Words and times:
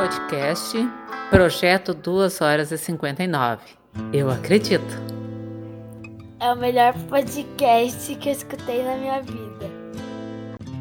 podcast 0.00 0.78
Projeto 1.28 1.92
2 1.92 2.40
horas 2.40 2.72
e 2.72 2.78
59. 2.78 3.62
Eu 4.14 4.30
acredito. 4.30 4.82
É 6.40 6.50
o 6.50 6.56
melhor 6.56 6.94
podcast 7.10 8.14
que 8.16 8.30
eu 8.30 8.32
escutei 8.32 8.82
na 8.82 8.96
minha 8.96 9.20
vida. 9.20 9.70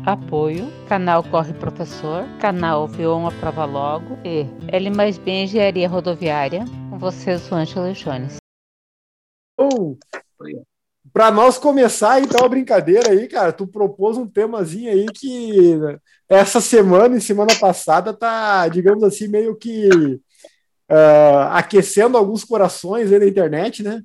Apoio, 0.05 0.71
canal 0.87 1.21
Corre 1.21 1.51
Professor, 1.51 2.23
canal 2.39 2.87
Viu 2.87 3.13
uma 3.13 3.29
Prova 3.29 3.65
Logo 3.65 4.17
e 4.23 4.45
L 4.69 4.89
mais 4.91 5.17
B 5.17 5.43
Engenharia 5.43 5.89
Rodoviária. 5.89 6.63
Com 6.89 6.97
vocês, 6.97 7.51
o 7.51 7.55
Ângelo 7.55 7.91
Jones. 7.91 8.37
Oh, 9.59 9.97
para 11.13 11.31
nós 11.31 11.57
começar, 11.57 12.21
então, 12.21 12.45
a 12.45 12.49
brincadeira 12.49 13.11
aí, 13.11 13.27
cara, 13.27 13.51
tu 13.51 13.65
propôs 13.67 14.17
um 14.17 14.27
temazinho 14.27 14.91
aí 14.91 15.05
que 15.07 15.79
essa 16.27 16.61
semana 16.61 17.17
e 17.17 17.21
semana 17.21 17.53
passada 17.59 18.13
tá, 18.13 18.67
digamos 18.67 19.03
assim, 19.03 19.27
meio 19.27 19.55
que 19.55 19.89
uh, 20.89 21.49
aquecendo 21.51 22.17
alguns 22.17 22.43
corações 22.43 23.11
aí 23.11 23.19
na 23.19 23.25
internet, 23.25 23.83
né? 23.83 24.01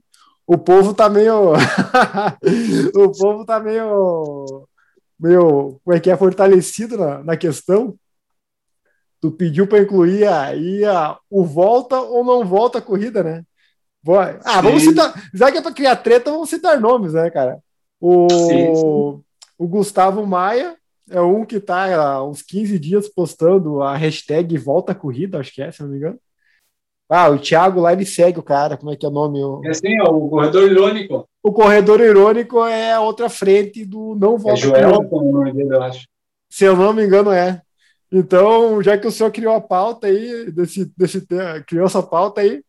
O 0.47 0.59
povo 0.59 0.92
tá 0.95 1.09
meio. 1.09 1.52
o 2.95 3.12
povo 3.12 3.45
tá 3.47 3.59
meio. 3.59 4.66
meio. 5.19 5.80
como 5.83 5.97
é 5.97 6.00
que 6.00 6.11
é? 6.11 6.16
Fortalecido 6.16 6.98
na, 6.98 7.23
na 7.25 7.36
questão. 7.36 7.97
Tu 9.20 9.30
pediu 9.30 9.66
para 9.66 9.80
incluir 9.80 10.27
aí 10.27 10.84
a, 10.84 11.19
o 11.30 11.45
volta 11.45 11.98
ou 11.98 12.23
não 12.23 12.45
volta 12.45 12.78
a 12.78 12.83
corrida, 12.83 13.23
né? 13.23 13.42
Ah, 14.44 14.60
vamos 14.60 14.82
citar. 14.82 15.14
Já 15.32 15.50
que 15.50 15.58
é 15.58 15.62
para 15.62 15.72
criar 15.72 15.96
treta, 15.96 16.30
vamos 16.30 16.50
citar 16.50 16.80
nomes, 16.80 17.14
né, 17.14 17.30
cara? 17.30 17.58
O, 18.00 18.28
sim, 18.30 18.74
sim. 18.74 19.22
o 19.58 19.66
Gustavo 19.66 20.27
Maia 20.27 20.77
é 21.10 21.20
um 21.20 21.44
que 21.44 21.56
está 21.56 21.94
há 21.94 22.24
uns 22.24 22.42
15 22.42 22.78
dias 22.78 23.08
postando 23.08 23.83
a 23.83 23.96
hashtag 23.96 24.56
Volta 24.58 24.94
Corrida, 24.94 25.38
acho 25.38 25.52
que 25.52 25.62
é, 25.62 25.70
se 25.70 25.83
não 25.83 25.88
me 25.88 25.96
engano. 25.96 26.19
Ah, 27.08 27.28
o 27.28 27.38
Thiago 27.38 27.80
lá, 27.80 27.92
ele 27.92 28.06
segue 28.06 28.38
o 28.38 28.42
cara, 28.42 28.77
como 28.77 28.91
é 28.91 28.96
que 28.96 29.05
é 29.05 29.08
o 29.08 29.12
nome? 29.12 29.42
O... 29.42 29.61
É 29.64 29.74
sim, 29.74 29.96
é 29.96 30.02
o 30.02 30.28
Corredor 30.28 30.70
Irônico. 30.70 31.28
O 31.42 31.52
Corredor 31.52 32.00
Irônico 32.00 32.64
é 32.64 32.92
a 32.92 33.00
outra 33.00 33.28
frente 33.28 33.84
do 33.84 34.14
Não 34.14 34.39
Volta 34.39 34.58
é 34.58 34.62
Joel, 34.62 35.08
o 35.11 35.33
nome 35.33 35.52
dele, 35.52 35.74
eu 35.74 35.83
acho. 35.83 36.06
Se 36.48 36.64
eu 36.64 36.74
não 36.74 36.92
me 36.92 37.05
engano, 37.05 37.30
é. 37.30 37.61
Então, 38.11 38.83
já 38.83 38.96
que 38.96 39.06
o 39.06 39.11
senhor 39.11 39.30
criou 39.30 39.55
a 39.55 39.61
pauta 39.61 40.06
aí, 40.06 40.50
desse, 40.50 40.91
desse, 40.96 41.27
criou 41.66 41.86
essa 41.86 42.02
pauta 42.02 42.41
aí, 42.41 42.62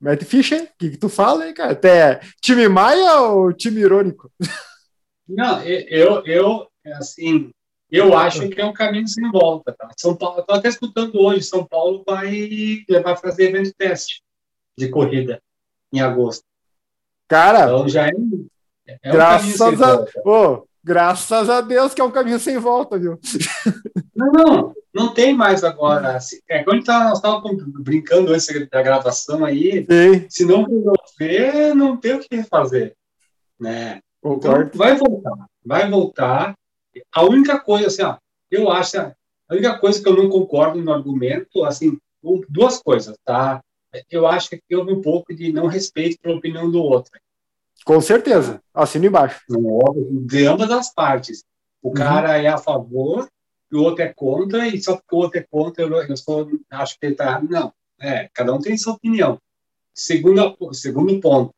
mete 0.00 0.24
ficha, 0.24 0.56
o 0.62 0.68
que, 0.78 0.90
que 0.90 0.96
tu 0.96 1.08
fala 1.08 1.44
aí, 1.44 1.52
cara? 1.52 1.72
Até 1.72 2.20
time 2.40 2.68
Maia 2.68 3.20
ou 3.20 3.52
time 3.52 3.80
Irônico? 3.80 4.30
Não, 5.28 5.62
eu, 5.62 6.24
eu 6.24 6.68
assim, 6.94 7.50
eu 7.90 8.16
acho 8.16 8.48
que 8.48 8.60
é 8.60 8.64
um 8.64 8.72
caminho 8.72 9.08
sem 9.08 9.30
volta. 9.30 9.72
Tá? 9.72 9.90
São 9.96 10.16
Paulo, 10.16 10.40
estou 10.40 10.56
até 10.56 10.68
escutando 10.68 11.20
hoje, 11.20 11.42
São 11.42 11.64
Paulo 11.64 12.04
vai, 12.06 12.84
vai 13.02 13.16
fazer 13.16 13.48
evento 13.48 13.72
teste 13.76 14.22
de 14.76 14.88
corrida 14.88 15.42
em 15.92 16.00
agosto. 16.00 16.44
Cara, 17.26 17.64
então 17.64 17.88
já 17.88 18.08
é, 18.08 18.12
é 18.86 19.10
graças 19.10 19.60
um 19.60 19.84
a, 19.84 20.06
oh, 20.24 20.67
graças 20.82 21.48
a 21.50 21.60
Deus 21.60 21.94
que 21.94 22.00
é 22.00 22.04
um 22.04 22.10
caminho 22.10 22.38
sem 22.38 22.58
volta, 22.58 22.98
viu? 22.98 23.18
Não, 24.14 24.32
não, 24.32 24.74
não 24.92 25.14
tem 25.14 25.32
mais 25.32 25.62
agora. 25.62 26.18
É, 26.48 26.64
quando 26.64 26.84
tá, 26.84 27.04
nós 27.04 27.18
estávamos 27.18 27.62
brincando 27.64 28.32
antes 28.32 28.46
da 28.68 28.82
gravação 28.82 29.44
aí, 29.44 29.86
Sim. 29.88 30.26
se 30.28 30.44
não 30.44 30.64
resolver, 30.64 31.74
não 31.74 31.96
tem 31.96 32.14
o 32.14 32.20
que 32.20 32.42
fazer. 32.42 32.96
Né? 33.60 34.00
Então, 34.24 34.70
vai 34.74 34.96
voltar, 34.96 35.46
vai 35.64 35.88
voltar. 35.88 36.54
A 37.14 37.22
única 37.22 37.60
coisa, 37.60 37.86
assim, 37.86 38.02
ó, 38.02 38.16
eu 38.50 38.70
acho, 38.70 38.98
a 38.98 39.14
única 39.52 39.78
coisa 39.78 40.02
que 40.02 40.08
eu 40.08 40.16
não 40.16 40.28
concordo 40.28 40.82
no 40.82 40.92
argumento, 40.92 41.64
assim, 41.64 41.96
duas 42.48 42.82
coisas, 42.82 43.16
tá? 43.24 43.62
Eu 44.10 44.26
acho 44.26 44.50
que 44.50 44.76
houve 44.76 44.92
um 44.92 45.00
pouco 45.00 45.34
de 45.34 45.52
não 45.52 45.66
respeito 45.66 46.18
pela 46.20 46.36
opinião 46.36 46.70
do 46.70 46.82
outro. 46.82 47.12
Com 47.88 48.02
certeza, 48.02 48.60
assino 48.74 49.06
embaixo. 49.06 49.40
De 50.26 50.44
ambas 50.44 50.70
as 50.70 50.92
partes. 50.92 51.42
O 51.82 51.88
uhum. 51.88 51.94
cara 51.94 52.36
é 52.36 52.46
a 52.46 52.58
favor 52.58 53.26
e 53.72 53.76
o 53.76 53.82
outro 53.82 54.04
é 54.04 54.12
contra, 54.14 54.68
e 54.68 54.78
só 54.78 54.96
porque 54.96 55.16
o 55.16 55.16
outro 55.16 55.40
é 55.40 55.46
contra, 55.50 55.84
eu, 55.84 56.02
eu 56.02 56.16
sou, 56.18 56.50
acho 56.70 57.00
que 57.00 57.06
ele 57.06 57.12
está 57.14 57.40
Não, 57.40 57.72
é, 57.98 58.28
cada 58.34 58.52
um 58.52 58.60
tem 58.60 58.76
sua 58.76 58.92
opinião. 58.92 59.38
Segundo, 59.94 60.54
segundo 60.74 61.18
ponto, 61.18 61.48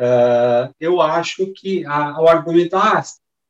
uh, 0.00 0.72
eu 0.78 1.00
acho 1.00 1.52
que 1.52 1.84
a, 1.86 2.22
o 2.22 2.28
argumento, 2.28 2.76
ah, 2.76 3.02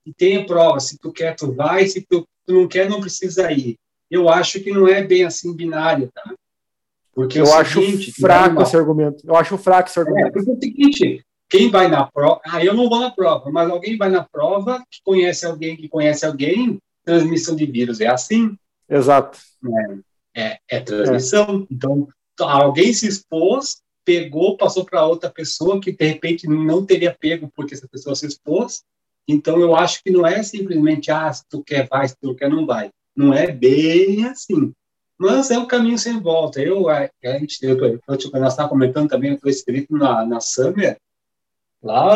e 0.06 0.14
tem 0.14 0.46
prova, 0.46 0.80
se 0.80 0.96
tu 0.96 1.12
quer, 1.12 1.36
tu 1.36 1.52
vai, 1.52 1.86
se 1.86 2.00
tu, 2.08 2.26
tu, 2.46 2.54
não 2.54 2.66
quer, 2.66 2.88
não 2.88 3.02
precisa 3.02 3.52
ir. 3.52 3.76
Eu 4.10 4.30
acho 4.30 4.60
que 4.60 4.70
não 4.70 4.88
é 4.88 5.02
bem 5.02 5.24
assim 5.24 5.54
binário, 5.54 6.10
tá? 6.14 6.34
Porque 7.12 7.38
eu 7.38 7.52
acho 7.52 7.82
seguinte, 7.82 8.12
fraco 8.12 8.62
esse 8.62 8.74
argumento. 8.74 9.22
Eu 9.26 9.36
acho 9.36 9.58
fraco 9.58 9.90
esse 9.90 10.00
argumento. 10.00 10.28
É, 10.28 10.30
porque 10.30 10.50
é 10.50 10.54
o 10.54 10.58
seguinte, 10.58 11.24
quem 11.54 11.70
vai 11.70 11.88
na 11.88 12.04
prova, 12.10 12.40
ah, 12.44 12.64
eu 12.64 12.74
não 12.74 12.88
vou 12.88 12.98
na 12.98 13.10
prova, 13.10 13.50
mas 13.50 13.70
alguém 13.70 13.96
vai 13.96 14.10
na 14.10 14.24
prova 14.24 14.82
que 14.90 15.00
conhece 15.04 15.46
alguém 15.46 15.76
que 15.76 15.88
conhece 15.88 16.26
alguém, 16.26 16.78
transmissão 17.04 17.54
de 17.54 17.64
vírus 17.64 18.00
é 18.00 18.08
assim. 18.08 18.56
Exato. 18.88 19.38
É, 20.34 20.46
é, 20.46 20.58
é 20.68 20.80
transmissão. 20.80 21.62
É. 21.70 21.74
Então, 21.74 22.08
alguém 22.40 22.92
se 22.92 23.06
expôs, 23.06 23.82
pegou, 24.04 24.56
passou 24.56 24.84
para 24.84 25.06
outra 25.06 25.30
pessoa 25.30 25.80
que 25.80 25.92
de 25.92 26.06
repente 26.06 26.48
não 26.48 26.84
teria 26.84 27.16
pego 27.18 27.50
porque 27.54 27.74
essa 27.74 27.86
pessoa 27.88 28.16
se 28.16 28.26
expôs, 28.26 28.82
então, 29.26 29.58
eu 29.58 29.74
acho 29.74 30.02
que 30.02 30.10
não 30.10 30.26
é 30.26 30.42
simplesmente, 30.42 31.10
ah, 31.10 31.32
se 31.32 31.44
tu 31.48 31.62
quer, 31.64 31.88
vai, 31.88 32.06
se 32.06 32.16
tu 32.20 32.34
quer, 32.34 32.50
não 32.50 32.66
vai. 32.66 32.90
Não 33.16 33.32
é 33.32 33.50
bem 33.50 34.26
assim. 34.26 34.72
Mas 35.16 35.50
é 35.50 35.58
um 35.58 35.66
caminho 35.66 35.96
sem 35.98 36.20
volta. 36.20 36.60
Eu, 36.60 36.88
a, 36.88 37.08
a 37.24 37.38
gente, 37.38 37.58
eu, 37.62 37.78
eu, 37.78 37.92
eu, 37.92 38.00
nós 38.08 38.52
estávamos 38.52 38.68
comentando 38.68 39.08
também, 39.08 39.30
eu 39.30 39.36
estou 39.36 39.50
escrito 39.50 39.96
na, 39.96 40.26
na 40.26 40.40
Summer, 40.40 40.98
lá 41.84 42.14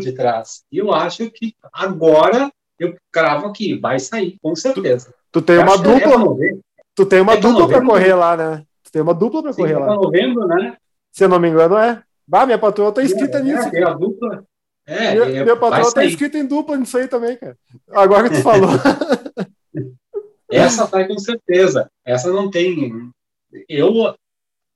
de 0.00 0.12
trás. 0.12 0.64
E 0.72 0.78
eu 0.78 0.92
acho 0.92 1.30
que 1.30 1.54
agora, 1.72 2.50
eu 2.78 2.94
cravo 3.12 3.46
aqui, 3.46 3.78
vai 3.78 3.98
sair, 3.98 4.38
com 4.42 4.56
certeza. 4.56 5.14
Tu, 5.30 5.40
tu 5.40 5.42
tem 5.42 5.58
uma 5.58 5.76
dupla, 5.76 6.44
é 6.44 6.56
tu 6.94 7.06
tem 7.06 7.20
uma 7.20 7.34
é 7.34 7.36
dupla 7.36 7.68
para 7.68 7.84
correr 7.84 8.14
lá, 8.14 8.36
né? 8.36 8.64
Tu 8.82 8.90
tem 8.90 9.02
uma 9.02 9.14
dupla 9.14 9.42
para 9.42 9.54
correr 9.54 9.78
lá. 9.78 9.94
novembro, 9.94 10.46
né? 10.46 10.76
Se 11.12 11.24
eu 11.24 11.28
não 11.28 11.38
me 11.38 11.48
engano, 11.48 11.76
é. 11.76 12.02
Bah, 12.26 12.44
minha 12.44 12.58
patroa 12.58 12.88
está 12.88 13.02
inscrita 13.02 13.38
é, 13.38 13.42
nisso. 13.42 13.70
É, 13.74 13.82
a 13.84 13.92
dupla. 13.92 14.44
É, 14.86 15.16
é, 15.16 15.44
meu 15.44 15.58
patrão 15.58 15.92
tá 15.92 16.04
escrito 16.04 16.36
em 16.36 16.46
dupla 16.46 16.76
nisso 16.76 16.96
aí 16.96 17.08
também, 17.08 17.36
cara. 17.36 17.56
Agora 17.90 18.28
que 18.28 18.36
tu 18.36 18.42
falou. 18.42 18.70
Essa 20.50 20.86
vai 20.86 21.06
com 21.06 21.18
certeza. 21.18 21.90
Essa 22.04 22.30
não 22.30 22.50
tem. 22.50 23.10
Eu, 23.68 24.14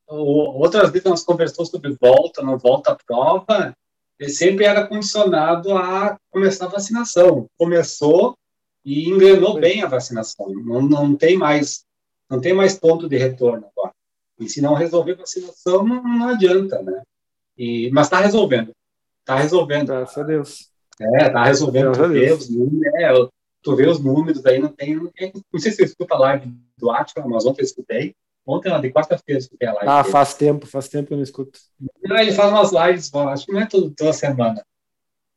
outras 0.08 0.90
vezes 0.90 1.08
nós 1.08 1.24
conversamos 1.24 1.70
sobre 1.70 1.96
volta, 2.00 2.42
não 2.42 2.58
volta 2.58 2.92
à 2.92 2.96
prova, 2.96 3.74
ele 4.20 4.30
sempre 4.30 4.66
era 4.66 4.86
condicionado 4.86 5.74
a 5.74 6.16
começar 6.30 6.66
a 6.66 6.68
vacinação. 6.68 7.46
Começou 7.56 8.36
e 8.84 9.08
engrenou 9.08 9.58
bem 9.58 9.82
a 9.82 9.88
vacinação. 9.88 10.46
Não, 10.50 10.82
não 10.82 11.16
tem 11.16 11.38
mais 11.38 11.84
não 12.28 12.40
tem 12.40 12.52
mais 12.52 12.78
ponto 12.78 13.08
de 13.08 13.16
retorno 13.16 13.66
agora. 13.74 13.92
E 14.38 14.48
se 14.48 14.60
não 14.60 14.74
resolver 14.74 15.16
vacinação, 15.16 15.84
não, 15.84 16.02
não 16.02 16.28
adianta, 16.28 16.80
né? 16.80 17.02
E, 17.58 17.90
mas 17.90 18.06
está 18.06 18.20
resolvendo. 18.20 18.72
Tá 19.24 19.36
resolvendo. 19.36 19.88
Graças 19.88 20.16
a 20.16 20.22
Deus. 20.22 20.70
É, 21.00 21.30
tá 21.30 21.44
resolvendo. 21.44 21.92
Tu 21.92 22.08
vê, 22.08 22.32
os 22.32 22.48
números, 22.48 22.94
é, 22.94 23.12
tu 23.62 23.76
vê 23.76 23.86
os 23.88 23.98
números 23.98 24.46
aí, 24.46 24.58
não 24.58 24.68
tem. 24.68 24.94
Não, 24.94 25.10
sei 25.58 25.72
se 25.72 25.78
você 25.78 25.84
escuta 25.84 26.14
a 26.14 26.18
live 26.18 26.54
do 26.78 26.90
Atila, 26.90 27.26
mas 27.26 27.44
ontem 27.44 27.62
eu 27.62 27.66
escutei. 27.66 28.14
Ontem, 28.46 28.80
de 28.80 28.90
quarta-feira, 28.92 29.38
escutei 29.38 29.68
a 29.68 29.72
live. 29.74 29.88
Ah, 29.88 30.02
dele. 30.02 30.12
faz 30.12 30.34
tempo, 30.34 30.66
faz 30.66 30.88
tempo 30.88 31.08
que 31.08 31.12
eu 31.12 31.16
não 31.16 31.24
escuto. 31.24 31.58
Não, 32.02 32.16
ele 32.16 32.32
faz 32.32 32.50
umas 32.50 32.72
lives, 32.72 33.14
acho 33.14 33.46
que 33.46 33.52
não 33.52 33.60
é 33.60 33.66
todo, 33.66 33.90
toda 33.90 34.12
semana. 34.12 34.64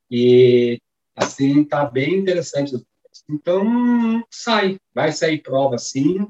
E, 0.09 0.80
assim, 1.16 1.63
tá 1.63 1.86
bem 1.86 2.16
interessante. 2.16 2.74
Então, 3.30 4.24
sai, 4.31 4.77
vai 4.94 5.12
sair 5.12 5.42
prova, 5.42 5.77
sim. 5.77 6.22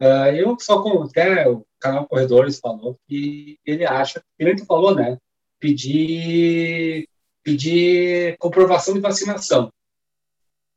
Uh, 0.00 0.28
eu 0.34 0.56
só, 0.60 0.82
com, 0.82 1.02
até 1.02 1.48
o 1.48 1.64
canal 1.78 2.06
Corredores 2.06 2.58
falou 2.58 2.98
que 3.08 3.58
ele 3.64 3.84
acha, 3.84 4.22
ele 4.38 4.58
falou, 4.64 4.94
né? 4.94 5.18
pedir, 5.58 7.08
pedir 7.42 8.36
comprovação 8.38 8.94
de 8.94 9.00
vacinação. 9.00 9.72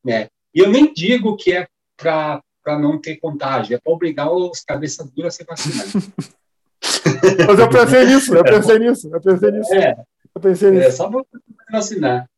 Né? 0.03 0.29
E 0.53 0.59
eu 0.59 0.69
nem 0.69 0.93
digo 0.93 1.35
que 1.35 1.53
é 1.53 1.67
para 1.97 2.41
não 2.65 2.99
ter 2.99 3.17
contágio, 3.17 3.75
é 3.75 3.79
para 3.79 3.93
obrigar 3.93 4.31
os 4.31 4.61
cabeças 4.61 5.09
duras 5.11 5.35
a 5.35 5.37
se 5.37 5.43
vacinar. 5.43 5.87
Mas 7.47 7.59
eu 7.59 7.69
pensei 7.69 8.05
nisso, 8.05 8.35
eu 8.35 8.43
pensei 8.43 8.79
nisso, 8.79 9.09
eu 9.11 9.21
pensei 9.21 9.51
nisso. 9.51 9.73
É, 9.73 9.95
eu 10.35 10.41
pensei 10.41 10.71
nisso. 10.71 10.87
É 10.87 10.91
só 10.91 11.09
para 11.09 11.23
vacinar. 11.71 12.29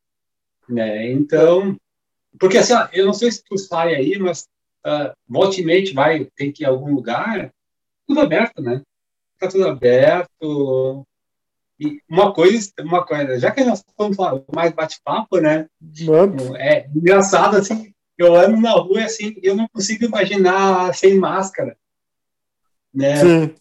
Né? 0.67 1.11
Então, 1.11 1.77
porque 2.39 2.57
assim, 2.57 2.73
eu 2.93 3.05
não 3.05 3.13
sei 3.13 3.31
se 3.31 3.43
tu 3.43 3.57
sai 3.57 3.93
aí, 3.93 4.17
mas 4.17 4.47
uh, 4.85 5.13
volte 5.27 5.63
vai, 5.93 6.25
tem 6.35 6.51
que 6.51 6.63
ir 6.63 6.65
a 6.65 6.69
algum 6.69 6.93
lugar, 6.93 7.51
tudo 8.07 8.21
aberto, 8.21 8.61
né? 8.61 8.81
Está 9.35 9.47
tudo 9.47 9.67
aberto, 9.67 11.05
e 11.81 11.99
uma 12.07 12.31
coisa, 12.31 12.71
uma 12.79 13.03
coisa, 13.03 13.39
já 13.39 13.49
que 13.49 13.63
nós 13.63 13.79
estamos 13.79 14.15
falando 14.15 14.45
mais 14.53 14.71
bate-papo, 14.71 15.39
né? 15.39 15.67
Mano. 16.05 16.55
É 16.55 16.87
engraçado, 16.95 17.57
assim, 17.57 17.91
eu 18.17 18.35
ando 18.35 18.57
na 18.59 18.71
rua 18.71 19.03
assim, 19.03 19.33
eu 19.41 19.55
não 19.55 19.67
consigo 19.69 20.05
imaginar 20.05 20.93
sem 20.95 21.15
máscara. 21.17 21.77
né? 22.93 23.15
Sim. 23.15 23.55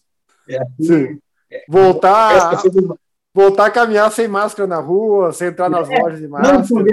É 0.47 0.57
assim, 0.61 0.83
Sim. 0.83 1.19
é, 1.49 1.63
Voltar, 1.67 2.61
coisa- 2.61 2.95
voltar 3.33 3.65
a 3.67 3.71
caminhar 3.71 4.11
sem 4.11 4.27
máscara 4.27 4.67
na 4.67 4.79
rua, 4.79 5.31
sem 5.31 5.47
entrar 5.47 5.69
nas 5.69 5.89
É, 5.89 5.99
lojas 5.99 6.19
de 6.19 6.27
Não, 6.27 6.61
tu 6.63 6.75
máscara. 6.75 6.83
vê, 6.83 6.91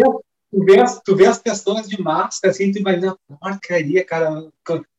tu, 0.52 0.64
vê 0.64 0.81
as, 0.81 1.00
tu 1.02 1.16
vê 1.16 1.26
as 1.26 1.38
pessoas 1.38 1.88
de 1.88 2.00
máscara, 2.00 2.52
assim, 2.52 2.70
tu 2.70 2.78
imagina, 2.78 3.16
porcaria, 3.40 4.05
cara. 4.05 4.49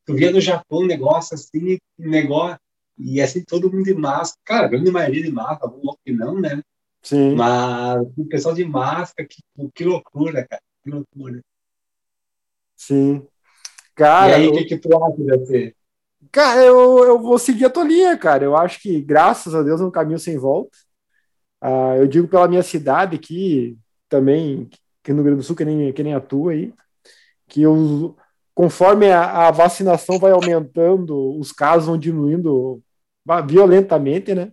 Tu 0.06 0.16
vê 0.16 0.32
no 0.32 0.42
Japão 0.42 0.80
um 0.80 0.88
negócio 0.88 1.36
assim, 1.36 1.78
um 2.00 2.10
negócio, 2.10 2.58
e 2.98 3.22
assim, 3.22 3.44
todo 3.44 3.72
mundo 3.72 3.84
de 3.86 3.94
máscara. 3.94 4.40
Cara, 4.44 4.66
a 4.66 4.70
grande 4.70 4.92
maioria 4.92 5.24
de 5.24 5.32
máscara, 5.32 5.72
outro 5.72 6.00
que 6.04 6.12
não, 6.12 6.40
né? 6.42 6.62
Sim. 7.02 7.36
Mas 7.36 8.02
o 8.18 8.26
pessoal 8.26 8.54
de 8.56 8.66
máscara, 8.66 9.28
que, 9.30 9.42
que 9.74 9.86
loucura, 9.86 10.46
cara. 10.46 10.62
Que 10.84 10.90
loucura. 10.90 11.40
Sim. 12.80 13.18
e 13.18 13.26
Cara, 13.96 14.36
aí, 14.38 14.46
eu- 14.46 14.52
o 14.52 14.54
que, 14.54 14.66
que 14.66 14.78
tu 14.78 14.90
acha? 15.04 15.74
Cara, 16.32 16.62
eu, 16.64 17.04
eu 17.06 17.20
vou 17.20 17.40
seguir 17.40 17.66
a 17.66 17.70
tua 17.70 17.84
linha, 17.84 18.18
cara. 18.18 18.44
Eu 18.44 18.56
acho 18.56 18.82
que, 18.82 19.02
graças 19.02 19.56
a 19.56 19.64
Deus, 19.64 19.82
é 19.82 19.86
um 19.86 19.92
caminho 19.92 20.20
sem 20.20 20.38
volta. 20.38 20.78
Ah, 21.62 21.96
eu 21.98 22.08
digo 22.08 22.28
pela 22.28 22.48
minha 22.48 22.64
cidade 22.64 23.16
aqui, 23.18 23.78
também, 24.10 24.70
que 25.04 25.12
no 25.12 25.18
Rio 25.18 25.26
Grande 25.26 25.42
do 25.42 25.44
Sul, 25.46 25.56
que 25.56 25.66
nem, 25.66 25.94
que 25.94 26.04
nem 26.04 26.14
a 26.14 26.22
tua 26.22 26.54
aí, 26.54 26.74
que 27.48 27.62
eu, 27.64 28.16
conforme 28.56 29.12
a, 29.12 29.48
a 29.50 29.52
vacinação 29.52 30.20
vai 30.20 30.32
aumentando, 30.32 31.38
os 31.40 31.52
casos 31.54 31.88
vão 31.88 31.98
diminuindo 31.98 32.82
violentamente, 33.48 34.36
né? 34.36 34.52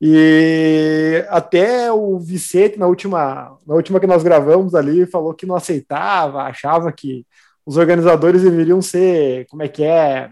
E 0.00 1.24
até 1.28 1.92
o 1.92 2.18
Vicente, 2.18 2.78
na 2.78 2.86
última, 2.86 3.58
na 3.66 3.74
última 3.74 3.98
que 3.98 4.06
nós 4.06 4.22
gravamos 4.22 4.74
ali, 4.74 5.06
falou 5.06 5.34
que 5.34 5.46
não 5.46 5.56
aceitava, 5.56 6.42
achava 6.42 6.92
que 6.92 7.26
os 7.66 7.76
organizadores 7.76 8.42
deveriam 8.42 8.80
ser, 8.80 9.46
como 9.48 9.62
é 9.62 9.68
que 9.68 9.82
é, 9.82 10.30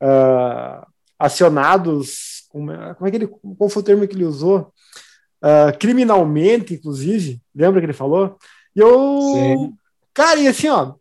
ah, 0.00 0.86
acionados, 1.18 2.46
como 2.50 2.70
é, 2.70 2.94
como 2.94 3.08
é 3.08 3.10
que 3.10 3.16
ele, 3.16 3.26
qual 3.26 3.70
foi 3.70 3.82
o 3.82 3.84
termo 3.84 4.06
que 4.06 4.14
ele 4.14 4.24
usou? 4.24 4.72
Ah, 5.40 5.72
criminalmente, 5.72 6.74
inclusive, 6.74 7.40
lembra 7.54 7.80
que 7.80 7.86
ele 7.86 7.92
falou? 7.92 8.38
E 8.74 8.80
eu, 8.80 9.20
Sim. 9.32 9.74
cara, 10.12 10.38
e 10.40 10.48
assim, 10.48 10.68
ó, 10.68 10.94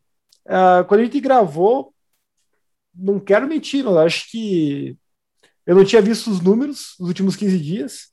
ah, 0.48 0.86
quando 0.88 1.01
a 1.01 1.04
gente 1.04 1.19
gravou, 1.19 1.94
não 2.94 3.19
quero 3.19 3.48
mentir, 3.48 3.83
eu 3.86 4.00
acho 4.00 4.31
que 4.31 4.98
eu 5.65 5.75
não 5.75 5.85
tinha 5.85 6.01
visto 6.01 6.29
os 6.29 6.39
números 6.41 6.95
nos 7.00 7.07
últimos 7.09 7.35
15 7.35 7.57
dias. 7.59 8.09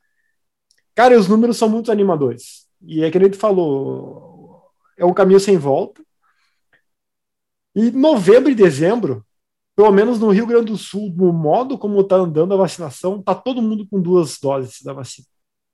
Cara, 0.94 1.18
os 1.18 1.28
números 1.28 1.56
são 1.56 1.68
muito 1.68 1.90
animadores. 1.90 2.66
E 2.80 3.02
é 3.02 3.10
que 3.10 3.18
a 3.18 3.20
gente 3.22 3.36
falou, 3.36 4.62
é 4.96 5.04
um 5.04 5.14
caminho 5.14 5.40
sem 5.40 5.56
volta. 5.56 6.02
E 7.74 7.90
novembro 7.90 8.50
e 8.50 8.54
dezembro, 8.54 9.24
pelo 9.74 9.90
menos 9.90 10.18
no 10.18 10.30
Rio 10.30 10.46
Grande 10.46 10.66
do 10.72 10.76
Sul, 10.76 11.12
no 11.16 11.32
modo 11.32 11.78
como 11.78 12.00
está 12.00 12.16
andando 12.16 12.52
a 12.52 12.56
vacinação, 12.56 13.22
tá 13.22 13.34
todo 13.34 13.62
mundo 13.62 13.86
com 13.88 14.00
duas 14.00 14.38
doses 14.38 14.82
da 14.82 14.92
vacina. 14.92 15.26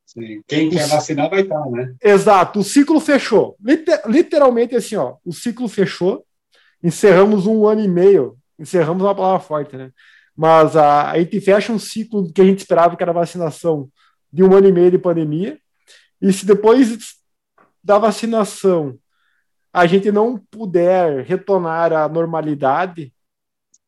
Sim. 0.06 0.42
Quem 0.46 0.70
quer 0.70 0.86
vacinar 0.86 1.28
vai 1.28 1.42
estar, 1.42 1.69
né? 1.70 1.94
Exato, 2.02 2.60
o 2.60 2.64
ciclo 2.64 2.98
fechou. 3.00 3.56
Liter- 3.60 4.02
literalmente 4.06 4.75
assim, 4.75 4.96
ó, 4.96 5.16
o 5.25 5.32
ciclo 5.32 5.69
fechou. 5.69 6.25
Encerramos 6.82 7.46
um 7.46 7.66
ano 7.66 7.82
e 7.82 7.88
meio. 7.88 8.38
Encerramos 8.58 9.02
uma 9.02 9.14
palavra 9.14 9.40
forte, 9.40 9.76
né? 9.76 9.90
Mas 10.38 10.76
a, 10.76 11.11
a 11.11 11.19
gente 11.19 11.40
fecha 11.40 11.73
um 11.73 11.81
ciclo 11.81 12.32
que 12.32 12.40
a 12.40 12.44
gente 12.44 12.61
esperava 12.61 12.96
que 12.96 13.02
era 13.02 13.11
a 13.11 13.14
vacinação 13.14 13.88
de 14.32 14.44
um 14.44 14.55
ano 14.55 14.69
e 14.69 14.73
meio 14.73 14.88
de 14.88 14.96
pandemia. 14.96 15.58
E 16.23 16.32
se 16.32 16.46
depois 16.46 16.96
da 17.82 17.99
vacinação 17.99 18.96
a 19.73 19.85
gente 19.85 20.12
não 20.12 20.38
puder 20.49 21.25
retornar 21.25 21.93
à 21.93 22.08
normalidade, 22.08 23.12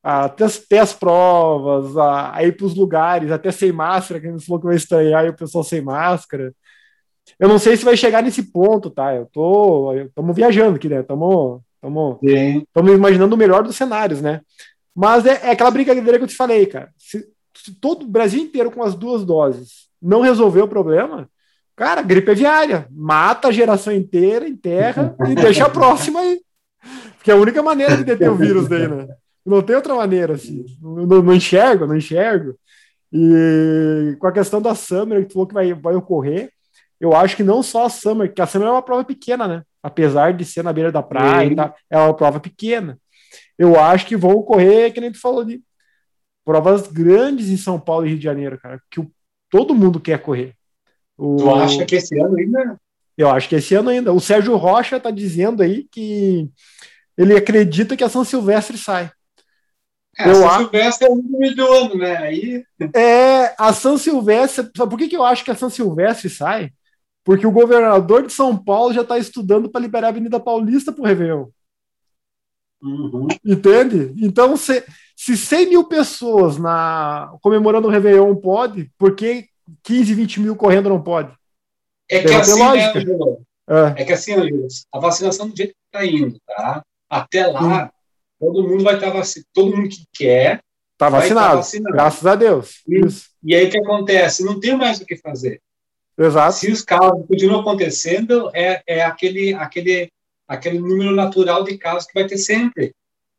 até 0.02 0.44
as, 0.44 0.60
até 0.60 0.80
as 0.80 0.92
provas, 0.92 1.96
a, 1.96 2.34
a 2.34 2.42
ir 2.42 2.56
para 2.56 2.66
os 2.66 2.74
lugares, 2.74 3.30
até 3.30 3.52
sem 3.52 3.70
máscara, 3.70 4.20
que 4.20 4.26
a 4.26 4.32
gente 4.32 4.44
falou 4.44 4.60
que 4.60 4.66
vai 4.66 4.74
estranhar 4.74 5.24
e 5.26 5.28
o 5.28 5.36
pessoal 5.36 5.62
sem 5.62 5.80
máscara. 5.80 6.52
Eu 7.38 7.48
não 7.48 7.60
sei 7.60 7.76
se 7.76 7.84
vai 7.84 7.96
chegar 7.96 8.24
nesse 8.24 8.50
ponto, 8.50 8.90
tá? 8.90 9.14
Eu 9.14 9.26
tô. 9.26 9.94
Estamos 9.94 10.34
viajando 10.34 10.76
aqui, 10.76 10.88
né? 10.88 11.00
Estamos 11.00 11.62
imaginando 12.92 13.36
o 13.36 13.38
melhor 13.38 13.62
dos 13.62 13.76
cenários, 13.76 14.20
né? 14.20 14.40
Mas 14.94 15.24
é, 15.26 15.48
é 15.48 15.50
aquela 15.50 15.70
brincadeira 15.70 16.18
que 16.18 16.24
eu 16.24 16.28
te 16.28 16.36
falei, 16.36 16.66
cara. 16.66 16.90
Se, 16.98 17.26
se 17.54 17.74
todo 17.74 18.02
o 18.02 18.08
Brasil 18.08 18.40
inteiro 18.40 18.70
com 18.70 18.82
as 18.82 18.94
duas 18.94 19.24
doses 19.24 19.88
não 20.00 20.22
resolver 20.22 20.62
o 20.62 20.68
problema, 20.68 21.28
cara, 21.76 22.02
gripe 22.02 22.30
aviária. 22.30 22.86
Mata 22.90 23.48
a 23.48 23.52
geração 23.52 23.92
inteira, 23.92 24.48
enterra 24.48 25.14
e 25.28 25.34
deixa 25.34 25.66
a 25.66 25.70
próxima 25.70 26.20
aí. 26.20 26.40
Porque 27.16 27.30
é 27.30 27.34
a 27.34 27.38
única 27.38 27.62
maneira 27.62 27.96
de 27.96 28.04
deter 28.04 28.30
o 28.30 28.36
vírus 28.36 28.66
daí, 28.68 28.88
né? 28.88 29.08
Não 29.44 29.62
tem 29.62 29.76
outra 29.76 29.94
maneira, 29.94 30.34
assim. 30.34 30.64
Não, 30.80 31.22
não- 31.22 31.34
enxergo, 31.34 31.86
não 31.86 31.96
enxergo. 31.96 32.54
E 33.12 34.16
com 34.18 34.26
a 34.26 34.32
questão 34.32 34.60
da 34.62 34.74
Summer, 34.74 35.22
que 35.22 35.28
tu 35.28 35.32
falou 35.34 35.46
que 35.46 35.54
vai, 35.54 35.72
vai 35.74 35.94
ocorrer, 35.94 36.50
eu 37.00 37.14
acho 37.14 37.36
que 37.36 37.42
não 37.42 37.62
só 37.62 37.86
a 37.86 37.90
Summer, 37.90 38.32
que 38.32 38.40
a 38.40 38.46
Summer 38.46 38.68
é 38.68 38.70
uma 38.72 38.82
prova 38.82 39.04
pequena, 39.04 39.48
né? 39.48 39.62
Apesar 39.82 40.32
de 40.32 40.44
ser 40.44 40.62
na 40.62 40.72
beira 40.72 40.92
da 40.92 41.02
praia 41.02 41.46
e 41.46 41.56
tal, 41.56 41.74
é 41.90 41.98
uma 41.98 42.14
prova 42.14 42.38
pequena. 42.38 42.98
Eu 43.60 43.78
acho 43.78 44.06
que 44.06 44.16
vão 44.16 44.30
ocorrer, 44.30 44.90
que 44.90 45.00
nem 45.02 45.12
tu 45.12 45.20
falou 45.20 45.44
de 45.44 45.62
provas 46.44 46.86
grandes 46.86 47.50
em 47.50 47.56
São 47.58 47.78
Paulo 47.78 48.06
e 48.06 48.08
Rio 48.08 48.18
de 48.18 48.24
Janeiro, 48.24 48.58
cara, 48.58 48.80
que 48.90 48.98
o- 49.00 49.10
todo 49.50 49.74
mundo 49.74 50.00
quer 50.00 50.18
correr. 50.22 50.54
O- 51.18 51.36
Tu 51.36 51.54
acha 51.54 51.84
que 51.84 51.96
esse 51.96 52.18
ano 52.18 52.38
ainda? 52.38 52.80
eu 53.18 53.28
acho 53.28 53.48
que 53.50 53.54
esse 53.56 53.74
ano 53.74 53.90
ainda. 53.90 54.14
O 54.14 54.18
Sérgio 54.20 54.56
Rocha 54.56 54.96
está 54.96 55.10
dizendo 55.10 55.62
aí 55.62 55.86
que 55.92 56.48
ele 57.18 57.36
acredita 57.36 57.94
que 57.98 58.02
a 58.02 58.08
São 58.08 58.24
Silvestre 58.24 58.78
sai. 58.78 59.10
É, 60.18 60.26
Eu 60.30 60.48
a- 60.48 60.56
Silvestre 60.58 61.06
é 61.06 61.10
o 61.10 61.12
último 61.12 61.54
do 61.54 61.72
ano, 61.72 61.94
né? 61.98 62.16
Aí, 62.16 62.64
É, 62.96 63.54
a 63.58 63.72
São 63.74 63.98
Silvestre. 63.98 64.70
Sabe 64.74 64.90
por 64.90 64.98
que, 64.98 65.06
que 65.08 65.16
eu 65.16 65.22
acho 65.24 65.44
que 65.44 65.50
a 65.50 65.54
São 65.54 65.68
Silvestre 65.68 66.30
sai? 66.30 66.72
Porque 67.22 67.46
o 67.46 67.52
governador 67.52 68.26
de 68.26 68.32
São 68.32 68.56
Paulo 68.56 68.94
já 68.94 69.02
está 69.02 69.18
estudando 69.18 69.68
para 69.70 69.82
liberar 69.82 70.06
a 70.06 70.10
Avenida 70.10 70.40
Paulista 70.40 70.90
para 70.92 71.02
o 71.02 71.06
Réveillon. 71.06 71.46
Uhum. 72.82 73.28
Entende? 73.44 74.12
Então, 74.16 74.56
se, 74.56 74.84
se 75.16 75.36
100 75.36 75.68
mil 75.68 75.84
pessoas 75.84 76.58
na, 76.58 77.32
comemorando 77.42 77.88
o 77.88 77.90
Réveillon 77.90 78.34
pode, 78.36 78.90
por 78.98 79.14
que 79.14 79.48
15, 79.82 80.14
20 80.14 80.40
mil 80.40 80.56
correndo 80.56 80.88
não 80.88 81.02
pode? 81.02 81.32
é 82.10 82.22
que 82.22 82.34
assim, 82.34 82.58
né, 82.58 82.66
lógica. 82.66 82.98
É, 83.68 84.02
É 84.02 84.04
que 84.04 84.12
assim, 84.12 84.32
a 84.92 84.98
vacinação 84.98 85.48
do 85.48 85.56
jeito 85.56 85.70
que 85.72 85.96
está 85.96 86.04
indo, 86.04 86.38
tá? 86.44 86.82
Até 87.08 87.46
lá, 87.46 87.92
todo 88.38 88.68
mundo 88.68 88.82
vai 88.82 88.94
estar 88.94 89.10
vacinado, 89.10 89.48
todo 89.52 89.76
mundo 89.76 89.88
que 89.88 90.04
quer. 90.12 90.60
tá 90.98 91.08
Vai 91.08 91.20
tá 91.20 91.34
vacinado, 91.34 91.56
vacinado. 91.58 91.94
graças 91.94 92.26
a 92.26 92.34
Deus. 92.34 92.82
Isso. 92.88 93.30
E 93.44 93.54
aí 93.54 93.66
o 93.66 93.70
que 93.70 93.78
acontece? 93.78 94.44
Não 94.44 94.58
tem 94.58 94.76
mais 94.76 95.00
o 95.00 95.06
que 95.06 95.16
fazer. 95.16 95.60
Exato. 96.18 96.52
Se 96.56 96.70
os 96.70 96.82
casos 96.82 97.26
continuam 97.26 97.60
acontecendo, 97.60 98.50
é, 98.52 98.82
é 98.86 99.04
aquele, 99.04 99.54
aquele, 99.54 100.10
aquele 100.50 100.80
número 100.80 101.14
natural 101.14 101.62
de 101.62 101.78
casos 101.78 102.06
que 102.06 102.14
vai 102.14 102.26
ter 102.26 102.36
sempre. 102.36 102.92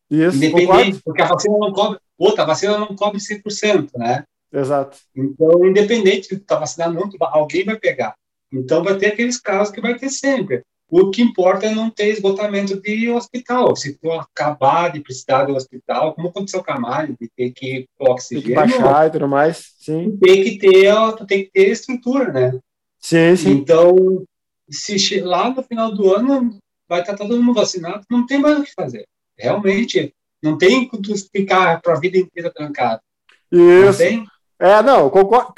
Isso. 0.10 0.38
Independente, 0.38 1.02
porque 1.04 1.22
a 1.22 1.28
vacina 1.28 1.58
não 1.58 1.74
cobre. 1.74 2.00
Outra, 2.18 2.44
a 2.44 2.48
vacina 2.48 2.78
não 2.78 2.96
cobre 2.96 3.20
100%, 3.20 3.90
né? 3.98 4.24
Exato. 4.52 4.98
Então, 5.16 5.66
independente 5.66 6.30
de 6.30 6.36
estar 6.36 6.58
vacinado 6.58 6.98
ou 6.98 7.06
não, 7.06 7.12
alguém 7.20 7.66
vai 7.66 7.78
pegar. 7.78 8.16
Então, 8.52 8.84
vai 8.84 8.98
ter 8.98 9.08
aqueles 9.08 9.38
casos 9.38 9.74
que 9.74 9.82
vai 9.82 9.98
ter 9.98 10.10
sempre. 10.10 10.62
O 10.90 11.10
que 11.10 11.22
importa 11.22 11.66
é 11.66 11.76
não 11.76 11.90
ter 11.90 12.08
esgotamento 12.08 12.82
de 12.82 13.10
hospital. 13.10 13.76
Se 13.76 13.98
tu 13.98 14.12
acabar 14.12 14.92
de 14.92 15.02
precisar 15.02 15.46
do 15.46 15.56
hospital, 15.56 16.14
como 16.14 16.30
aconteceu 16.30 16.64
com 16.64 16.72
a 16.72 16.80
Mari, 16.80 17.16
de 17.20 17.30
ter 17.36 17.52
que 17.52 17.66
ir 17.66 17.90
com 17.98 18.06
Tem 18.06 18.14
oxigênio, 18.14 18.48
que 18.48 18.56
baixar 18.56 19.08
e 19.08 19.12
tudo 19.12 19.28
mais. 19.28 19.74
Sim. 19.80 20.18
tem 20.18 20.44
que 20.44 20.58
ter, 20.60 20.94
tu 21.18 21.26
tem 21.26 21.44
que 21.44 21.52
ter 21.52 21.70
estrutura, 21.70 22.32
né? 22.32 22.60
Sim, 23.00 23.36
sim. 23.36 23.52
Então, 23.52 24.24
se 24.70 25.20
lá 25.20 25.50
no 25.50 25.64
final 25.64 25.94
do 25.94 26.14
ano 26.14 26.61
vai 26.92 27.00
estar 27.00 27.16
todo 27.16 27.42
mundo 27.42 27.54
vacinado, 27.54 28.06
não 28.12 28.26
tem 28.26 28.38
mais 28.38 28.60
o 28.60 28.64
que 28.64 28.74
fazer. 28.74 29.08
Realmente, 29.38 30.14
não 30.44 30.58
tem 30.58 30.86
como 30.90 31.02
ficar 31.34 31.82
para 31.82 31.94
a 31.94 32.00
vida 32.00 32.18
inteira 32.18 32.52
trancado. 32.54 33.02
Não 33.50 33.88
Isso. 33.88 33.98
tem? 33.98 34.26
É, 34.60 34.82
não, 34.84 35.10
concordo. 35.10 35.54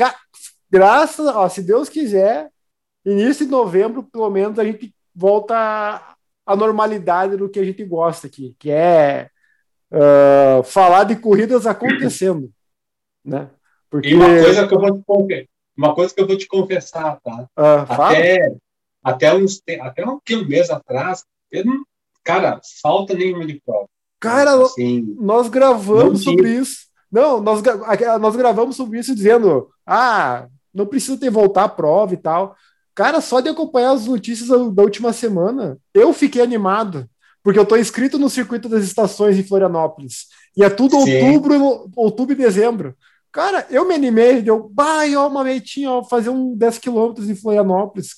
Graças, 0.70 1.26
ó, 1.26 1.50
se 1.50 1.64
Deus 1.64 1.90
quiser, 1.90 2.50
início 3.04 3.46
de 3.46 3.52
novembro, 3.52 4.04
pelo 4.04 4.30
menos, 4.30 4.60
a 4.60 4.64
gente 4.64 4.94
volta 5.16 5.56
à- 6.46 6.56
normalidade 6.56 7.36
do 7.36 7.50
que 7.50 7.60
a 7.60 7.66
gente 7.66 7.84
gosta 7.84 8.28
aqui, 8.28 8.56
que 8.60 8.70
é 8.70 9.30
ah, 9.92 10.62
falar 10.64 11.04
de 11.06 11.16
corridas 11.16 11.66
acontecendo, 11.66 12.52
né? 13.26 13.50
Porque 13.90 14.10
E 14.10 14.16
uma 14.16 14.28
coisa 14.28 14.68
que 14.68 14.74
eu 14.76 14.80
vou 14.80 14.94
te 14.94 15.04
confessar, 15.06 15.48
uma 15.76 15.96
coisa 15.96 16.14
que 16.14 16.22
eu 16.22 16.28
vou 16.28 16.38
te 16.38 16.48
confessar, 16.48 17.20
tá? 17.22 17.48
ah. 17.58 17.82
Até, 17.82 18.56
até, 19.04 19.34
uns, 19.34 19.62
até 19.82 20.08
um, 20.08 20.20
que 20.24 20.36
mês 20.36 20.70
atrás, 20.70 21.24
não, 21.66 21.84
cara, 22.24 22.60
falta 22.82 23.14
nenhuma 23.14 23.46
de 23.46 23.62
prova. 23.66 23.88
Cara, 24.20 24.54
assim, 24.64 25.16
nós 25.20 25.50
gravamos 25.50 26.24
sobre 26.24 26.50
isso. 26.50 26.88
Não, 27.12 27.42
nós, 27.42 27.62
nós 28.20 28.36
gravamos 28.36 28.76
sobre 28.76 29.00
isso 29.00 29.14
dizendo: 29.14 29.70
ah, 29.86 30.48
não 30.74 30.86
precisa 30.86 31.18
ter 31.18 31.30
voltar 31.30 31.66
a 31.66 31.70
prova 31.70 32.14
e 32.14 32.18
tal. 32.18 32.56
Cara, 32.96 33.20
só 33.22 33.40
de 33.40 33.50
acompanhar 33.50 33.92
as 33.92 34.06
notícias 34.06 34.48
da 34.50 34.84
última 34.84 35.12
semana, 35.12 35.78
eu 35.94 36.14
fiquei 36.14 36.42
animado. 36.42 37.10
porque 37.44 37.60
eu 37.60 37.66
tô 37.66 37.76
inscrito 37.76 38.18
no 38.18 38.30
circuito 38.30 38.70
das 38.70 38.84
estações 38.86 39.38
em 39.38 39.44
Florianópolis. 39.44 40.28
E 40.56 40.64
é 40.64 40.70
tudo 40.70 41.02
Sim. 41.02 41.22
outubro, 41.22 41.92
outubro 41.96 42.34
e 42.34 42.38
dezembro. 42.38 42.96
Cara, 43.32 43.66
eu 43.70 43.86
me 43.86 43.96
animei, 43.96 44.42
deu, 44.42 44.72
ó, 45.18 45.28
uma 45.28 45.44
metinha, 45.44 45.92
ó, 45.92 46.04
fazer 46.04 46.30
um 46.30 46.56
10 46.56 46.78
quilômetros 46.78 47.30
em 47.30 47.36
Florianópolis, 47.36 48.16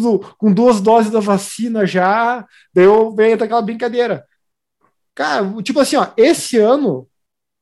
tudo 0.00 0.34
com 0.38 0.52
duas 0.52 0.80
doses 0.80 1.10
da 1.10 1.20
vacina 1.20 1.86
já. 1.86 2.46
Daí 2.74 2.84
eu 2.84 3.14
venho 3.14 3.36
daquela 3.36 3.62
brincadeira. 3.62 4.24
Cara, 5.14 5.44
tipo 5.62 5.80
assim, 5.80 5.96
ó, 5.96 6.08
esse 6.16 6.58
ano, 6.58 7.06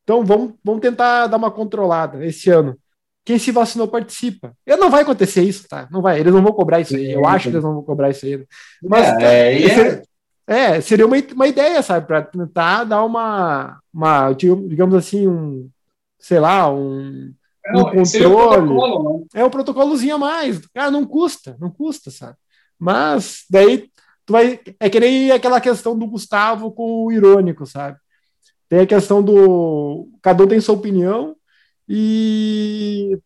então 0.02 0.24
vamos, 0.24 0.54
vamos 0.62 0.80
tentar 0.80 1.26
dar 1.26 1.36
uma 1.36 1.50
controlada 1.50 2.24
esse 2.24 2.50
ano. 2.50 2.76
Quem 3.24 3.38
se 3.38 3.50
vacinou 3.50 3.88
participa. 3.88 4.52
E 4.64 4.76
não 4.76 4.88
vai 4.88 5.02
acontecer 5.02 5.42
isso, 5.42 5.66
tá? 5.68 5.88
Não 5.90 6.00
vai. 6.00 6.20
Eles 6.20 6.32
não 6.32 6.42
vão 6.42 6.52
cobrar 6.52 6.80
isso 6.80 6.94
aí. 6.94 7.10
Eu 7.10 7.26
acho 7.26 7.44
que 7.48 7.54
eles 7.56 7.64
não 7.64 7.74
vão 7.74 7.82
cobrar 7.82 8.10
isso 8.10 8.24
aí. 8.24 8.46
Mas, 8.82 9.04
É, 9.20 9.48
é, 9.52 9.58
e 9.58 9.64
é- 9.64 9.74
seria, 9.74 10.02
é, 10.46 10.80
seria 10.80 11.06
uma, 11.06 11.16
uma 11.34 11.48
ideia, 11.48 11.82
sabe? 11.82 12.06
Para 12.06 12.22
tentar 12.22 12.84
dar 12.84 13.02
uma, 13.02 13.80
uma, 13.92 14.32
digamos 14.32 14.94
assim, 14.94 15.26
um, 15.26 15.68
sei 16.20 16.38
lá, 16.38 16.70
um, 16.72 17.32
Não, 17.72 17.94
um 17.94 18.04
seria 18.04 18.28
o 18.28 18.32
controle. 18.32 18.66
protocolo, 18.66 19.18
né? 19.34 19.40
é 19.40 19.44
um 19.44 19.50
protocolozinho 19.50 20.14
a 20.14 20.18
mais. 20.18 20.66
Cara, 20.68 20.90
não 20.90 21.04
custa, 21.04 21.56
não 21.60 21.70
custa, 21.70 22.10
sabe? 22.10 22.36
Mas 22.78 23.44
daí 23.50 23.90
tu 24.24 24.32
vai. 24.32 24.60
É 24.78 24.88
que 24.90 25.00
nem 25.00 25.30
aquela 25.30 25.60
questão 25.60 25.98
do 25.98 26.06
Gustavo 26.06 26.70
com 26.72 27.04
o 27.06 27.12
irônico, 27.12 27.66
sabe? 27.66 27.98
Tem 28.68 28.80
a 28.80 28.86
questão 28.86 29.22
do. 29.22 30.08
Cada 30.22 30.42
um 30.44 30.46
tem 30.48 30.60
sua 30.60 30.74
opinião 30.74 31.36
e 31.88 33.18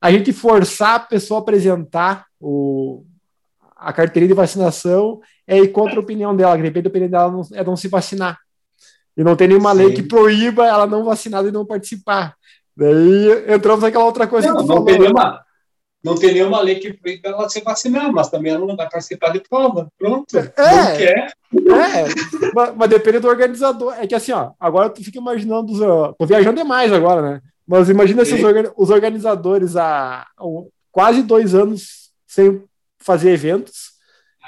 a 0.00 0.10
gente 0.12 0.32
forçar 0.32 0.94
a 0.96 1.00
pessoa 1.00 1.40
a 1.40 1.42
apresentar 1.42 2.26
o, 2.40 3.04
a 3.74 3.92
carteirinha 3.92 4.28
de 4.28 4.34
vacinação 4.34 5.20
é 5.46 5.58
ir 5.58 5.68
contra 5.68 5.96
a 5.96 6.00
opinião 6.02 6.36
dela. 6.36 6.56
De 6.56 6.62
repente, 6.62 6.86
a 6.86 6.90
opinião 6.90 7.10
dela 7.10 7.32
não- 7.32 7.42
é 7.52 7.64
não 7.64 7.76
se 7.76 7.88
vacinar. 7.88 8.38
E 9.16 9.24
não 9.24 9.34
tem 9.34 9.48
nenhuma 9.48 9.72
lei 9.72 9.88
Sim. 9.88 9.94
que 9.94 10.02
proíba 10.04 10.64
ela 10.66 10.86
não 10.86 11.02
vacinada 11.04 11.48
e 11.48 11.52
não 11.52 11.66
participar. 11.66 12.36
Daí 12.78 13.52
entramos 13.54 13.82
naquela 13.82 14.04
outra 14.04 14.26
coisa 14.28 14.48
Não, 14.48 14.56
que 14.58 14.62
tu 14.62 14.68
não 14.68 14.84
tem 14.84 14.98
nenhuma, 15.00 15.44
não 16.04 16.14
tem 16.14 16.32
nenhuma 16.32 16.60
lei 16.60 16.76
que 16.76 16.92
proíbe 16.92 17.26
ela 17.26 17.48
se 17.48 17.60
vacinar, 17.60 18.12
mas 18.12 18.28
também 18.30 18.52
ela 18.52 18.64
não 18.64 18.76
vai 18.76 18.88
participar 18.88 19.30
de 19.32 19.40
prova. 19.40 19.88
Pronto. 19.98 20.26
É. 20.38 20.42
Não 20.56 20.96
quer. 20.96 21.32
É, 21.52 22.52
mas, 22.54 22.76
mas 22.76 22.88
depende 22.90 23.18
do 23.18 23.26
organizador. 23.28 23.94
É 23.98 24.06
que 24.06 24.14
assim, 24.14 24.30
ó, 24.30 24.52
agora 24.60 24.90
tu 24.90 25.02
fica 25.02 25.18
imaginando. 25.18 25.72
Os, 25.72 25.80
ó, 25.80 26.12
tô 26.12 26.24
viajando 26.24 26.56
demais 26.56 26.92
agora, 26.92 27.20
né? 27.20 27.40
Mas 27.66 27.90
imagina 27.90 28.24
se 28.24 28.34
os, 28.76 28.90
organizadores 28.90 29.76
há 29.76 30.24
quase 30.92 31.22
dois 31.22 31.54
anos 31.54 32.10
sem 32.26 32.62
fazer 32.98 33.30
eventos, 33.32 33.90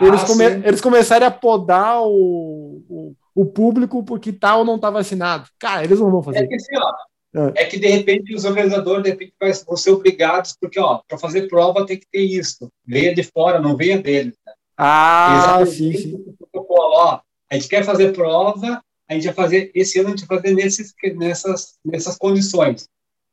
eles, 0.00 0.22
Ah, 0.22 0.26
come- 0.26 0.50
sim. 0.50 0.62
eles 0.64 0.80
começarem 0.80 1.26
a 1.26 1.30
podar 1.32 2.00
o, 2.02 2.82
o, 2.88 3.14
o 3.34 3.44
público 3.44 4.04
porque 4.04 4.32
tal 4.32 4.64
não 4.64 4.78
tá 4.78 4.88
vacinado. 4.88 5.48
Cara, 5.58 5.82
eles 5.84 5.98
não 5.98 6.10
vão 6.10 6.20
É 6.20 6.24
fazer. 6.24 6.46
que, 6.46 6.54
assim, 6.54 6.76
ó, 6.78 6.92
É. 7.32 7.62
é 7.62 7.64
que 7.64 7.78
de 7.78 7.86
repente 7.86 8.34
os 8.34 8.44
organizadores 8.44 9.04
de 9.04 9.10
repente 9.10 9.34
vão 9.64 9.76
ser 9.76 9.90
obrigados, 9.90 10.56
porque 10.60 10.80
ó, 10.80 11.00
para 11.06 11.18
fazer 11.18 11.48
prova 11.48 11.86
tem 11.86 11.98
que 11.98 12.06
ter 12.10 12.22
isso. 12.22 12.70
Venha 12.84 13.14
de 13.14 13.22
fora, 13.22 13.60
não 13.60 13.76
venha 13.76 14.00
deles. 14.00 14.34
Ah, 14.76 15.60
Exatamente 15.62 15.76
sim, 15.76 15.92
sim. 15.92 16.36
protocolo, 16.38 16.94
ó, 16.94 17.20
a 17.50 17.54
gente 17.54 17.68
quer 17.68 17.84
fazer 17.84 18.12
prova, 18.12 18.82
a 19.08 19.14
gente 19.14 19.26
vai 19.26 19.34
fazer, 19.34 19.70
esse 19.74 19.98
ano 19.98 20.08
a 20.08 20.10
gente 20.12 20.26
vai 20.26 20.38
fazer 20.40 20.54
nesses, 20.54 20.94
nessas, 21.16 21.78
nessas 21.84 22.16
condições. 22.16 22.88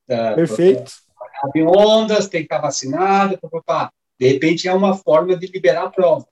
Tá? 0.06 0.34
Perfeito. 0.34 0.92
Cabe 1.42 1.64
ondas, 1.64 2.28
tem 2.28 2.42
que 2.42 2.46
estar 2.46 2.60
vacinado, 2.60 3.38
pá, 3.40 3.50
pá, 3.50 3.62
pá. 3.66 3.92
de 4.20 4.28
repente 4.28 4.68
é 4.68 4.74
uma 4.74 4.96
forma 4.96 5.36
de 5.36 5.48
liberar 5.48 5.86
a 5.86 5.90
prova. 5.90 6.28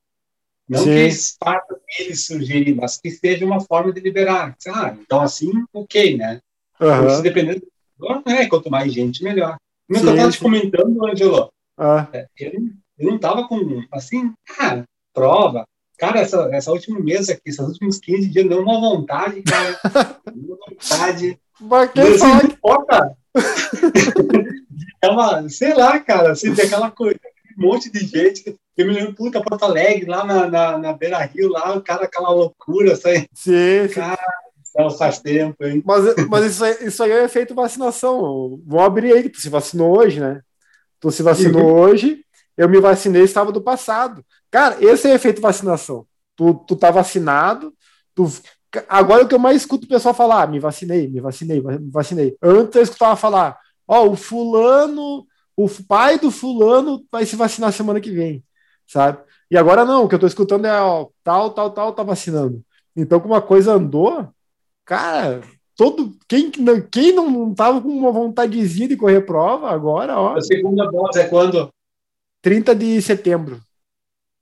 Não 0.67 0.79
Sim. 0.79 0.85
que 0.85 0.89
eles 0.91 1.37
partam 1.39 1.77
eles 1.99 2.25
sugerir, 2.25 2.75
mas 2.75 2.97
que 2.97 3.11
seja 3.11 3.45
uma 3.45 3.61
forma 3.61 3.93
de 3.93 4.01
liberar. 4.01 4.55
Ah, 4.67 4.95
então 4.99 5.21
assim, 5.21 5.51
ok, 5.71 6.17
né? 6.17 6.41
Aham. 6.79 7.07
Isso 7.07 7.21
dependendo 7.23 7.61
do 7.97 8.05
organizador, 8.05 8.23
né? 8.25 8.47
Quanto 8.47 8.69
mais 8.69 8.93
gente, 8.93 9.23
melhor. 9.23 9.57
Sim, 9.91 9.97
eu 9.97 10.09
estava 10.11 10.31
te 10.31 10.39
comentando, 10.39 11.05
Angelo, 11.05 11.49
Ah, 11.77 12.07
eu, 12.39 12.53
não- 12.53 12.69
eu 12.97 13.11
não 13.11 13.19
tava 13.19 13.47
com, 13.47 13.83
assim, 13.91 14.33
ah, 14.59 14.83
prova. 15.13 15.65
Cara, 15.97 16.19
essa, 16.19 16.49
essa 16.51 16.71
última 16.71 16.99
mês 16.99 17.29
aqui, 17.29 17.41
esses 17.45 17.59
últimos 17.59 17.99
15 17.99 18.27
dias, 18.29 18.49
deu 18.49 18.61
uma 18.61 18.79
vontade, 18.79 19.41
cara. 19.43 19.79
deu 20.33 20.55
uma 20.55 20.57
vontade. 20.69 21.39
mas 21.59 21.91
quem 21.91 22.03
Mas, 22.03 22.15
assim, 22.15 22.19
fala 22.19 22.43
não 22.43 22.49
importa. 22.49 23.17
é 25.01 25.07
uma, 25.09 25.49
sei 25.49 25.73
lá, 25.73 25.99
cara, 25.99 26.31
assim, 26.31 26.53
tem 26.53 26.65
aquela 26.65 26.91
coisa, 26.91 27.19
um 27.57 27.61
monte 27.67 27.89
de 27.91 27.99
gente. 27.99 28.55
Eu 28.75 28.87
me 28.87 28.93
lembro, 28.93 29.13
puta, 29.13 29.41
Porto 29.41 29.63
Alegre, 29.63 30.05
lá 30.05 30.25
na, 30.25 30.47
na, 30.47 30.77
na 30.77 30.93
Beira 30.93 31.19
Rio, 31.19 31.49
lá, 31.49 31.73
o 31.77 31.81
cara, 31.81 32.03
aquela 32.05 32.29
loucura, 32.29 32.95
sai. 32.95 33.27
Sim, 33.33 33.87
sim. 33.87 34.01
Não, 34.75 34.89
faz 34.89 35.19
tempo, 35.19 35.63
hein? 35.63 35.81
Mas, 35.85 36.03
mas 36.27 36.45
isso, 36.45 36.63
aí, 36.65 36.77
isso 36.81 37.03
aí 37.03 37.11
é 37.11 37.23
efeito 37.23 37.55
vacinação. 37.55 38.59
Vou 38.65 38.81
abrir 38.81 39.13
aí, 39.13 39.23
que 39.23 39.29
tu 39.29 39.39
se 39.39 39.49
vacinou 39.49 39.97
hoje, 39.97 40.19
né? 40.19 40.41
Tu 40.99 41.11
se 41.11 41.23
vacinou 41.23 41.61
Uhum. 41.61 41.79
hoje, 41.79 42.25
eu 42.57 42.67
me 42.67 42.79
vacinei 42.79 43.27
sábado 43.27 43.61
passado. 43.61 44.23
Cara, 44.51 44.77
esse 44.83 45.07
é 45.07 45.13
efeito 45.13 45.41
vacinação. 45.41 46.05
Tu, 46.35 46.53
tu 46.67 46.75
tá 46.75 46.91
vacinado, 46.91 47.73
tu. 48.13 48.29
Agora 48.89 49.23
o 49.23 49.27
que 49.27 49.35
eu 49.35 49.39
mais 49.39 49.57
escuto 49.57 49.85
o 49.85 49.89
pessoal 49.89 50.13
falar, 50.13 50.43
ah, 50.43 50.47
me 50.47 50.59
vacinei, 50.59 51.07
me 51.07 51.21
vacinei, 51.21 51.61
me 51.61 51.89
vacinei. 51.91 52.35
Antes 52.41 52.75
eu 52.75 52.83
escutava 52.83 53.15
falar, 53.15 53.57
ó, 53.87 54.05
o 54.07 54.15
fulano, 54.17 55.25
o 55.55 55.69
pai 55.87 56.19
do 56.19 56.29
fulano 56.29 57.01
vai 57.09 57.25
se 57.25 57.37
vacinar 57.37 57.71
semana 57.71 58.01
que 58.01 58.11
vem, 58.11 58.43
sabe? 58.85 59.19
E 59.49 59.57
agora 59.57 59.85
não, 59.85 60.03
o 60.03 60.09
que 60.09 60.15
eu 60.15 60.19
tô 60.19 60.27
escutando 60.27 60.65
é, 60.65 60.81
ó, 60.81 61.07
tal, 61.23 61.51
tal, 61.51 61.71
tal, 61.71 61.93
tá 61.93 62.03
vacinando. 62.03 62.61
Então, 62.95 63.19
como 63.21 63.33
uma 63.33 63.41
coisa 63.41 63.73
andou, 63.73 64.27
cara, 64.85 65.41
todo 65.75 66.15
quem 66.27 66.51
não, 66.59 66.81
quem 66.81 67.13
não 67.13 67.53
tava 67.53 67.81
com 67.81 67.89
uma 67.89 68.11
vontadezinha 68.11 68.87
de 68.87 68.95
correr 68.95 69.21
prova, 69.21 69.69
agora, 69.69 70.19
ó, 70.19 70.37
A 70.37 70.41
segunda 70.41 70.85
dose 70.85 71.19
é 71.19 71.27
quando? 71.27 71.69
30 72.41 72.75
de 72.75 73.01
setembro. 73.01 73.59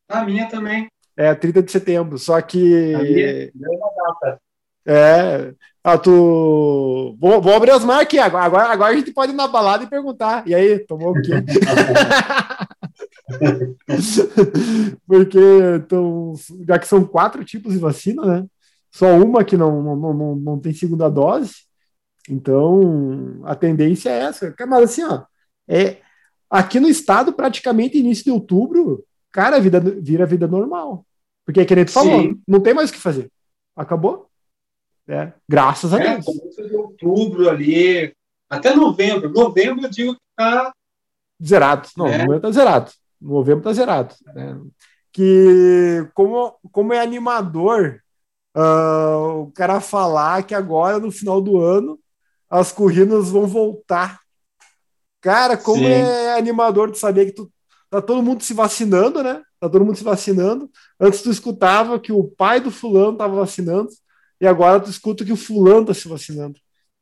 A 0.09 0.23
minha 0.25 0.47
também. 0.47 0.87
É, 1.15 1.33
30 1.33 1.63
de 1.63 1.71
setembro. 1.71 2.17
Só 2.17 2.39
que. 2.41 2.93
A 2.93 2.99
minha 2.99 3.51
deu 3.53 3.71
uma 3.71 3.89
data. 3.95 4.41
É. 4.85 5.53
Ah, 5.83 5.97
tu. 5.97 7.15
Vou, 7.19 7.41
vou 7.41 7.55
abrir 7.55 7.71
as 7.71 7.83
marcas 7.83 8.05
aqui. 8.05 8.19
Agora, 8.19 8.43
agora, 8.45 8.63
agora 8.69 8.93
a 8.93 8.95
gente 8.97 9.13
pode 9.13 9.31
ir 9.31 9.35
na 9.35 9.47
balada 9.47 9.83
e 9.83 9.89
perguntar. 9.89 10.45
E 10.47 10.53
aí, 10.53 10.79
tomou 10.79 11.11
o 11.11 11.21
quê? 11.21 11.31
Porque 15.07 15.39
então, 15.75 16.33
já 16.67 16.77
que 16.77 16.87
são 16.87 17.03
quatro 17.03 17.43
tipos 17.43 17.73
de 17.73 17.79
vacina, 17.79 18.25
né? 18.25 18.45
Só 18.93 19.07
uma 19.17 19.43
que 19.43 19.57
não, 19.57 19.81
não, 19.95 20.13
não, 20.13 20.35
não 20.35 20.59
tem 20.59 20.73
segunda 20.73 21.09
dose. 21.09 21.53
Então, 22.29 23.41
a 23.43 23.55
tendência 23.55 24.09
é 24.09 24.19
essa. 24.19 24.53
Mas 24.67 24.83
assim, 24.83 25.03
ó, 25.03 25.23
é, 25.67 25.97
aqui 26.49 26.79
no 26.79 26.87
estado, 26.87 27.33
praticamente 27.33 27.97
início 27.97 28.25
de 28.25 28.31
outubro, 28.31 29.03
cara, 29.31 29.57
a 29.57 29.59
vida 29.59 29.79
vira 29.79 30.25
vida 30.25 30.47
normal. 30.47 31.05
Porque 31.45 31.59
é 31.59 31.65
que 31.65 31.75
nem 31.75 31.83
tu 31.85 31.91
falou, 31.91 32.21
Sim. 32.21 32.39
não 32.47 32.59
tem 32.59 32.73
mais 32.73 32.89
o 32.89 32.93
que 32.93 32.99
fazer. 32.99 33.29
Acabou. 33.75 34.29
É, 35.07 35.33
graças 35.49 35.93
a 35.93 35.99
É, 35.99 36.13
Deus. 36.13 36.25
começo 36.25 36.65
de 36.69 36.75
outubro 36.75 37.49
ali, 37.49 38.15
até 38.49 38.73
novembro. 38.75 39.29
Novembro 39.33 39.85
eu 39.85 39.89
digo 39.89 40.13
que 40.13 40.19
tá. 40.37 40.71
Zerado. 41.43 41.89
Não, 41.97 42.07
É. 42.07 42.19
novembro 42.19 42.39
tá 42.41 42.51
zerado. 42.51 42.91
Novembro 43.19 43.63
tá 43.63 43.73
zerado. 43.73 44.15
né? 44.33 44.61
Que 45.11 46.07
como, 46.13 46.55
como 46.71 46.93
é 46.93 47.01
animador 47.01 47.99
ah, 48.55 49.17
o 49.17 49.51
cara 49.51 49.81
falar 49.81 50.43
que 50.43 50.53
agora, 50.53 50.99
no 50.99 51.11
final 51.11 51.41
do 51.41 51.59
ano, 51.59 51.99
as 52.49 52.71
corridas 52.71 53.29
vão 53.29 53.47
voltar. 53.47 54.19
Cara, 55.21 55.57
como 55.57 55.79
Sim. 55.79 55.91
é 55.91 56.37
animador 56.37 56.91
de 56.91 56.99
saber 56.99 57.27
que 57.27 57.31
tu, 57.31 57.51
tá 57.89 58.01
todo 58.01 58.21
mundo 58.21 58.43
se 58.43 58.53
vacinando, 58.53 59.23
né? 59.23 59.41
Tá 59.59 59.69
todo 59.69 59.85
mundo 59.85 59.97
se 59.97 60.03
vacinando. 60.03 60.69
Antes 60.99 61.21
tu 61.21 61.31
escutava 61.31 61.99
que 61.99 62.11
o 62.11 62.25
pai 62.25 62.59
do 62.59 62.69
fulano 62.69 63.17
tava 63.17 63.35
vacinando, 63.35 63.89
e 64.39 64.45
agora 64.45 64.79
tu 64.79 64.89
escuta 64.89 65.23
que 65.23 65.31
o 65.31 65.37
fulano 65.37 65.85
tá 65.85 65.93
se 65.93 66.07
vacinando. 66.07 66.59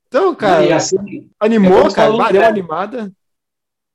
Então, 0.07 0.35
cara, 0.35 0.75
assim, 0.75 1.29
animou, 1.39 1.87
é 1.87 1.93
cara, 1.93 2.11
como 2.11 2.17
bah, 2.21 2.31
deu 2.31 2.41
uma 2.41 2.47
é. 2.47 2.49
animada. 2.49 3.11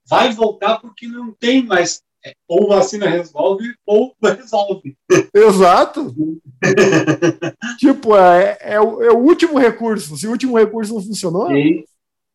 vai 0.08 0.32
voltar 0.32 0.78
porque 0.80 1.06
não 1.06 1.32
tem 1.32 1.64
mais. 1.64 2.02
Ou 2.48 2.68
vacina 2.68 3.08
resolve, 3.08 3.74
ou 3.86 4.14
não 4.20 4.34
resolve. 4.34 4.96
Exato. 5.34 6.14
tipo, 7.78 8.16
é, 8.16 8.58
é, 8.60 8.80
o, 8.80 9.02
é 9.02 9.10
o 9.12 9.18
último 9.18 9.58
recurso. 9.58 10.16
Se 10.16 10.26
o 10.26 10.30
último 10.30 10.56
recurso 10.58 10.94
não 10.94 11.02
funcionou, 11.02 11.50
E 11.52 11.84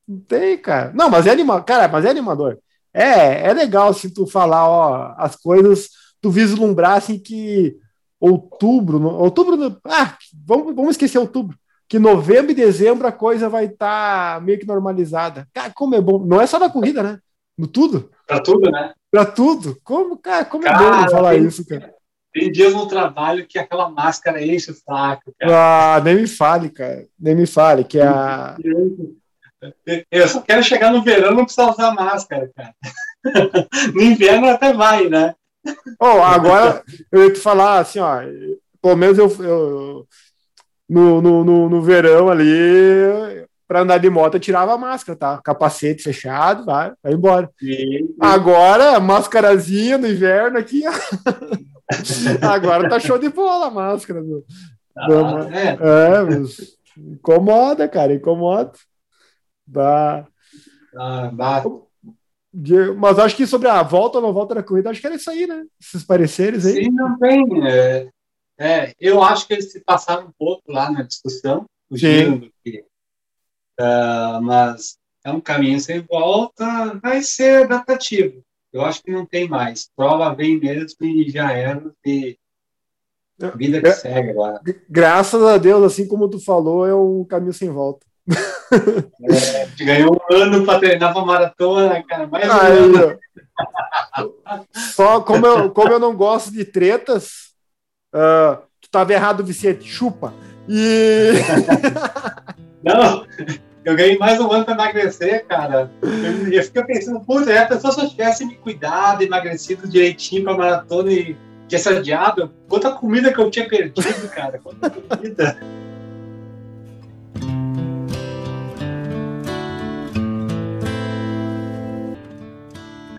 não 0.08 0.20
tem, 0.20 0.58
cara. 0.58 0.92
Não, 0.94 1.10
mas 1.10 1.26
é 1.28 1.32
animador. 1.32 1.64
Cara, 1.66 1.88
mas 1.88 2.06
é 2.06 2.10
animador. 2.10 2.58
É, 2.94 3.50
é 3.50 3.54
legal 3.54 3.90
assim, 3.90 4.10
tu 4.10 4.28
falar, 4.28 4.68
ó, 4.68 5.14
as 5.18 5.36
coisas, 5.36 5.90
tu 6.22 6.30
vislumbrar 6.30 6.98
assim 6.98 7.18
que 7.18 7.76
outubro, 8.20 9.00
no- 9.00 9.16
outubro, 9.18 9.56
no- 9.56 9.78
ah, 9.86 10.18
vamos, 10.46 10.76
vamos 10.76 10.92
esquecer 10.92 11.18
outubro. 11.18 11.58
Que 11.88 11.98
novembro 12.00 12.52
e 12.52 12.56
dezembro 12.56 13.08
a 13.08 13.12
coisa 13.12 13.50
vai 13.50 13.66
estar 13.66 14.42
meio 14.42 14.60
que 14.60 14.66
normalizada. 14.68 15.48
Cara, 15.54 15.72
como 15.74 15.96
é 15.96 16.02
bom. 16.02 16.20
Não 16.26 16.40
é 16.40 16.48
só 16.48 16.58
na 16.60 16.70
corrida, 16.70 17.04
né? 17.04 17.20
No 17.58 17.68
tudo. 17.68 18.10
pra 18.26 18.40
tudo, 18.42 18.70
né? 18.72 18.94
Pra 19.12 19.26
tudo. 19.26 19.78
Como, 19.84 20.18
cara, 20.18 20.46
como 20.46 20.66
é 20.66 20.70
Cara, 20.70 21.04
bom 21.04 21.10
falar 21.12 21.32
tem- 21.34 21.46
isso, 21.46 21.68
cara. 21.68 21.94
tem 22.34 22.52
dias 22.52 22.74
no 22.74 22.88
trabalho 22.88 23.46
que 23.46 23.60
aquela 23.60 23.90
máscara 23.90 24.42
enche 24.44 24.72
o 24.72 24.74
saco, 24.74 25.34
cara. 25.38 25.98
Ah, 25.98 26.02
nem 26.02 26.16
me 26.16 26.28
fale, 26.28 26.70
cara. 26.70 27.06
Nem 27.20 27.36
me 27.36 27.46
fale, 27.46 27.84
que 27.84 28.00
é 28.00 28.04
a. 28.08 28.56
Eu 30.10 30.28
só 30.28 30.42
quero 30.42 30.64
chegar 30.64 30.92
no 30.92 31.04
verão 31.04 31.36
não 31.36 31.44
precisar 31.44 31.70
usar 31.70 31.92
máscara, 31.94 32.50
cara. 32.56 32.74
No 33.94 34.02
inverno 34.02 34.48
até 34.48 34.74
vai, 34.74 35.08
né? 35.08 35.36
Oh, 36.00 36.24
agora 36.24 36.84
eu 37.12 37.26
ia 37.26 37.34
te 37.34 37.40
falar 37.40 37.78
assim, 37.80 38.00
ó. 38.00 38.22
Pelo 38.82 38.96
menos 38.96 39.18
eu, 39.20 39.28
eu 39.46 40.08
no, 40.90 41.22
no, 41.22 41.44
no, 41.44 41.70
no 41.70 41.82
verão 41.84 42.30
ali, 42.30 43.46
para 43.72 43.84
andar 43.84 44.00
de 44.00 44.10
moto, 44.10 44.34
eu 44.34 44.40
tirava 44.42 44.74
a 44.74 44.78
máscara, 44.78 45.18
tá? 45.18 45.42
Capacete 45.42 46.04
fechado, 46.04 46.66
vai, 46.66 46.92
vai 47.02 47.14
embora. 47.14 47.50
Agora, 48.20 49.00
máscarazinha 49.00 49.98
no 49.98 50.10
inverno 50.10 50.58
aqui. 50.58 50.84
Agora 52.44 52.90
tá 52.90 53.00
show 53.00 53.18
de 53.18 53.30
bola 53.30 53.68
a 53.68 53.72
máscara, 53.72 54.22
meu. 54.22 54.44
Ah, 54.94 55.08
é. 55.54 55.68
É, 55.70 56.22
mas 56.22 56.78
incomoda, 56.98 57.88
cara, 57.88 58.14
incomoda. 58.14 58.74
Bah. 59.66 60.28
Ah, 60.94 61.32
bah. 61.32 61.64
Mas 62.98 63.20
acho 63.20 63.38
que 63.38 63.48
sobre 63.48 63.70
a 63.70 63.82
volta 63.84 64.18
ou 64.18 64.22
não 64.22 64.34
volta 64.34 64.54
da 64.54 64.64
corrida, 64.64 64.90
acho 64.90 65.00
que 65.00 65.08
era 65.08 65.16
isso 65.16 65.32
aí, 65.32 65.48
né? 65.48 65.64
Esses 65.82 66.04
pareceres 66.04 66.66
aí. 66.66 66.84
Sim, 66.84 66.92
não 66.92 67.18
tem. 67.18 67.46
É, 67.66 68.10
é, 68.60 68.94
eu 69.00 69.24
acho 69.24 69.48
que 69.48 69.54
eles 69.54 69.72
se 69.72 69.80
passaram 69.80 70.28
um 70.28 70.32
pouco 70.38 70.70
lá 70.70 70.92
na 70.92 71.04
discussão, 71.04 71.66
do 71.90 71.96
que. 71.96 72.91
Ah, 73.82 74.40
mas 74.42 74.98
é 75.24 75.32
um 75.32 75.42
caminho 75.42 75.80
sem 75.80 76.02
volta, 76.02 77.00
vai 77.02 77.22
ser 77.22 77.64
adaptativo. 77.66 78.44
Eu 78.72 78.84
acho 78.86 79.04
que 79.04 79.12
não 79.12 79.26
tem 79.26 79.48
mais. 79.50 79.90
Prova 79.96 80.34
vem 80.34 80.58
mesmo 80.60 81.06
e 81.06 81.30
já 81.30 81.52
era. 81.52 81.84
E 82.06 82.38
vida 83.56 83.82
que 83.82 83.88
É. 83.88 83.92
segue 83.94 84.30
agora. 84.30 84.62
Graças 84.90 85.44
a 85.44 85.58
Deus, 85.58 85.84
assim 85.84 86.08
como 86.08 86.30
tu 86.30 86.40
falou, 86.40 86.88
é 86.88 86.96
um 86.96 87.26
caminho 87.26 87.54
sem 87.54 87.70
volta. 87.70 88.06
A 88.32 89.66
gente 89.66 89.84
ganhou 89.84 90.16
um 90.16 90.36
ano 90.36 90.66
para 90.66 90.80
treinar 90.80 91.14
para 91.14 91.26
maratona, 91.26 92.04
cara. 92.04 92.28
Mais 92.28 92.48
um 92.48 92.52
Aí, 92.52 92.78
ano. 92.78 93.20
Só 94.74 95.20
como 95.22 95.46
eu, 95.46 95.72
como 95.72 95.92
eu 95.92 96.00
não 96.00 96.16
gosto 96.16 96.52
de 96.52 96.64
tretas, 96.64 97.52
ah, 98.14 98.62
tu 98.80 98.90
tava 98.90 99.12
errado, 99.14 99.44
Vicente, 99.44 99.84
chupa. 99.86 100.34
E 100.70 101.32
Não, 102.84 103.26
eu 103.84 103.96
ganhei 103.96 104.18
mais 104.18 104.40
um 104.40 104.52
ano 104.52 104.64
para 104.64 104.76
emagrecer, 104.76 105.46
cara. 105.48 105.92
Eu, 106.02 106.52
eu 106.52 106.64
fiquei 106.64 106.84
pensando, 106.84 107.20
puta, 107.22 107.60
a 107.60 107.66
pessoa 107.66 107.92
se 107.92 108.02
eu 108.02 108.10
tivesse 108.10 108.46
me 108.46 108.56
cuidado, 108.56 109.24
emagrecido 109.24 109.88
direitinho 109.88 110.44
para 110.44 110.58
maratona 110.58 111.12
e 111.12 111.36
tivesse 111.68 111.90
adiado, 111.90 112.52
quanta 112.68 112.92
comida 112.92 113.34
que 113.34 113.40
eu 113.40 113.50
tinha 113.50 113.68
perdido, 113.68 114.30
cara. 114.30 114.60
Quanta 114.60 114.90
comida. 114.90 115.58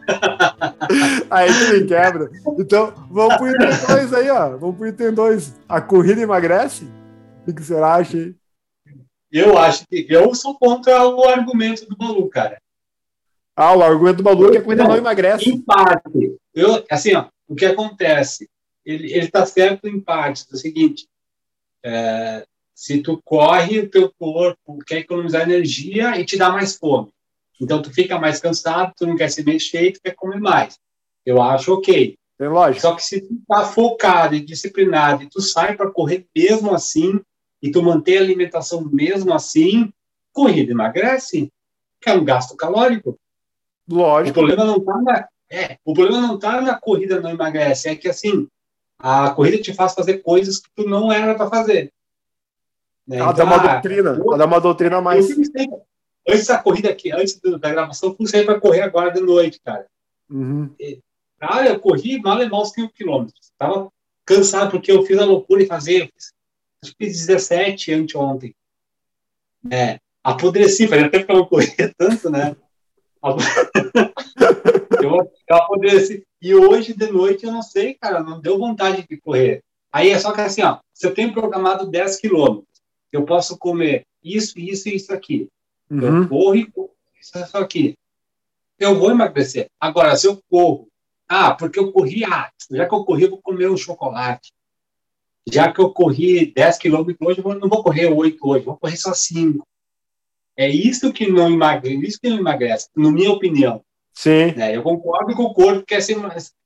aí 1.31 1.49
tu 1.49 1.73
me 1.73 1.85
quebra. 1.87 2.31
Então, 2.59 2.93
vamos 3.11 3.37
pro 3.37 3.49
item 3.49 3.71
2 3.89 4.15
aí, 4.15 4.31
ó. 4.31 4.57
Vamos 4.57 4.77
pro 4.77 4.87
item 4.87 5.13
2. 5.13 5.55
A 5.69 5.81
corrida 5.81 6.21
emagrece? 6.21 6.87
O 7.47 7.53
que 7.53 7.63
você 7.63 7.75
acha 7.75 8.17
aí? 8.17 8.42
Eu 9.33 9.57
acho 9.57 9.87
que 9.87 10.07
eu 10.11 10.35
sou 10.35 10.55
contra 10.59 11.09
o 11.09 11.25
argumento 11.25 11.87
do 11.87 11.97
Balu, 11.97 12.29
cara. 12.29 12.61
Ah, 13.57 13.75
o 13.75 13.83
argumento 13.83 14.19
do 14.19 14.23
Balu 14.23 14.49
é 14.49 14.51
que 14.53 14.59
a 14.59 14.63
corrida 14.63 14.85
não 14.85 14.97
emagrece. 14.97 15.49
Em 15.49 15.59
parte. 15.59 16.37
Eu, 16.55 16.85
assim, 16.91 17.15
ó, 17.15 17.29
o 17.49 17.55
que 17.55 17.65
acontece? 17.65 18.51
Ele 18.85 19.11
está 19.11 19.47
certo 19.47 19.89
em 19.89 19.99
partes. 19.99 20.47
É 20.51 20.55
o 20.55 20.59
seguinte: 20.59 21.09
é, 21.83 22.47
se 22.75 23.01
tu 23.01 23.23
corre, 23.25 23.81
o 23.81 23.89
teu 23.89 24.13
corpo 24.19 24.79
quer 24.87 24.99
economizar 24.99 25.43
energia 25.43 26.19
e 26.21 26.27
te 26.27 26.37
dá 26.37 26.51
mais 26.51 26.77
fome. 26.77 27.09
Então, 27.59 27.81
tu 27.81 27.91
fica 27.91 28.19
mais 28.19 28.39
cansado, 28.39 28.93
tu 28.97 29.07
não 29.07 29.17
quer 29.17 29.31
se 29.31 29.43
mexer 29.43 29.93
tu 29.93 30.01
quer 30.03 30.15
comer 30.15 30.41
mais. 30.41 30.79
Eu 31.25 31.41
acho 31.41 31.73
ok. 31.73 32.17
Tem 32.37 32.49
lógica. 32.49 32.81
Só 32.81 32.95
que 32.95 33.03
se 33.03 33.21
tu 33.21 33.41
tá 33.49 33.65
focado 33.65 34.35
e 34.35 34.45
disciplinado 34.45 35.23
e 35.23 35.29
tu 35.29 35.41
sai 35.41 35.77
para 35.77 35.91
correr 35.91 36.27
mesmo 36.37 36.75
assim 36.75 37.21
e 37.63 37.71
tu 37.71 37.83
mantém 37.83 38.19
a 38.19 38.21
alimentação 38.21 38.83
mesmo 38.93 39.33
assim, 39.33 39.93
corrida 40.33 40.73
emagrece, 40.73 41.51
que 42.01 42.11
é 42.11 42.15
um 42.15 42.25
gasto 42.25 42.57
calórico. 42.57 43.19
O 43.89 43.95
Lógico. 43.95 44.35
problema 44.39 44.65
não 44.65 44.81
tá 44.81 44.99
na, 45.01 45.29
é, 45.51 45.79
o 45.85 45.93
problema 45.95 46.21
não 46.27 46.39
tá 46.39 46.61
na 46.61 46.75
corrida 46.79 47.21
não 47.21 47.31
emagrece, 47.31 47.89
é 47.89 47.95
que 47.97 48.09
assim, 48.09 48.49
a 48.99 49.31
corrida 49.31 49.59
te 49.63 49.73
faz 49.73 49.95
fazer 49.95 50.19
coisas 50.19 50.59
que 50.59 50.69
tu 50.75 50.89
não 50.89 51.13
era 51.13 51.35
para 51.35 51.49
fazer. 51.49 51.93
Né? 53.07 53.19
Ela 53.19 53.33
dá 53.33 53.45
Então, 53.45 53.47
uma 53.47 53.57
ah, 53.57 53.73
doutrina. 53.75 54.11
eu- 54.11 54.25
Ela 54.29 54.39
dá 54.39 54.47
uma 54.47 54.61
doutrina 54.61 55.01
mais. 55.01 55.29
antes 56.29 56.47
da 56.47 56.59
corrida 56.59 56.91
aqui, 56.91 57.13
antes 57.13 57.39
da 57.41 57.71
gravação, 57.71 58.11
eu 58.11 58.17
fui 58.17 58.27
sair 58.27 58.45
para 58.45 58.61
correr 58.61 58.81
agora 58.83 59.11
de 59.11 59.21
noite, 59.21 59.61
cara. 59.65 59.87
Uhum. 60.31 60.71
Cara, 61.39 61.69
eu 61.69 61.81
corri 61.81 62.21
mal 62.21 62.41
e 62.43 62.49
mal 62.49 62.65
5 62.65 62.93
quilômetros. 62.95 63.51
Tava 63.59 63.89
cansado 64.25 64.71
porque 64.71 64.91
eu 64.93 65.03
fiz 65.05 65.19
a 65.19 65.25
loucura 65.25 65.61
de 65.63 65.67
fazer. 65.67 66.03
eu 66.03 66.07
fiz- 66.07 66.33
Acho 66.83 66.95
que 66.97 67.07
fiz 67.07 67.27
17 67.27 67.93
anteontem. 67.93 68.55
É, 69.71 69.99
apodreci, 70.23 70.89
fazia 70.89 71.11
tempo 71.11 71.27
que 71.27 71.33
eu 71.33 71.37
não 71.37 71.47
corria 71.47 71.93
tanto, 71.97 72.29
né? 72.31 72.57
eu, 75.03 75.33
eu 75.49 75.57
apodreci. 75.57 76.25
E 76.41 76.55
hoje 76.55 76.93
de 76.93 77.07
noite 77.11 77.45
eu 77.47 77.53
não 77.53 77.63
sei, 77.63 77.95
cara, 77.95 78.21
não 78.21 78.41
deu 78.41 78.59
vontade 78.59 79.07
de 79.09 79.17
correr. 79.17 79.63
Aí 79.93 80.11
é 80.11 80.19
só 80.19 80.33
que 80.33 80.41
assim, 80.41 80.63
ó, 80.63 80.79
se 80.93 81.07
eu 81.07 81.15
tenho 81.15 81.33
programado 81.33 81.87
10 81.87 82.17
quilômetros, 82.17 82.67
eu 83.13 83.25
posso 83.25 83.57
comer 83.59 84.05
isso, 84.23 84.59
isso 84.59 84.89
e 84.89 84.97
isso 84.97 85.13
aqui. 85.13 85.49
Eu 85.91 86.13
Uhum. 86.13 86.29
corro 86.29 86.57
e 86.57 86.67
corro 86.71 86.91
isso, 87.21 87.39
isso 87.39 87.57
aqui. 87.59 87.95
Eu 88.79 88.99
vou 88.99 89.11
emagrecer. 89.11 89.69
Agora, 89.79 90.17
se 90.17 90.27
eu 90.27 90.43
corro, 90.51 90.89
ah, 91.29 91.55
porque 91.55 91.79
eu 91.79 91.93
corri, 91.93 92.25
ah, 92.25 92.51
já 92.71 92.89
que 92.89 92.95
eu 92.95 93.05
corri, 93.05 93.25
eu 93.25 93.31
vou 93.31 93.41
comer 93.43 93.71
um 93.71 93.77
chocolate. 93.77 94.51
Já 95.51 95.73
que 95.73 95.81
eu 95.81 95.91
corri 95.91 96.53
10 96.55 96.79
quilômetros 96.79 97.17
hoje, 97.29 97.43
eu 97.45 97.55
não 97.59 97.69
vou 97.69 97.83
correr 97.83 98.07
8 98.07 98.39
hoje, 98.49 98.65
vou 98.65 98.77
correr 98.77 98.97
só 98.97 99.13
5. 99.13 99.67
É 100.57 100.69
isso 100.69 101.13
que 101.13 101.31
não 101.31 101.51
emagrece, 101.51 102.07
isso 102.07 102.19
que 102.21 102.29
não 102.29 102.39
emagrece, 102.39 102.89
na 102.97 103.11
minha 103.11 103.31
opinião. 103.33 103.83
Sim. 104.15 104.53
né? 104.55 104.77
Eu 104.77 104.83
concordo 104.83 105.35
que 105.35 105.41
o 105.41 105.53
corpo 105.55 105.85
quer 105.87 106.03
se, 106.03 106.15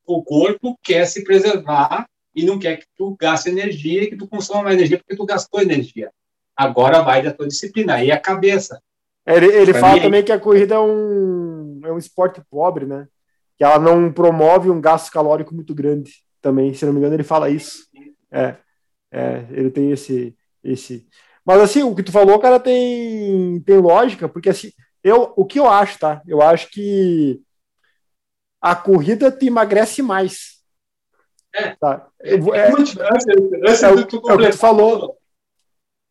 o 0.05 0.23
corpo 0.23 0.77
quer 0.83 1.07
se 1.07 1.23
preservar 1.23 2.05
e 2.35 2.45
não 2.45 2.59
quer 2.59 2.77
que 2.79 2.87
tu 2.97 3.17
gaste 3.19 3.49
energia 3.49 4.03
e 4.03 4.09
que 4.09 4.17
tu 4.17 4.27
consuma 4.27 4.62
mais 4.65 4.75
energia 4.77 4.99
porque 4.99 5.15
tu 5.17 5.25
gastou 5.25 5.61
energia. 5.62 6.11
Agora 6.57 7.03
vai 7.03 7.23
da 7.23 7.33
tua 7.33 7.47
disciplina, 7.47 7.95
aí 7.95 8.11
é 8.11 8.15
a 8.15 8.21
cabeça. 8.21 8.81
Ele, 9.27 9.47
ele 9.47 9.71
Pra 9.73 9.81
fala 9.81 9.95
mim- 9.95 10.03
também 10.03 10.25
que 10.25 10.33
a 10.33 10.39
corrida 10.41 10.75
é 10.75 10.79
um, 10.81 11.81
é 11.85 11.93
um 11.93 11.99
esporte 11.99 12.43
pobre, 12.51 12.85
né? 12.85 13.07
Que 13.57 13.65
ela 13.65 13.79
não 13.79 14.12
promove 14.12 14.69
um 14.69 14.81
gasto 14.81 15.11
calórico 15.12 15.55
muito 15.55 15.75
grande 15.75 16.12
também. 16.43 16.75
Se 16.75 16.85
não 16.85 16.93
me 16.93 16.99
engano, 16.99 17.15
ele 17.15 17.23
fala 17.25 17.49
isso. 17.49 17.87
É, 18.31 18.57
é 19.16 19.46
ele 19.50 19.70
tem 19.70 19.90
esse, 19.90 20.37
esse. 20.62 21.07
Mas 21.44 21.61
assim, 21.61 21.83
o 21.83 21.94
que 21.94 22.02
tu 22.02 22.11
falou, 22.12 22.38
cara, 22.38 22.59
tem, 22.61 23.61
tem 23.61 23.79
lógica, 23.79 24.29
porque 24.29 24.48
assim, 24.50 24.72
eu, 25.02 25.33
o 25.37 25.44
que 25.44 25.59
eu 25.59 25.68
acho, 25.68 25.98
tá? 25.98 26.20
Eu 26.26 26.42
acho 26.42 26.68
que 26.70 27.40
a 28.61 28.74
corrida 28.74 29.31
te 29.31 29.46
emagrece 29.46 30.02
mais. 30.02 30.57
É. 31.55 31.74
Tá? 31.76 32.09
Eu 32.20 32.42
vou- 32.42 32.55
é, 32.55 32.70
Antes, 32.70 32.96
antes, 32.98 33.83
é 33.83 33.94
de 33.94 34.05
tu 34.07 34.16
é 34.16 34.18
tu 34.18 34.20
completar, 34.20 34.52
falou. 34.59 35.16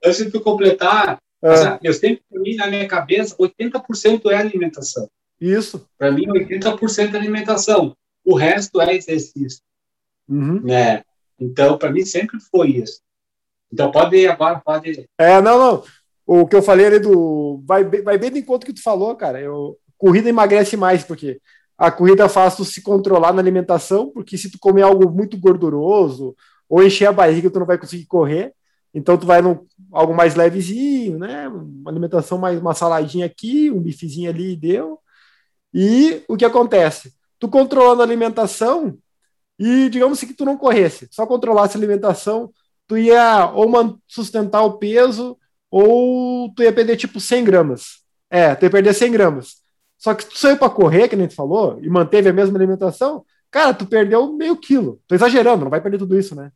antes 0.04 0.18
de 0.26 0.32
tu 0.32 0.42
completar, 0.42 1.20
é, 1.44 1.50
assim, 1.50 1.80
eu 1.84 1.94
sempre, 1.94 2.24
pra 2.30 2.40
mim, 2.42 2.56
na 2.56 2.68
minha 2.68 2.88
cabeça, 2.88 3.36
80% 3.38 4.32
é 4.32 4.38
alimentação. 4.38 5.10
isso. 5.40 5.86
Para 5.98 6.12
mim, 6.12 6.26
80% 6.30 7.14
é 7.14 7.18
alimentação. 7.20 7.96
O 8.24 8.36
resto 8.36 8.82
é 8.82 8.96
exercício, 8.96 9.62
Uhum. 10.28 10.62
né? 10.62 11.04
Então, 11.40 11.78
para 11.78 11.92
mim, 11.92 12.06
sempre 12.06 12.40
foi 12.40 12.70
isso. 12.70 13.02
Então, 13.72 13.92
pode 13.92 14.16
ir 14.16 14.28
agora, 14.28 14.62
pode. 14.64 15.08
É, 15.18 15.42
não, 15.42 15.58
não. 15.58 15.84
O 16.26 16.48
que 16.48 16.56
eu 16.56 16.64
falei 16.64 16.88
ali 16.88 17.00
do. 17.00 17.62
Vai, 17.66 17.84
vai 17.84 18.18
bem 18.18 18.32
do 18.32 18.38
encontro 18.38 18.66
que 18.66 18.74
tu 18.74 18.82
falou, 18.82 19.16
cara. 19.16 19.40
Eu, 19.40 19.78
corrida 19.98 20.30
emagrece 20.30 20.76
mais, 20.76 21.04
porque 21.04 21.40
a 21.78 21.92
corrida 21.92 22.30
faz 22.30 22.56
tu 22.56 22.64
se 22.64 22.82
controlar 22.82 23.34
na 23.34 23.42
alimentação, 23.42 24.10
porque 24.10 24.38
se 24.38 24.50
tu 24.50 24.58
comer 24.60 24.84
algo 24.84 25.10
muito 25.10 25.38
gorduroso 25.38 26.36
ou 26.70 26.84
encher 26.84 27.08
a 27.08 27.12
barriga, 27.12 27.50
tu 27.50 27.60
não 27.60 27.66
vai 27.66 27.78
conseguir 27.78 28.06
correr. 28.06 28.54
Então 28.94 29.18
tu 29.18 29.26
vai 29.26 29.42
no 29.42 29.68
algo 29.92 30.16
mais 30.16 30.36
levezinho, 30.36 31.20
né? 31.20 31.50
Uma 31.50 31.92
alimentação 31.92 32.38
mais 32.38 32.60
uma 32.60 32.74
saladinha 32.74 33.26
aqui, 33.26 33.70
um 33.70 33.82
bifezinho 33.82 34.30
ali 34.30 34.56
deu. 34.56 35.00
E 35.74 36.24
o 36.30 36.38
que 36.38 36.46
acontece? 36.46 37.14
Tu 37.38 37.50
controlando 37.50 38.02
a 38.02 38.06
alimentação 38.06 38.98
e 39.58 39.90
digamos 39.90 40.20
que 40.20 40.34
tu 40.34 40.46
não 40.46 40.58
corresse, 40.58 41.08
só 41.12 41.26
controlasse 41.26 41.78
a 41.78 41.80
alimentação, 41.80 42.52
tu 42.88 42.98
ia 42.98 43.52
ou 43.54 43.98
sustentar 44.08 44.62
o 44.64 44.78
peso 44.78 45.38
ou 45.72 46.54
tu 46.54 46.64
ia 46.64 46.74
perder 46.74 46.98
tipo 46.98 47.20
100 47.20 47.44
gramas. 47.44 48.04
É, 48.30 48.54
tu 48.56 48.64
ia 48.64 48.70
perder 48.70 48.94
100 48.94 49.12
gramas. 49.12 49.64
Só 49.98 50.14
que 50.14 50.26
tu 50.26 50.38
saiu 50.38 50.58
para 50.58 50.70
correr, 50.70 51.08
que 51.08 51.16
nem 51.16 51.28
tu 51.28 51.36
falou, 51.36 51.80
e 51.82 51.90
manteve 51.90 52.30
a 52.30 52.34
mesma 52.34 52.58
alimentação, 52.58 53.26
Cara, 53.56 53.74
tu 53.74 53.86
perdeu 53.86 54.34
meio 54.34 54.58
quilo. 54.58 55.00
Tô 55.08 55.16
exagerando, 55.16 55.64
não 55.64 55.72
vai 55.72 55.80
perder 55.80 55.98
tudo 55.98 56.20
isso, 56.20 56.36
né? 56.36 56.52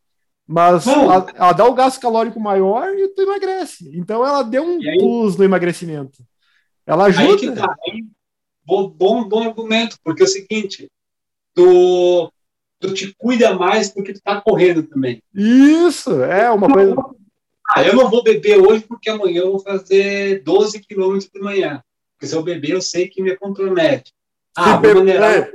Mas 0.46 0.86
ela, 0.86 1.26
ela 1.34 1.54
dá 1.54 1.66
o 1.66 1.74
gasto 1.74 2.02
calórico 2.02 2.42
maior 2.42 2.94
e 2.94 3.08
tu 3.08 3.22
emagrece. 3.22 3.90
Então 3.98 4.26
ela 4.26 4.44
deu 4.44 4.66
um 4.66 4.80
aí- 4.82 4.98
plus 4.98 5.38
no 5.38 5.46
emagrecimento. 5.46 6.22
Ela 6.86 7.06
Aí 7.06 7.12
ajuda. 7.12 7.38
que 7.38 7.52
tá. 7.52 7.74
Aí, 7.88 8.04
bom, 8.66 8.90
bom, 8.90 9.24
bom 9.30 9.44
argumento, 9.48 9.96
porque 10.04 10.24
é 10.24 10.26
o 10.26 10.28
seguinte, 10.28 10.92
tu, 11.54 12.30
tu 12.80 12.94
te 12.94 13.14
cuida 13.18 13.54
mais 13.54 13.90
porque 13.90 14.14
tu 14.14 14.22
tá 14.22 14.42
correndo 14.42 14.84
também. 14.84 15.22
Isso, 15.34 16.24
é 16.24 16.50
uma 16.50 16.68
coisa. 16.72 16.96
Ah, 17.76 17.84
eu 17.84 17.96
não 17.96 18.10
vou 18.10 18.24
beber 18.24 18.58
hoje 18.60 18.84
porque 18.88 19.10
amanhã 19.10 19.42
eu 19.42 19.52
vou 19.52 19.60
fazer 19.60 20.42
12 20.44 20.80
quilômetros 20.80 21.30
de 21.32 21.40
manhã. 21.40 21.84
Porque 22.16 22.28
se 22.28 22.36
eu 22.36 22.42
beber, 22.44 22.72
eu 22.72 22.82
sei 22.82 23.08
que 23.08 23.22
me 23.22 23.36
compromete. 23.38 24.12
Ah, 24.58 24.76
Se 24.76 24.82
beber- 24.82 25.22
é. 25.22 25.52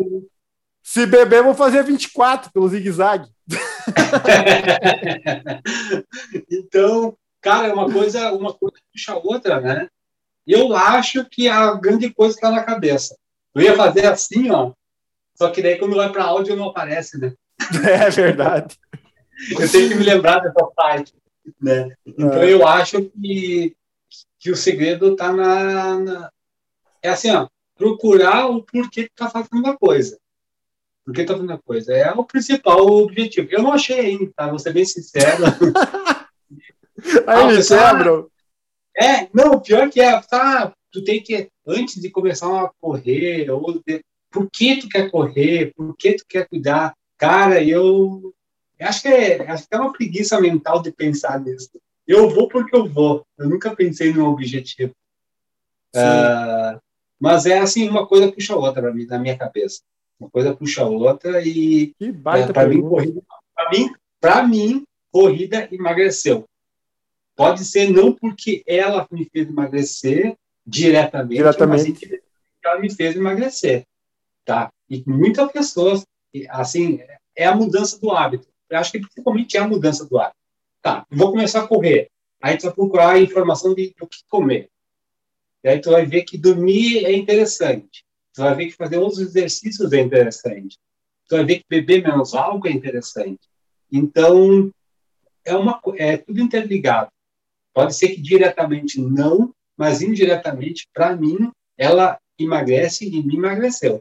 Se 0.83 1.07
beber, 1.07 1.39
eu 1.39 1.45
vou 1.45 1.55
fazer 1.55 1.83
24 1.83 2.53
pelo 2.53 2.69
zigue-zague. 2.69 3.29
então, 6.51 7.17
cara, 7.41 7.69
é 7.69 7.73
uma 7.73 7.91
coisa, 7.91 8.33
uma 8.33 8.53
coisa 8.53 8.77
puxa 8.93 9.13
a 9.13 9.17
outra, 9.17 9.61
né? 9.61 9.89
Eu 10.47 10.75
acho 10.77 11.25
que 11.25 11.49
a 11.49 11.73
grande 11.75 12.13
coisa 12.13 12.35
está 12.35 12.51
na 12.51 12.63
cabeça. 12.63 13.17
Eu 13.55 13.63
ia 13.63 13.77
fazer 13.77 14.07
assim, 14.07 14.51
ó. 14.51 14.73
Só 15.37 15.51
que 15.51 15.63
daí 15.63 15.79
quando 15.79 15.97
vai 15.97 16.11
para 16.13 16.25
áudio 16.25 16.57
não 16.57 16.69
aparece, 16.69 17.19
né? 17.19 17.33
É 17.89 18.11
verdade. 18.11 18.79
Eu 19.59 19.71
tenho 19.71 19.89
que 19.89 19.95
me 19.97 20.05
lembrar 20.05 20.39
dessa 20.41 20.65
parte, 20.77 21.13
né? 21.61 21.95
Então 22.07 22.33
É. 22.43 22.53
eu 22.53 22.67
acho 22.67 23.03
que, 23.11 23.75
que 24.39 24.51
o 24.51 24.57
segredo 24.57 25.13
está 25.13 25.33
na, 25.33 25.99
na- 25.99 26.31
é 27.03 27.09
assim, 27.11 27.31
ó, 27.33 27.49
procurar 27.77 28.47
o 28.47 28.63
porquê 28.63 29.05
que 29.05 29.15
tá 29.15 29.29
fazendo 29.29 29.67
a 29.67 29.77
coisa. 29.77 30.19
Por 31.05 31.13
que 31.13 31.25
tá 31.25 31.35
fazendo 31.35 31.53
a 31.53 31.59
coisa? 31.59 31.93
É 31.93 32.11
o 32.13 32.25
principal 32.25 32.87
objetivo. 32.87 33.49
Eu 33.51 33.63
não 33.63 33.73
achei 33.73 33.99
ainda, 34.01 34.33
tá? 34.37 34.49
Vou 34.49 34.59
ser 34.59 34.73
bem 34.73 34.85
sincero. 34.85 35.45
Aí 37.27 37.43
Ah, 37.43 37.47
me 37.47 37.57
pessoal, 37.57 37.97
quebram. 37.97 38.29
É, 38.97 39.29
não, 39.35 39.61
pior 39.61 39.91
que 39.91 40.01
é, 40.01 40.19
tá, 40.23 40.73
tu 40.93 41.03
tem 41.05 41.21
que, 41.23 41.49
antes 41.67 42.01
de 42.01 42.09
começar 42.09 42.47
a 42.47 42.71
correr, 42.81 43.51
ou 43.51 43.83
de- 43.87 44.03
por 44.35 44.51
que 44.51 44.81
tu 44.81 44.89
quer 44.89 45.09
correr, 45.09 45.73
por 45.77 45.97
que 45.97 46.15
tu 46.15 46.25
quer 46.29 46.49
cuidar, 46.49 46.93
cara, 47.17 47.63
eu, 47.63 48.35
acho 48.81 49.03
que 49.03 49.09
é, 49.09 49.49
acho 49.49 49.69
que 49.69 49.75
é 49.77 49.79
uma 49.79 49.93
preguiça 49.93 50.41
mental 50.41 50.83
de 50.83 50.91
pensar 50.91 51.41
nisso. 51.41 51.71
Eu 52.05 52.29
vou 52.29 52.49
porque 52.49 52.75
eu 52.75 52.85
vou, 52.89 53.25
eu 53.39 53.49
nunca 53.49 53.75
pensei 53.77 54.13
num 54.13 54.27
objetivo. 54.27 54.93
Ah, 55.95 56.81
mas 57.19 57.47
é 57.47 57.61
assim, 57.61 57.89
uma 57.89 58.09
coisa 58.09 58.31
puxa 58.33 58.55
a 58.55 58.57
outra 58.57 58.93
mim, 58.93 59.07
na 59.07 59.21
minha 59.21 59.39
cabeça. 59.39 59.83
Uma 60.19 60.29
coisa 60.29 60.55
puxa 60.55 60.83
a 60.83 60.87
outra 60.87 61.41
e 61.41 61.95
Que 61.97 62.11
baita 62.11 62.53
para 62.53 62.69
mim, 62.69 62.83
corrida, 62.83 63.23
para 63.55 63.71
mim, 63.71 63.93
pra 64.21 64.43
mim, 64.43 64.85
corrida 65.13 65.69
emagreceu. 65.71 66.45
Pode 67.37 67.65
ser 67.65 67.89
não 67.89 68.13
porque 68.13 68.65
ela 68.67 69.07
me 69.11 69.25
fez 69.27 69.49
emagrecer 69.49 70.37
diretamente, 70.67 71.37
Diretamente. 71.37 72.09
mas 72.09 72.21
ela 72.65 72.81
me 72.81 72.93
fez 72.93 73.15
emagrecer, 73.15 73.87
tá? 74.45 74.71
E 74.89 75.03
muitas 75.07 75.51
pessoas, 75.51 76.05
assim, 76.51 77.01
é 77.37 77.47
a 77.47 77.55
mudança 77.55 77.99
do 77.99 78.11
hábito. 78.11 78.49
Eu 78.69 78.79
acho 78.79 78.93
que 78.93 79.01
principalmente 79.01 79.57
é 79.57 79.61
a 79.61 79.69
mudança 79.69 80.05
do 80.05 80.19
hábito. 80.19 80.37
Tá, 80.83 81.07
vou 81.11 81.31
começar 81.31 81.63
a 81.63 81.67
correr. 81.67 82.09
Aí 82.43 82.57
tu 82.59 82.65
vai 82.65 82.75
procurar 82.75 83.21
informação 83.21 83.75
de 83.75 83.95
o 84.01 84.07
que 84.07 84.19
comer. 84.29 84.69
E 85.63 85.69
aí 85.69 85.81
tu 85.81 85.91
vai 85.91 86.05
ver 86.05 86.25
que 86.25 86.37
dormir 86.37 87.07
é 87.07 87.13
interessante. 87.13 88.05
Tu 88.35 88.43
vai 88.43 88.55
ver 88.55 88.67
que 88.67 88.73
fazer 88.73 88.99
outros 88.99 89.21
exercícios 89.21 89.93
é 89.93 90.01
interessante. 90.01 90.77
Tu 91.27 91.37
vai 91.37 91.45
ver 91.45 91.59
que 91.61 91.65
beber 91.69 92.03
menos 92.03 92.35
álcool 92.35 92.69
é 92.69 92.73
interessante. 92.73 93.41
Então, 93.91 94.71
é, 95.45 95.55
uma, 95.57 95.81
é 95.97 96.17
tudo 96.19 96.41
interligado. 96.41 97.11
Pode 97.73 97.95
ser 97.97 98.09
que 98.09 98.21
diretamente 98.21 99.01
não, 99.01 99.55
mas 99.77 100.03
indiretamente, 100.03 100.87
para 100.93 101.17
mim, 101.17 101.51
ela 101.79 102.19
emagrece 102.39 103.07
e 103.07 103.23
me 103.23 103.37
emagreceu. 103.37 104.01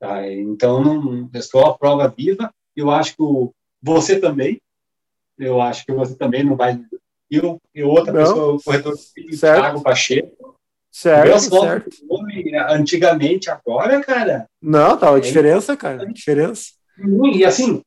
Tá? 0.00 0.26
Então, 0.32 0.82
não, 0.82 1.30
eu 1.32 1.42
sou 1.42 1.66
a 1.66 1.76
prova 1.78 2.08
viva. 2.08 2.50
Eu 2.74 2.90
acho 2.90 3.14
que 3.14 3.22
o- 3.22 3.52
você 3.82 4.18
também. 4.18 4.58
Eu 5.38 5.60
acho 5.60 5.84
que 5.84 5.92
você 5.92 6.14
também 6.16 6.42
não 6.42 6.56
vai. 6.56 6.80
Eu, 7.30 7.60
eu 7.74 7.88
outra 7.88 8.12
Não. 8.12 8.20
pessoa, 8.22 8.54
o 8.54 8.62
corretor. 8.62 8.94
Thiago 9.38 9.82
Pacheco. 9.82 10.56
Certo, 10.92 11.38
certo. 11.38 11.88
do 12.04 12.14
homem 12.14 12.52
antigamente, 12.56 13.48
agora, 13.48 14.00
cara. 14.02 14.46
Não, 14.60 14.96
tá 14.98 15.10
uma 15.12 15.18
É. 15.18 15.20
diferença, 15.20 15.76
cara. 15.76 16.04
Diferença. 16.12 16.72
E 17.32 17.44
assim, 17.44 17.80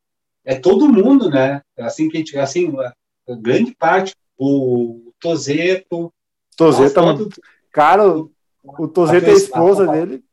é 0.45 0.55
todo 0.55 0.87
mundo, 0.87 1.29
né? 1.29 1.61
Assim 1.77 2.07
que 2.07 2.15
a 2.15 2.19
gente, 2.19 2.37
assim, 2.37 2.73
a 2.79 2.93
a 3.29 3.35
grande 3.35 3.73
parte, 3.75 4.13
o 4.37 5.11
Tozeto, 5.19 6.11
Tozeto, 6.57 6.99
a 6.99 7.03
foto- 7.17 7.29
cara, 7.71 8.05
o 8.07 8.31
o 8.79 8.87
Tozeto 8.87 9.27
é 9.27 9.31
a 9.31 9.33
esposa 9.33 9.89
a- 9.89 9.91
dele, 9.93 10.23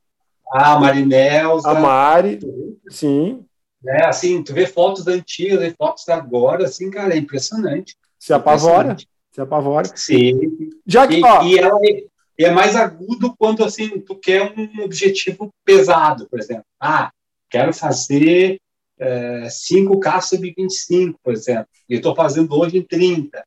a 0.52 0.78
Marinelza, 0.78 1.70
a 1.70 1.80
Mari, 1.80 2.40
sim, 2.88 3.44
né? 3.82 4.04
Assim, 4.04 4.42
tu 4.42 4.52
vê 4.52 4.66
fotos 4.66 5.06
antigas 5.06 5.62
e 5.62 5.74
fotos 5.74 6.08
agora, 6.08 6.64
assim, 6.64 6.90
cara, 6.90 7.14
é 7.14 7.18
impressionante. 7.18 7.96
se 8.18 8.32
apavora, 8.32 8.92
Impressionante. 8.92 9.08
se 9.32 9.40
apavora. 9.40 9.96
Sim. 9.96 10.70
Já 10.86 11.06
que, 11.06 11.16
E, 11.16 11.24
ó, 11.24 11.42
e 11.42 11.58
ela 11.58 11.78
é, 11.82 12.44
é 12.44 12.50
mais 12.50 12.76
agudo 12.76 13.34
quando, 13.38 13.64
assim, 13.64 14.00
tu 14.00 14.14
quer 14.14 14.52
um 14.56 14.82
objetivo 14.82 15.50
pesado, 15.64 16.28
por 16.28 16.38
exemplo. 16.38 16.64
Ah, 16.78 17.10
quero 17.48 17.72
fazer 17.72 18.60
é, 18.98 19.46
5K 19.48 20.20
sub 20.20 20.54
25, 20.56 21.18
por 21.22 21.32
exemplo. 21.32 21.66
E 21.88 21.94
eu 21.94 21.98
estou 21.98 22.14
fazendo 22.14 22.54
hoje 22.54 22.76
em 22.76 22.82
30. 22.82 23.42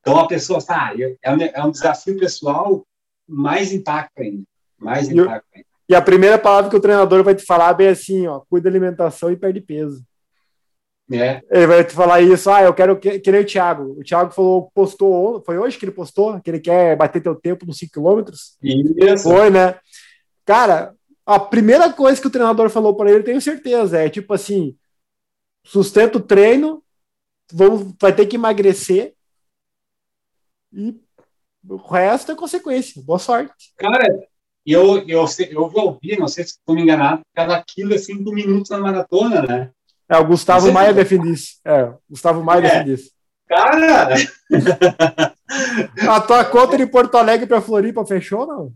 Então 0.00 0.18
a 0.20 0.28
pessoa, 0.28 0.64
tá, 0.64 0.92
é 1.20 1.32
um, 1.32 1.42
é 1.42 1.64
um 1.64 1.70
desafio 1.72 2.16
pessoal, 2.16 2.86
mais 3.28 3.72
impacto 3.72 4.20
ainda. 4.20 4.44
Mais 4.78 5.10
impacto 5.10 5.46
ainda. 5.52 5.65
E 5.88 5.94
a 5.94 6.02
primeira 6.02 6.38
palavra 6.38 6.70
que 6.70 6.76
o 6.76 6.80
treinador 6.80 7.22
vai 7.22 7.34
te 7.34 7.44
falar 7.44 7.70
é 7.70 7.74
bem 7.74 7.88
assim, 7.88 8.26
ó, 8.26 8.40
cuida 8.50 8.64
da 8.64 8.70
alimentação 8.70 9.30
e 9.30 9.36
perde 9.36 9.60
peso. 9.60 10.04
Né? 11.08 11.40
Ele 11.50 11.66
vai 11.68 11.84
te 11.84 11.94
falar 11.94 12.20
isso, 12.20 12.50
ah, 12.50 12.62
eu 12.62 12.74
quero 12.74 12.98
que, 12.98 13.20
que 13.20 13.30
nem 13.30 13.42
o 13.42 13.46
Thiago. 13.46 14.00
O 14.00 14.02
Thiago 14.02 14.32
falou, 14.32 14.70
postou, 14.74 15.40
foi 15.44 15.56
hoje 15.56 15.78
que 15.78 15.84
ele 15.84 15.92
postou, 15.92 16.40
que 16.40 16.50
ele 16.50 16.58
quer 16.58 16.96
bater 16.96 17.22
teu 17.22 17.34
tempo 17.34 17.64
nos 17.64 17.78
5 17.78 17.92
quilômetros? 17.92 18.56
Isso. 18.60 19.22
Foi, 19.22 19.48
né? 19.48 19.78
Cara, 20.44 20.94
a 21.24 21.38
primeira 21.38 21.92
coisa 21.92 22.20
que 22.20 22.26
o 22.26 22.30
treinador 22.30 22.68
falou 22.70 22.96
para 22.96 23.10
ele, 23.10 23.22
tenho 23.22 23.40
certeza, 23.40 23.98
é 23.98 24.08
tipo 24.08 24.34
assim: 24.34 24.76
sustenta 25.64 26.18
o 26.18 26.20
treino, 26.20 26.82
vamos, 27.52 27.94
vai 28.00 28.14
ter 28.14 28.26
que 28.26 28.36
emagrecer 28.36 29.14
e 30.72 31.00
o 31.68 31.76
resto 31.76 32.32
é 32.32 32.36
consequência. 32.36 33.02
Boa 33.02 33.18
sorte. 33.18 33.72
Cara, 33.76 34.06
eu, 34.72 34.98
eu, 35.08 35.24
eu 35.50 35.68
vou 35.68 35.84
ouvir, 35.86 36.18
não 36.18 36.28
sei 36.28 36.44
se 36.44 36.50
estou 36.50 36.74
me 36.74 36.82
enganado, 36.82 37.20
cada 37.34 37.62
quilo 37.62 37.94
é 37.94 37.98
5 37.98 38.30
minutos 38.32 38.70
na 38.70 38.78
maratona, 38.78 39.42
né? 39.42 39.70
É, 40.08 40.16
o 40.18 40.26
Gustavo 40.26 40.70
Maia 40.72 40.92
defende 40.94 41.30
isso. 41.32 41.56
É, 41.64 41.84
o 41.84 41.98
Gustavo 42.10 42.42
Maia 42.42 42.58
É. 42.58 42.62
defende 42.62 42.92
isso. 42.94 43.10
Cara, 43.48 44.08
A 46.08 46.20
tua 46.20 46.44
conta 46.44 46.76
de 46.76 46.86
Porto 46.86 47.16
Alegre 47.16 47.46
para 47.46 47.60
Floripa 47.60 48.04
fechou 48.04 48.40
ou 48.40 48.46
não? 48.46 48.72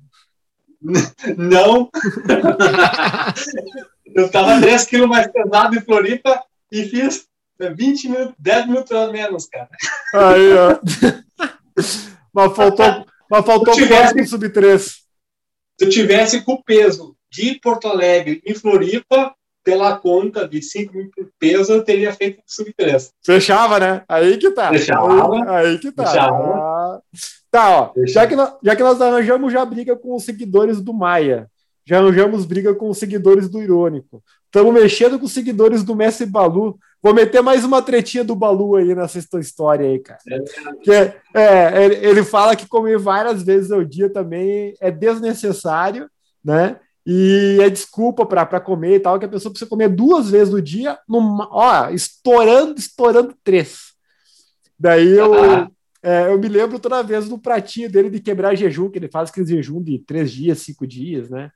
não. 1.36 1.90
eu 4.14 4.26
estava 4.26 4.60
3 4.60 4.84
quilos 4.84 5.08
mais 5.08 5.26
pesado 5.30 5.76
em 5.76 5.80
Floripa 5.80 6.42
e 6.70 6.84
fiz 6.84 7.26
20 7.58 8.08
minutos, 8.08 8.34
10 8.38 8.66
minutos 8.66 8.92
a 8.92 9.08
menos, 9.10 9.46
cara. 9.46 9.68
Aí, 10.14 10.52
ó. 10.54 10.78
mas 12.32 12.56
faltou, 12.56 13.06
mas 13.30 13.44
faltou 13.44 13.74
Se 13.74 13.82
tivesse- 13.82 14.14
no 14.14 14.26
sub-3? 14.26 15.00
Se 15.80 15.86
eu 15.86 15.88
tivesse 15.88 16.42
com 16.42 16.52
o 16.52 16.62
peso 16.62 17.16
de 17.32 17.58
Porto 17.58 17.88
Alegre 17.88 18.42
em 18.44 18.54
Floripa, 18.54 19.34
pela 19.64 19.96
conta 19.96 20.46
de 20.46 20.60
5 20.60 20.92
mil 20.94 21.10
por 21.10 21.30
peso, 21.38 21.72
eu 21.72 21.82
teria 21.82 22.12
feito 22.12 22.42
sub 22.46 22.70
3. 22.76 23.10
Fechava, 23.24 23.80
né? 23.80 24.02
Aí 24.06 24.36
que 24.36 24.50
tá. 24.50 24.68
Fechava. 24.68 25.50
Aí, 25.50 25.68
aí 25.68 25.78
que 25.78 25.90
tá. 25.90 26.04
Fechava. 26.04 26.36
Ah, 26.36 27.00
Tá, 27.50 27.80
ó. 27.80 27.92
Fechava. 27.94 28.08
Já 28.08 28.26
que, 28.26 28.36
nós, 28.36 28.52
já 28.62 28.76
que 28.76 28.82
nós 28.82 29.00
arranjamos 29.00 29.50
já 29.50 29.64
briga 29.64 29.96
com 29.96 30.14
os 30.14 30.22
seguidores 30.22 30.82
do 30.82 30.92
Maia, 30.92 31.48
já 31.86 31.96
arranjamos 31.96 32.44
briga 32.44 32.74
com 32.74 32.90
os 32.90 32.98
seguidores 32.98 33.48
do 33.48 33.62
Irônico, 33.62 34.22
estamos 34.44 34.74
mexendo 34.74 35.18
com 35.18 35.24
os 35.24 35.32
seguidores 35.32 35.82
do 35.82 35.96
Messi 35.96 36.26
Balu. 36.26 36.78
Vou 37.02 37.14
meter 37.14 37.40
mais 37.42 37.64
uma 37.64 37.80
tretinha 37.80 38.22
do 38.22 38.34
Balu 38.36 38.76
aí 38.76 38.94
nessa 38.94 39.18
história 39.40 39.86
aí, 39.88 39.98
cara. 39.98 40.20
Que 40.82 40.92
é, 40.92 41.16
é, 41.34 41.84
ele, 41.84 41.94
ele 42.06 42.24
fala 42.24 42.54
que 42.54 42.68
comer 42.68 42.98
várias 42.98 43.42
vezes 43.42 43.70
ao 43.72 43.82
dia 43.82 44.10
também 44.10 44.74
é 44.80 44.90
desnecessário, 44.90 46.10
né? 46.44 46.78
E 47.06 47.58
é 47.62 47.70
desculpa 47.70 48.26
para 48.26 48.60
comer 48.60 48.96
e 48.96 49.00
tal, 49.00 49.18
que 49.18 49.24
a 49.24 49.28
pessoa 49.28 49.50
precisa 49.50 49.68
comer 49.68 49.88
duas 49.88 50.30
vezes 50.30 50.52
no 50.52 50.60
dia, 50.60 50.98
numa, 51.08 51.48
ó, 51.50 51.88
estourando, 51.88 52.78
estourando 52.78 53.34
três. 53.42 53.94
Daí 54.78 55.08
eu, 55.08 55.32
Ah. 55.34 55.70
é, 56.02 56.26
eu 56.26 56.38
me 56.38 56.48
lembro 56.48 56.78
toda 56.78 57.02
vez 57.02 57.26
do 57.30 57.38
pratinho 57.38 57.90
dele 57.90 58.10
de 58.10 58.20
quebrar 58.20 58.54
jejum, 58.54 58.90
que 58.90 58.98
ele 58.98 59.08
faz 59.08 59.30
aquele 59.30 59.46
jejum 59.46 59.82
de 59.82 59.98
três 60.00 60.30
dias, 60.30 60.58
cinco 60.58 60.86
dias, 60.86 61.30
né? 61.30 61.50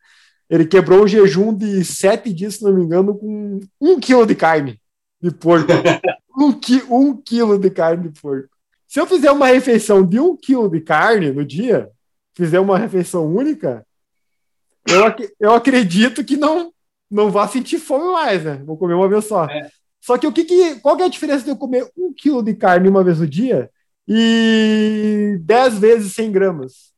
Ele 0.49 0.65
quebrou 0.65 1.05
o 1.05 1.09
jejum 1.09 1.55
de 1.55 1.85
sete 1.85 2.33
dias, 2.33 2.55
se 2.55 2.65
não 2.65 2.73
me 2.73 2.83
engano, 2.83 3.15
com 3.15 3.61
um 3.79 4.01
quilo 4.01 4.27
de 4.27 4.35
carne 4.35 4.81
de 5.25 5.31
porco. 5.31 5.73
um, 6.37 6.53
qui 6.53 6.83
um 6.91 7.17
quilo 7.17 7.59
de 7.59 7.71
carne 7.71 8.09
de 8.09 8.21
porco. 8.21 8.51
Se 8.87 9.01
eu 9.01 9.07
fizer 9.07 9.31
uma 9.31 9.47
refeição 9.47 10.05
de 10.05 10.21
um 10.21 10.37
quilo 10.37 10.69
de 10.69 10.81
carne 10.81 11.31
no 11.31 11.45
dia, 11.45 11.91
fizer 12.35 12.61
uma 12.61 12.79
refeição 12.79 13.27
única, 13.27 13.87
eu, 14.87 15.05
ac 15.05 15.35
eu 15.41 15.55
acredito 15.55 16.23
que 16.23 16.37
não 16.37 16.73
não 17.11 17.31
vá 17.31 17.47
sentir 17.47 17.79
fome 17.79 18.13
mais, 18.13 18.45
né? 18.45 18.63
Vou 18.65 18.77
comer 18.77 18.95
uma 18.95 19.09
vez 19.09 19.25
só. 19.25 19.45
É. 19.45 19.71
Só 20.01 20.19
que 20.19 20.27
o 20.27 20.33
que, 20.33 20.45
que 20.45 20.81
qual 20.81 20.97
que 20.97 21.03
é 21.03 21.07
a 21.07 21.11
diferença 21.11 21.45
de 21.45 21.51
eu 21.51 21.57
comer 21.57 21.91
um 21.97 22.13
quilo 22.13 22.43
de 22.43 22.55
carne 22.55 22.89
uma 22.89 23.05
vez 23.05 23.21
no 23.21 23.27
dia 23.27 23.71
e 24.07 25.39
dez 25.41 25.79
vezes 25.79 26.15
100 26.15 26.33
gramas? 26.33 26.93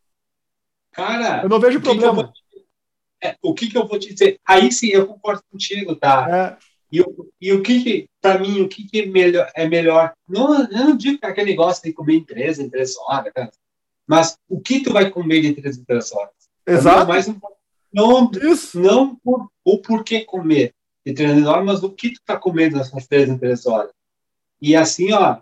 Cara, 0.90 1.42
eu 1.42 1.48
não 1.48 1.60
vejo 1.60 1.80
problema. 1.80 2.32
Que 2.32 3.28
é, 3.28 3.36
o 3.42 3.54
que, 3.54 3.68
que 3.68 3.78
eu 3.78 3.86
vou 3.86 3.98
te 3.98 4.12
dizer? 4.12 4.40
Aí 4.44 4.72
sim 4.72 4.88
eu 4.88 5.06
concordo 5.06 5.42
contigo, 5.50 5.94
tá? 5.94 6.58
É. 6.92 6.96
E, 6.96 7.04
e 7.40 7.52
o 7.52 7.62
que, 7.62 8.08
para 8.20 8.38
mim, 8.38 8.60
o 8.60 8.68
que, 8.68 8.84
que 8.84 9.00
é 9.00 9.06
melhor? 9.06 9.50
É 9.54 9.68
melhor 9.68 10.12
não, 10.28 10.62
eu 10.62 10.68
não 10.70 10.96
digo 10.96 11.18
que 11.18 11.26
aquele 11.26 11.50
negócio 11.50 11.82
de 11.82 11.92
comer 11.92 12.14
em 12.16 12.24
três, 12.24 12.58
em 12.58 12.68
três 12.68 12.96
horas, 12.96 13.32
cara, 13.32 13.50
mas 14.06 14.36
o 14.48 14.60
que 14.60 14.82
tu 14.82 14.92
vai 14.92 15.10
comer 15.10 15.40
de 15.42 15.54
três 15.54 15.78
em 15.78 15.84
três 15.84 16.12
horas? 16.12 16.32
Exato. 16.66 17.02
É 17.02 17.06
mais 17.06 17.26
não, 17.92 18.30
Isso. 18.30 18.78
não 18.78 19.16
por, 19.16 19.50
o 19.64 19.78
porquê 19.78 20.24
comer 20.24 20.74
de 21.04 21.14
três 21.14 21.36
em 21.36 21.46
horas, 21.46 21.64
mas 21.64 21.82
o 21.82 21.90
que 21.90 22.10
tu 22.10 22.20
tá 22.24 22.36
comendo 22.36 22.76
nessas 22.76 23.06
três 23.06 23.28
em 23.28 23.38
três 23.38 23.66
horas. 23.66 23.92
E 24.60 24.76
assim, 24.76 25.12
ó, 25.12 25.38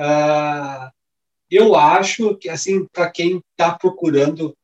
uh, 0.00 0.90
eu 1.50 1.74
acho 1.74 2.36
que, 2.36 2.48
assim, 2.48 2.86
para 2.86 3.10
quem 3.10 3.42
está 3.52 3.76
procurando 3.76 4.54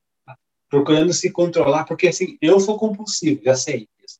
procurando 0.68 1.12
se 1.12 1.30
controlar, 1.30 1.84
porque 1.84 2.08
assim, 2.08 2.36
eu 2.40 2.58
sou 2.58 2.76
compulsivo, 2.76 3.40
já 3.44 3.54
sei 3.54 3.86
isso. 4.04 4.18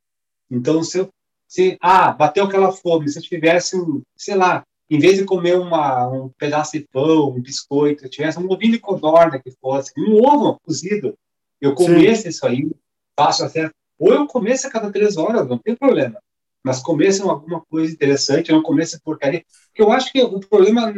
Então, 0.49 0.85
se 0.85 0.99
eu 0.99 1.09
se, 1.55 1.79
ah, 1.81 2.11
bateu 2.11 2.43
aquela 2.43 2.73
fome, 2.73 3.09
se 3.09 3.17
eu 3.17 3.23
tivesse, 3.23 3.77
sei 4.17 4.35
lá, 4.35 4.65
em 4.91 4.99
vez 4.99 5.19
de 5.19 5.25
comer 5.25 5.57
uma, 5.57 6.09
um 6.09 6.29
pedaço 6.31 6.73
de 6.73 6.81
pão, 6.93 7.31
um 7.31 7.41
biscoito, 7.41 8.05
eu 8.05 8.11
tivesse 8.11 8.41
um 8.41 8.51
ovinho 8.51 8.73
de 8.73 8.81
codorna 8.81 9.39
que 9.39 9.53
fosse, 9.61 9.93
um 9.97 10.17
ovo 10.17 10.59
cozido, 10.65 11.17
eu 11.61 11.73
comesse 11.73 12.23
Sim. 12.23 12.29
isso 12.31 12.45
aí, 12.45 12.69
faço 13.17 13.45
até, 13.45 13.71
ou 13.97 14.13
eu 14.13 14.27
comesse 14.27 14.67
a 14.67 14.71
cada 14.71 14.91
três 14.91 15.17
horas, 15.17 15.47
não 15.47 15.57
tem 15.57 15.77
problema, 15.77 16.19
mas 16.61 16.83
comesse 16.83 17.23
alguma 17.23 17.61
coisa 17.71 17.93
interessante, 17.93 18.51
não 18.51 18.61
comesse 18.61 19.01
porcaria, 19.01 19.45
porque 19.69 19.81
eu 19.81 19.93
acho 19.93 20.11
que 20.11 20.21
o 20.21 20.41
problema 20.41 20.93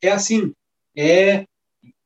é 0.00 0.10
assim, 0.10 0.54
é 0.96 1.44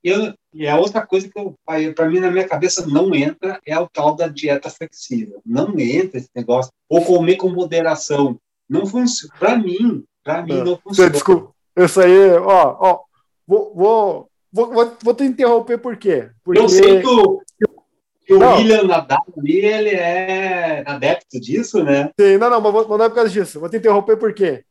eu, 0.03 0.35
e 0.57 0.67
a 0.67 0.79
outra 0.79 1.07
coisa 1.07 1.29
que 1.29 1.93
para 1.93 2.09
mim 2.09 2.19
na 2.19 2.31
minha 2.31 2.49
cabeça 2.49 2.87
não 2.87 3.15
entra 3.15 3.61
é 3.67 3.79
o 3.79 3.87
tal 3.87 4.17
da 4.17 4.27
dieta 4.27 4.71
flexível. 4.71 5.41
Não 5.45 5.79
entra 5.79 6.19
esse 6.19 6.31
negócio. 6.35 6.73
Ou 6.89 7.05
comer 7.05 7.37
com 7.37 7.51
moderação. 7.51 8.39
Não 8.69 8.87
funciona. 8.87 9.35
Para 9.39 9.59
mim, 9.59 10.03
para 10.25 10.43
mim 10.43 10.55
não, 10.55 10.65
não 10.65 10.79
funciona. 10.79 11.11
Desculpa. 11.11 11.53
Isso 11.77 12.01
aí, 12.01 12.31
ó, 12.39 12.77
ó, 12.81 13.01
vou, 13.47 13.75
vou, 13.75 14.31
vou, 14.51 14.97
vou 15.03 15.15
te 15.15 15.25
interromper 15.25 15.77
por 15.77 15.97
quê? 15.99 16.31
Porque... 16.43 16.61
Eu 16.61 16.69
sei 16.71 17.03
que 17.03 17.07
o, 17.07 17.43
que 18.25 18.33
o 18.33 18.39
William 18.39 18.85
Nadal 18.85 19.27
ali, 19.37 19.59
ele 19.59 19.91
é 19.91 20.83
adepto 20.87 21.39
disso, 21.39 21.85
né? 21.85 22.11
Sim, 22.19 22.39
não, 22.39 22.49
não, 22.49 22.61
mas 22.63 22.89
não 22.89 23.05
é 23.05 23.09
por 23.11 23.15
causa 23.15 23.31
disso. 23.31 23.61
Vou 23.61 23.69
te 23.69 23.77
interromper 23.77 24.17
por 24.17 24.33
quê? 24.33 24.65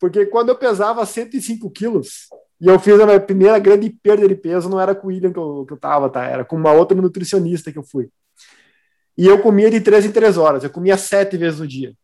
Porque 0.00 0.24
quando 0.26 0.48
eu 0.48 0.56
pesava 0.56 1.04
105 1.04 1.70
quilos, 1.70 2.28
e 2.60 2.68
eu 2.68 2.78
fiz 2.78 2.98
a 2.98 3.04
minha 3.04 3.20
primeira 3.20 3.58
grande 3.58 3.90
perda 3.90 4.26
de 4.26 4.34
peso, 4.34 4.68
não 4.68 4.80
era 4.80 4.94
com 4.94 5.06
o 5.06 5.10
William 5.10 5.32
que 5.32 5.38
eu, 5.38 5.64
que 5.66 5.72
eu 5.74 5.76
tava, 5.76 6.08
tá? 6.08 6.24
Era 6.24 6.44
com 6.44 6.56
uma 6.56 6.72
outra 6.72 6.96
nutricionista 7.00 7.70
que 7.70 7.78
eu 7.78 7.82
fui. 7.82 8.08
E 9.16 9.26
eu 9.26 9.40
comia 9.42 9.70
de 9.70 9.80
três 9.80 10.04
em 10.04 10.12
três 10.12 10.36
horas, 10.38 10.64
eu 10.64 10.70
comia 10.70 10.96
sete 10.96 11.36
vezes 11.36 11.60
no 11.60 11.68
dia. 11.68 11.94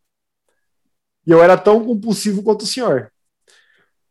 E 1.26 1.30
eu 1.30 1.42
era 1.42 1.56
tão 1.56 1.84
compulsivo 1.84 2.42
quanto 2.42 2.62
o 2.62 2.66
senhor. 2.66 3.10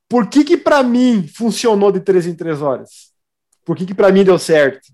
Por 0.09 0.27
que 0.29 0.43
que 0.43 0.57
para 0.57 0.81
mim 0.81 1.27
funcionou 1.27 1.91
de 1.91 1.99
três 1.99 2.25
em 2.25 2.35
três 2.35 2.61
horas? 2.61 3.11
Por 3.63 3.75
que 3.75 3.85
que 3.85 3.93
para 3.93 4.11
mim 4.11 4.23
deu 4.23 4.39
certo? 4.39 4.91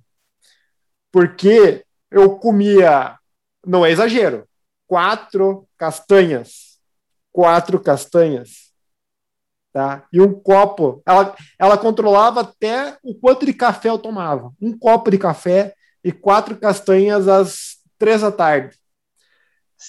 Porque 1.12 1.86
eu 2.12 2.38
comia, 2.38 3.18
não 3.66 3.86
é 3.86 3.92
exagero, 3.92 4.48
quatro 4.86 5.68
castanhas. 5.78 6.78
Quatro 7.32 7.80
castanhas 7.80 8.67
Tá? 9.78 10.08
E 10.12 10.20
um 10.20 10.34
copo, 10.34 11.04
ela, 11.06 11.36
ela 11.60 11.78
controlava 11.78 12.42
até 12.42 12.98
o 13.04 13.14
quanto 13.14 13.46
de 13.46 13.54
café 13.54 13.90
eu 13.90 14.00
tomava. 14.00 14.52
Um 14.60 14.76
copo 14.76 15.12
de 15.12 15.20
café 15.20 15.76
e 16.04 16.12
quatro 16.12 16.58
castanhas 16.58 17.28
às 17.28 17.78
três 17.96 18.22
da 18.22 18.32
tarde. 18.32 18.76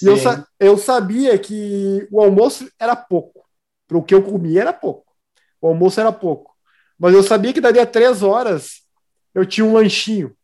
E 0.02 0.06
eu, 0.06 0.16
eu 0.60 0.76
sabia 0.76 1.38
que 1.38 2.06
o 2.12 2.20
almoço 2.20 2.70
era 2.78 2.94
pouco. 2.94 3.46
Para 3.86 3.96
o 3.96 4.02
que 4.02 4.14
eu 4.14 4.22
comia 4.22 4.60
era 4.60 4.74
pouco. 4.74 5.10
O 5.58 5.68
almoço 5.68 5.98
era 5.98 6.12
pouco. 6.12 6.54
Mas 6.98 7.14
eu 7.14 7.22
sabia 7.22 7.54
que 7.54 7.60
daria 7.60 7.86
três 7.86 8.22
horas 8.22 8.82
eu 9.34 9.46
tinha 9.46 9.64
um 9.64 9.72
lanchinho. 9.72 10.36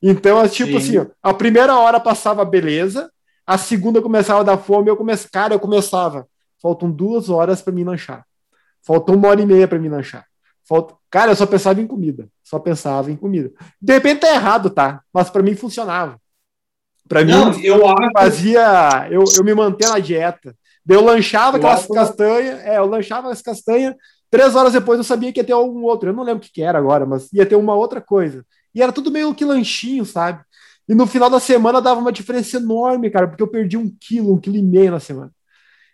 Então, 0.00 0.48
tipo 0.48 0.80
Sim. 0.80 1.00
assim, 1.00 1.10
a 1.22 1.34
primeira 1.34 1.78
hora 1.78 2.00
passava 2.00 2.46
beleza, 2.46 3.12
a 3.46 3.58
segunda 3.58 4.00
começava 4.00 4.40
a 4.40 4.44
dar 4.44 4.56
fome, 4.56 4.88
eu 4.88 4.96
comece... 4.96 5.30
cara, 5.30 5.52
eu 5.52 5.60
começava. 5.60 6.26
Faltam 6.62 6.90
duas 6.90 7.28
horas 7.28 7.60
para 7.60 7.74
me 7.74 7.84
lanchar. 7.84 8.26
Faltou 8.88 9.14
uma 9.14 9.28
hora 9.28 9.42
e 9.42 9.44
meia 9.44 9.68
para 9.68 9.78
me 9.78 9.86
lanchar. 9.86 10.24
Falta... 10.66 10.94
Cara, 11.10 11.30
eu 11.30 11.36
só 11.36 11.44
pensava 11.44 11.78
em 11.78 11.86
comida. 11.86 12.26
Só 12.42 12.58
pensava 12.58 13.10
em 13.10 13.16
comida. 13.16 13.52
De 13.78 13.92
repente 13.92 14.20
tá 14.20 14.34
errado, 14.34 14.70
tá? 14.70 15.02
Mas 15.12 15.28
para 15.28 15.42
mim 15.42 15.54
funcionava. 15.54 16.18
Para 17.06 17.22
mim, 17.22 17.32
eu 17.62 17.78
fazia 18.14 19.06
eu, 19.10 19.22
eu 19.36 19.44
me 19.44 19.54
manter 19.54 19.88
na 19.88 19.98
dieta. 19.98 20.56
Eu 20.88 21.04
lanchava 21.04 21.58
aquelas 21.58 21.80
acho... 21.80 21.88
castanhas, 21.88 22.60
é, 22.60 22.78
eu 22.78 22.86
lanchava 22.86 23.30
as 23.30 23.42
castanhas, 23.42 23.94
três 24.30 24.56
horas 24.56 24.72
depois 24.72 24.96
eu 24.96 25.04
sabia 25.04 25.30
que 25.34 25.40
ia 25.40 25.44
ter 25.44 25.52
algum 25.52 25.82
outro. 25.82 26.08
Eu 26.08 26.14
não 26.14 26.22
lembro 26.22 26.38
o 26.38 26.46
que, 26.46 26.50
que 26.50 26.62
era 26.62 26.78
agora, 26.78 27.04
mas 27.04 27.30
ia 27.30 27.44
ter 27.44 27.56
uma 27.56 27.74
outra 27.74 28.00
coisa. 28.00 28.42
E 28.74 28.82
era 28.82 28.90
tudo 28.90 29.10
meio 29.10 29.34
que 29.34 29.44
lanchinho, 29.44 30.06
sabe? 30.06 30.42
E 30.88 30.94
no 30.94 31.06
final 31.06 31.28
da 31.28 31.38
semana 31.38 31.82
dava 31.82 32.00
uma 32.00 32.12
diferença 32.12 32.56
enorme, 32.56 33.10
cara, 33.10 33.28
porque 33.28 33.42
eu 33.42 33.48
perdi 33.48 33.76
um 33.76 33.94
quilo, 34.00 34.32
um 34.32 34.40
quilo 34.40 34.56
e 34.56 34.62
meio 34.62 34.92
na 34.92 35.00
semana. 35.00 35.30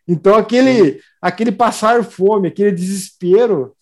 Então, 0.06 0.34
aquele, 0.34 1.00
aquele 1.20 1.52
passar 1.52 2.04
fome, 2.04 2.48
aquele 2.48 2.72
desespero, 2.72 3.74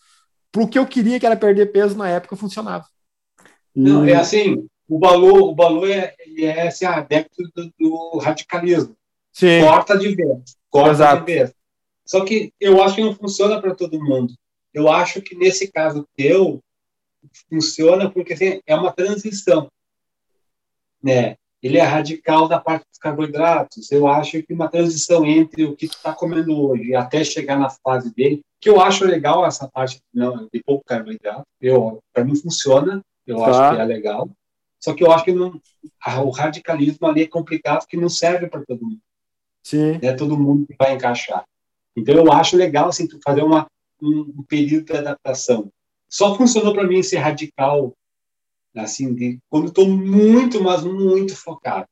pro 0.50 0.68
que 0.68 0.78
eu 0.78 0.86
queria, 0.86 1.18
que 1.18 1.26
era 1.26 1.36
perder 1.36 1.72
peso 1.72 1.96
na 1.96 2.08
época, 2.08 2.36
funcionava. 2.36 2.86
E... 3.74 3.80
Não, 3.80 4.04
é 4.04 4.14
assim, 4.14 4.66
o 4.88 4.98
Balu, 4.98 5.50
o 5.50 5.54
Balu 5.54 5.86
é, 5.86 6.14
é 6.38 6.66
esse 6.66 6.84
adepto 6.84 7.42
do, 7.54 7.72
do 7.78 8.18
radicalismo. 8.18 8.96
Sim. 9.32 9.62
Corta 9.62 9.98
de 9.98 10.14
vez. 10.14 10.56
Corta 10.68 10.90
Exato. 10.90 11.24
de 11.24 11.32
vez. 11.32 11.54
Só 12.04 12.24
que 12.24 12.52
eu 12.60 12.82
acho 12.82 12.96
que 12.96 13.02
não 13.02 13.14
funciona 13.14 13.60
para 13.60 13.74
todo 13.74 14.02
mundo. 14.02 14.34
Eu 14.72 14.90
acho 14.90 15.22
que 15.22 15.34
nesse 15.34 15.70
caso 15.70 16.06
teu, 16.16 16.62
funciona 17.48 18.10
porque 18.10 18.34
assim, 18.34 18.60
é 18.66 18.74
uma 18.74 18.92
transição. 18.92 19.70
Né? 21.02 21.36
Ele 21.62 21.78
é 21.78 21.82
radical 21.82 22.48
da 22.48 22.58
parte 22.58 22.84
dos 22.88 22.98
carboidratos. 22.98 23.92
Eu 23.92 24.08
acho 24.08 24.42
que 24.42 24.52
uma 24.52 24.68
transição 24.68 25.24
entre 25.24 25.64
o 25.64 25.76
que 25.76 25.86
tu 25.86 25.96
está 25.96 26.12
comendo 26.12 26.60
hoje 26.60 26.94
até 26.94 27.22
chegar 27.22 27.56
na 27.56 27.70
fase 27.70 28.12
dele, 28.12 28.42
que 28.60 28.68
eu 28.68 28.80
acho 28.80 29.04
legal 29.04 29.46
essa 29.46 29.68
parte 29.68 30.00
não, 30.12 30.48
de 30.52 30.62
pouco 30.62 30.84
carboidrato. 30.84 31.44
Para 32.12 32.24
mim 32.24 32.34
funciona, 32.34 33.00
eu 33.26 33.36
tá. 33.36 33.46
acho 33.46 33.76
que 33.76 33.82
é 33.82 33.84
legal. 33.84 34.28
Só 34.80 34.92
que 34.92 35.04
eu 35.04 35.12
acho 35.12 35.24
que 35.24 35.32
não, 35.32 35.60
o 36.24 36.30
radicalismo 36.30 37.06
ali 37.06 37.22
é 37.22 37.28
complicado, 37.28 37.86
que 37.86 37.96
não 37.96 38.08
serve 38.08 38.48
para 38.48 38.64
todo 38.66 38.82
mundo. 38.82 39.00
Sim. 39.62 40.00
É 40.02 40.12
todo 40.12 40.36
mundo 40.36 40.66
que 40.66 40.74
vai 40.76 40.94
encaixar. 40.94 41.44
Então 41.96 42.14
eu 42.16 42.32
acho 42.32 42.56
legal 42.56 42.88
assim 42.88 43.06
tu 43.06 43.20
fazer 43.24 43.42
uma 43.42 43.66
um, 44.02 44.34
um 44.38 44.42
período 44.42 44.86
de 44.86 44.96
adaptação. 44.96 45.70
Só 46.08 46.36
funcionou 46.36 46.74
para 46.74 46.86
mim 46.86 47.02
ser 47.02 47.18
radical 47.18 47.94
assim, 48.76 49.14
de, 49.14 49.38
quando 49.48 49.68
estou 49.68 49.88
muito, 49.88 50.62
mas 50.62 50.84
muito 50.84 51.36
focado. 51.36 51.86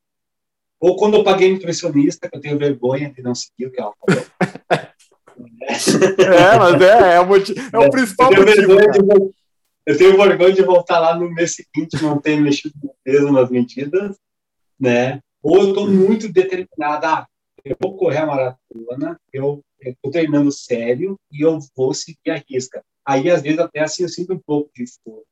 Ou 0.81 0.97
quando 0.97 1.19
eu 1.19 1.25
paguei 1.25 1.53
nutricionista, 1.53 2.29
que 2.29 2.37
eu 2.37 2.40
tenho 2.40 2.59
vergonha 2.59 3.12
de 3.12 3.23
não 3.23 3.35
seguir 3.35 3.66
o 3.66 3.71
que 3.71 3.81
ela 3.81 3.93
falou. 3.99 4.27
é, 6.19 6.59
mas 6.59 6.81
é, 6.81 7.14
é 7.14 7.21
o, 7.21 7.27
motivo, 7.27 7.61
é 7.73 7.79
o 7.79 7.90
principal 7.90 8.33
eu 8.33 8.45
motivo. 8.45 8.79
De, 8.79 9.35
eu 9.87 9.99
tenho 9.99 10.16
vergonha 10.16 10.53
de 10.53 10.62
voltar 10.62 10.99
lá 10.99 11.14
no 11.14 11.31
mês 11.31 11.55
seguinte, 11.55 12.03
não 12.03 12.19
ter 12.19 12.40
mexido 12.40 12.75
no 12.83 12.95
peso 13.05 13.31
nas 13.31 13.51
medidas, 13.51 14.16
né? 14.79 15.21
Ou 15.43 15.59
eu 15.59 15.69
estou 15.69 15.87
muito 15.87 16.33
determinada, 16.33 17.09
ah, 17.09 17.27
eu 17.64 17.77
vou 17.81 17.97
correr 17.97 18.19
a 18.19 18.27
maratona, 18.27 19.21
eu 19.33 19.62
estou 19.81 20.11
treinando 20.11 20.51
sério 20.53 21.19
e 21.31 21.45
eu 21.45 21.59
vou 21.77 21.93
seguir 21.93 22.31
a 22.31 22.43
risca. 22.49 22.83
Aí, 23.05 23.31
às 23.31 23.43
vezes, 23.43 23.59
até 23.59 23.81
assim, 23.81 24.03
eu 24.03 24.09
sinto 24.09 24.35
um 24.35 24.38
pouco 24.38 24.71
de 24.75 24.85
esforço. 24.85 25.30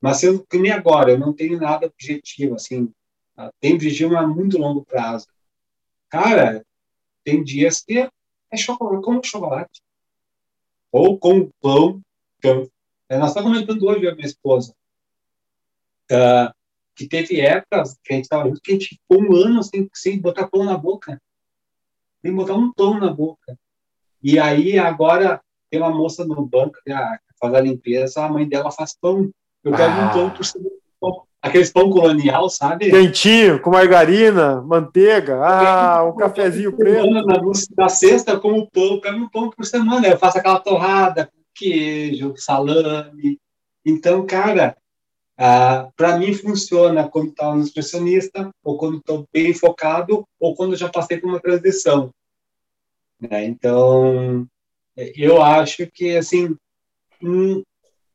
Mas 0.00 0.22
eu, 0.22 0.44
que 0.44 0.58
nem 0.58 0.72
agora, 0.72 1.10
eu 1.10 1.18
não 1.18 1.32
tenho 1.32 1.58
nada 1.58 1.86
objetivo, 1.86 2.54
assim, 2.54 2.92
tá? 3.34 3.50
tem 3.60 3.74
objetivo 3.74 4.16
a 4.16 4.26
muito 4.26 4.58
longo 4.58 4.84
prazo. 4.84 5.26
Cara, 6.08 6.64
tem 7.24 7.42
dias 7.42 7.82
que 7.82 7.98
é 7.98 8.56
chocolate, 8.56 9.04
como 9.04 9.24
chocolate. 9.24 9.82
Ou 10.92 11.18
com 11.18 11.50
pão. 11.60 12.00
Então, 12.38 12.70
nós 13.10 13.28
estamos 13.28 13.52
comentando 13.52 13.82
hoje 13.86 14.06
a 14.08 14.14
minha 14.14 14.26
esposa. 14.26 14.74
Uh, 16.10 16.54
que 16.94 17.06
teve 17.06 17.40
épocas 17.40 17.98
que 18.02 18.12
a 18.12 18.16
gente 18.16 18.24
estava 18.24 18.48
junto 18.48 18.60
que 18.60 18.70
a 18.70 18.74
gente 18.74 18.88
ficou 18.88 19.22
um 19.22 19.36
ano 19.36 19.62
sem, 19.62 19.88
sem 19.92 20.20
botar 20.20 20.48
pão 20.48 20.64
na 20.64 20.78
boca. 20.78 21.20
Sem 22.22 22.34
botar 22.34 22.54
um 22.54 22.72
pão 22.72 22.98
na 22.98 23.12
boca. 23.12 23.58
E 24.22 24.38
aí, 24.38 24.78
agora, 24.78 25.42
tem 25.70 25.80
uma 25.80 25.90
moça 25.90 26.24
no 26.24 26.46
banco 26.46 26.78
que 26.82 26.92
faz 27.38 27.54
a 27.54 27.60
limpeza, 27.60 28.24
a 28.24 28.28
mãe 28.28 28.48
dela 28.48 28.70
faz 28.70 28.96
pão. 28.98 29.30
Eu 29.66 29.72
pego 29.72 29.92
ah. 29.92 30.06
um 30.06 30.12
pão 30.12 30.30
por 30.30 30.44
cima 30.44 30.70
aqueles 31.46 31.70
pão 31.70 31.90
colonial, 31.90 32.48
sabe? 32.48 32.90
Quentinho, 32.90 33.60
com 33.60 33.70
margarina, 33.70 34.60
manteiga, 34.62 35.40
ah, 35.44 36.04
um 36.04 36.16
cafezinho 36.16 36.76
preto. 36.76 37.08
Na, 37.10 37.40
na 37.76 37.88
sexta, 37.88 38.38
como 38.38 38.68
pão, 38.70 38.94
eu 38.94 39.00
pego 39.00 39.18
um 39.18 39.28
pão 39.28 39.50
por 39.50 39.64
semana, 39.64 40.08
eu 40.08 40.18
faço 40.18 40.38
aquela 40.38 40.58
torrada, 40.58 41.30
queijo, 41.54 42.34
salame. 42.36 43.38
Então, 43.84 44.26
cara, 44.26 44.76
ah, 45.38 45.88
para 45.96 46.18
mim 46.18 46.34
funciona 46.34 47.08
quando 47.08 47.28
estou 47.28 47.46
tá 47.46 47.54
no 47.54 47.62
nutricionista, 47.62 48.50
ou 48.64 48.76
quando 48.76 48.98
estou 48.98 49.26
bem 49.32 49.54
focado, 49.54 50.24
ou 50.40 50.54
quando 50.54 50.76
já 50.76 50.88
passei 50.88 51.18
por 51.18 51.28
uma 51.28 51.40
transição. 51.40 52.10
Né? 53.20 53.44
Então, 53.44 54.46
eu 54.96 55.42
acho 55.42 55.86
que, 55.86 56.16
assim, 56.16 56.56
hum, 57.22 57.62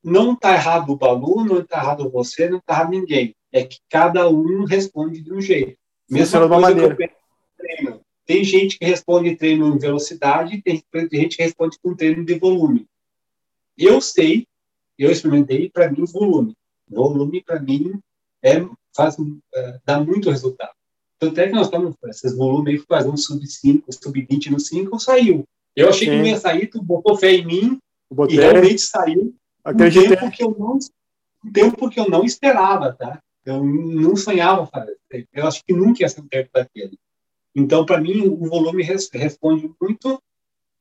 não 0.03 0.33
está 0.33 0.53
errado 0.53 0.91
o 0.91 0.95
Balu, 0.95 1.43
não 1.43 1.59
está 1.59 1.77
errado 1.77 2.09
você, 2.09 2.49
não 2.49 2.57
está 2.57 2.73
errado 2.73 2.91
ninguém. 2.91 3.35
É 3.51 3.63
que 3.63 3.79
cada 3.89 4.29
um 4.29 4.63
responde 4.63 5.21
de 5.21 5.33
um 5.33 5.41
jeito. 5.41 5.77
Mesma 6.09 6.47
coisa 6.47 6.59
maneira. 6.59 6.97
treino. 7.57 8.01
Tem 8.25 8.43
gente 8.43 8.79
que 8.79 8.85
responde 8.85 9.35
treino 9.35 9.75
em 9.75 9.77
velocidade, 9.77 10.61
tem 10.61 10.81
gente 11.11 11.37
que 11.37 11.43
responde 11.43 11.77
com 11.81 11.95
treino 11.95 12.23
de 12.23 12.39
volume. 12.39 12.87
Eu 13.77 13.99
sei, 13.99 14.47
eu 14.97 15.11
experimentei, 15.11 15.69
para 15.69 15.91
mim, 15.91 16.05
volume. 16.05 16.55
Volume, 16.87 17.43
para 17.43 17.59
mim, 17.59 17.99
é, 18.43 18.65
faz, 18.95 19.17
é, 19.53 19.79
dá 19.85 19.99
muito 19.99 20.29
resultado. 20.29 20.71
Tanto 21.19 21.39
é 21.39 21.47
que 21.47 21.53
nós 21.53 21.67
estamos, 21.67 21.95
esses 22.05 22.35
volumes 22.35 22.73
aí, 22.73 22.85
fazendo 22.87 23.17
sub 23.17 23.45
5, 23.45 23.91
sub 23.93 24.27
20 24.29 24.51
no 24.51 24.59
5, 24.59 24.99
saiu. 24.99 25.45
Eu 25.75 25.89
achei 25.89 26.07
Sim. 26.07 26.13
que 26.13 26.17
não 26.17 26.25
ia 26.25 26.37
sair, 26.37 26.67
tu 26.67 26.81
botou 26.81 27.17
fé 27.17 27.31
em 27.33 27.45
mim, 27.45 27.79
e 28.29 28.35
realmente 28.35 28.81
saiu. 28.81 29.33
Acreditei. 29.63 30.17
Um 30.17 30.19
tempo 30.19 30.31
que 30.31 30.43
eu 30.43 30.55
não, 30.57 30.79
um 31.45 31.51
tempo 31.51 31.89
que 31.89 31.99
eu 31.99 32.09
não 32.09 32.23
esperava, 32.23 32.93
tá? 32.93 33.21
Eu 33.45 33.63
não 33.63 34.15
sonhava 34.15 34.67
fazer. 34.67 34.97
Eu 35.33 35.47
acho 35.47 35.63
que 35.65 35.73
nunca 35.73 36.03
ia 36.03 36.09
ser 36.09 36.21
um 36.21 36.27
tempo 36.27 36.49
daquele. 36.53 36.97
Então, 37.55 37.85
para 37.85 37.99
mim, 37.99 38.27
o 38.27 38.47
volume 38.47 38.83
responde 38.83 39.69
muito 39.81 40.21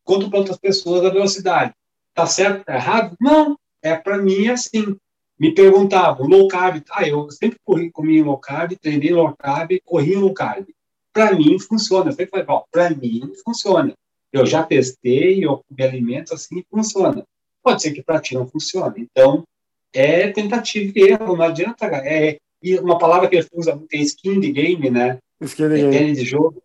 quanto 0.05 0.29
para 0.29 0.38
outras 0.38 0.59
pessoas 0.59 1.05
a 1.05 1.11
velocidade. 1.11 1.75
Tá 2.14 2.27
certo? 2.27 2.64
Tá 2.64 2.75
errado? 2.75 3.16
Não. 3.21 3.59
É 3.83 3.97
para 3.97 4.19
mim 4.19 4.49
assim. 4.49 4.97
Me 5.38 5.55
perguntavam, 5.55 6.27
low 6.27 6.49
carb. 6.49 6.83
Ah, 6.90 7.09
eu 7.09 7.31
sempre 7.31 7.59
corri, 7.64 7.90
comi 7.90 8.23
low 8.23 8.37
carb, 8.37 8.77
treinei 8.79 9.11
low 9.11 9.35
carb, 9.38 9.71
corri 9.87 10.14
low 10.14 10.35
carb. 10.35 10.66
Para 11.14 11.35
mim 11.35 11.59
funciona. 11.59 12.11
Eu 12.11 12.12
sempre 12.12 12.45
falei, 12.45 12.62
para 12.71 12.90
mim 12.90 13.33
funciona. 13.43 13.95
Eu 14.31 14.45
já 14.45 14.62
testei, 14.62 15.43
eu 15.43 15.64
me 15.71 15.83
alimento 15.83 16.35
assim, 16.35 16.62
funciona. 16.71 17.25
Pode 17.62 17.83
ser 17.83 17.92
que 17.92 18.03
para 18.03 18.20
ti 18.20 18.35
não 18.35 18.46
funcione. 18.46 19.09
Então, 19.11 19.44
é 19.92 20.31
tentativa 20.31 20.92
e 20.96 21.03
erro, 21.03 21.37
não 21.37 21.44
adianta. 21.44 21.87
É, 21.87 22.38
e 22.62 22.79
uma 22.79 22.99
palavra 22.99 23.29
que 23.29 23.37
ele 23.37 23.46
usa 23.53 23.75
muito 23.75 23.92
é 23.92 23.99
skin 23.99 24.40
de 24.40 24.53
game, 24.53 24.90
né? 24.90 25.18
Skin 25.40 25.68
de 25.68 25.81
é 25.81 25.90
game. 25.90 26.12
de 26.12 26.25
jogo. 26.25 26.62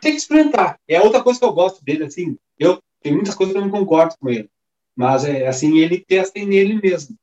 Tem 0.00 0.12
que 0.12 0.18
experimentar. 0.18 0.78
É 0.86 1.00
outra 1.00 1.22
coisa 1.22 1.38
que 1.38 1.44
eu 1.44 1.52
gosto 1.52 1.84
dele, 1.84 2.04
assim. 2.04 2.36
Eu, 2.58 2.80
tem 3.02 3.12
muitas 3.12 3.34
coisas 3.34 3.52
que 3.52 3.58
eu 3.58 3.64
não 3.64 3.70
concordo 3.70 4.14
com 4.18 4.28
ele. 4.28 4.48
Mas, 4.96 5.24
é, 5.24 5.46
assim, 5.46 5.78
ele 5.78 6.04
testa 6.06 6.38
nele 6.40 6.80
mesmo. 6.80 7.16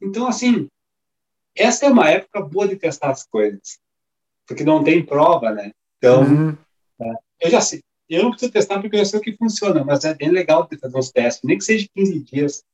Então, 0.00 0.26
assim, 0.26 0.68
essa 1.56 1.86
é 1.86 1.90
uma 1.90 2.08
época 2.08 2.40
boa 2.40 2.66
de 2.68 2.76
testar 2.76 3.10
as 3.10 3.24
coisas. 3.24 3.78
Porque 4.46 4.64
não 4.64 4.82
tem 4.82 5.04
prova, 5.04 5.50
né? 5.50 5.72
Então, 5.98 6.22
uhum. 6.22 6.56
é, 7.00 7.12
eu 7.40 7.50
já 7.50 7.60
sei. 7.60 7.80
Eu 8.10 8.24
não 8.24 8.32
preciso 8.32 8.50
testar 8.50 8.80
porque 8.80 8.96
eu 8.96 9.06
sei 9.06 9.20
o 9.20 9.22
que 9.22 9.36
funciona, 9.36 9.84
mas 9.84 10.04
é 10.04 10.12
bem 10.12 10.30
legal 10.30 10.66
ter 10.66 10.76
fazer 10.78 10.98
uns 10.98 11.12
testes, 11.12 11.44
nem 11.44 11.56
que 11.56 11.64
seja 11.64 11.86
15 11.94 12.18
dias. 12.20 12.64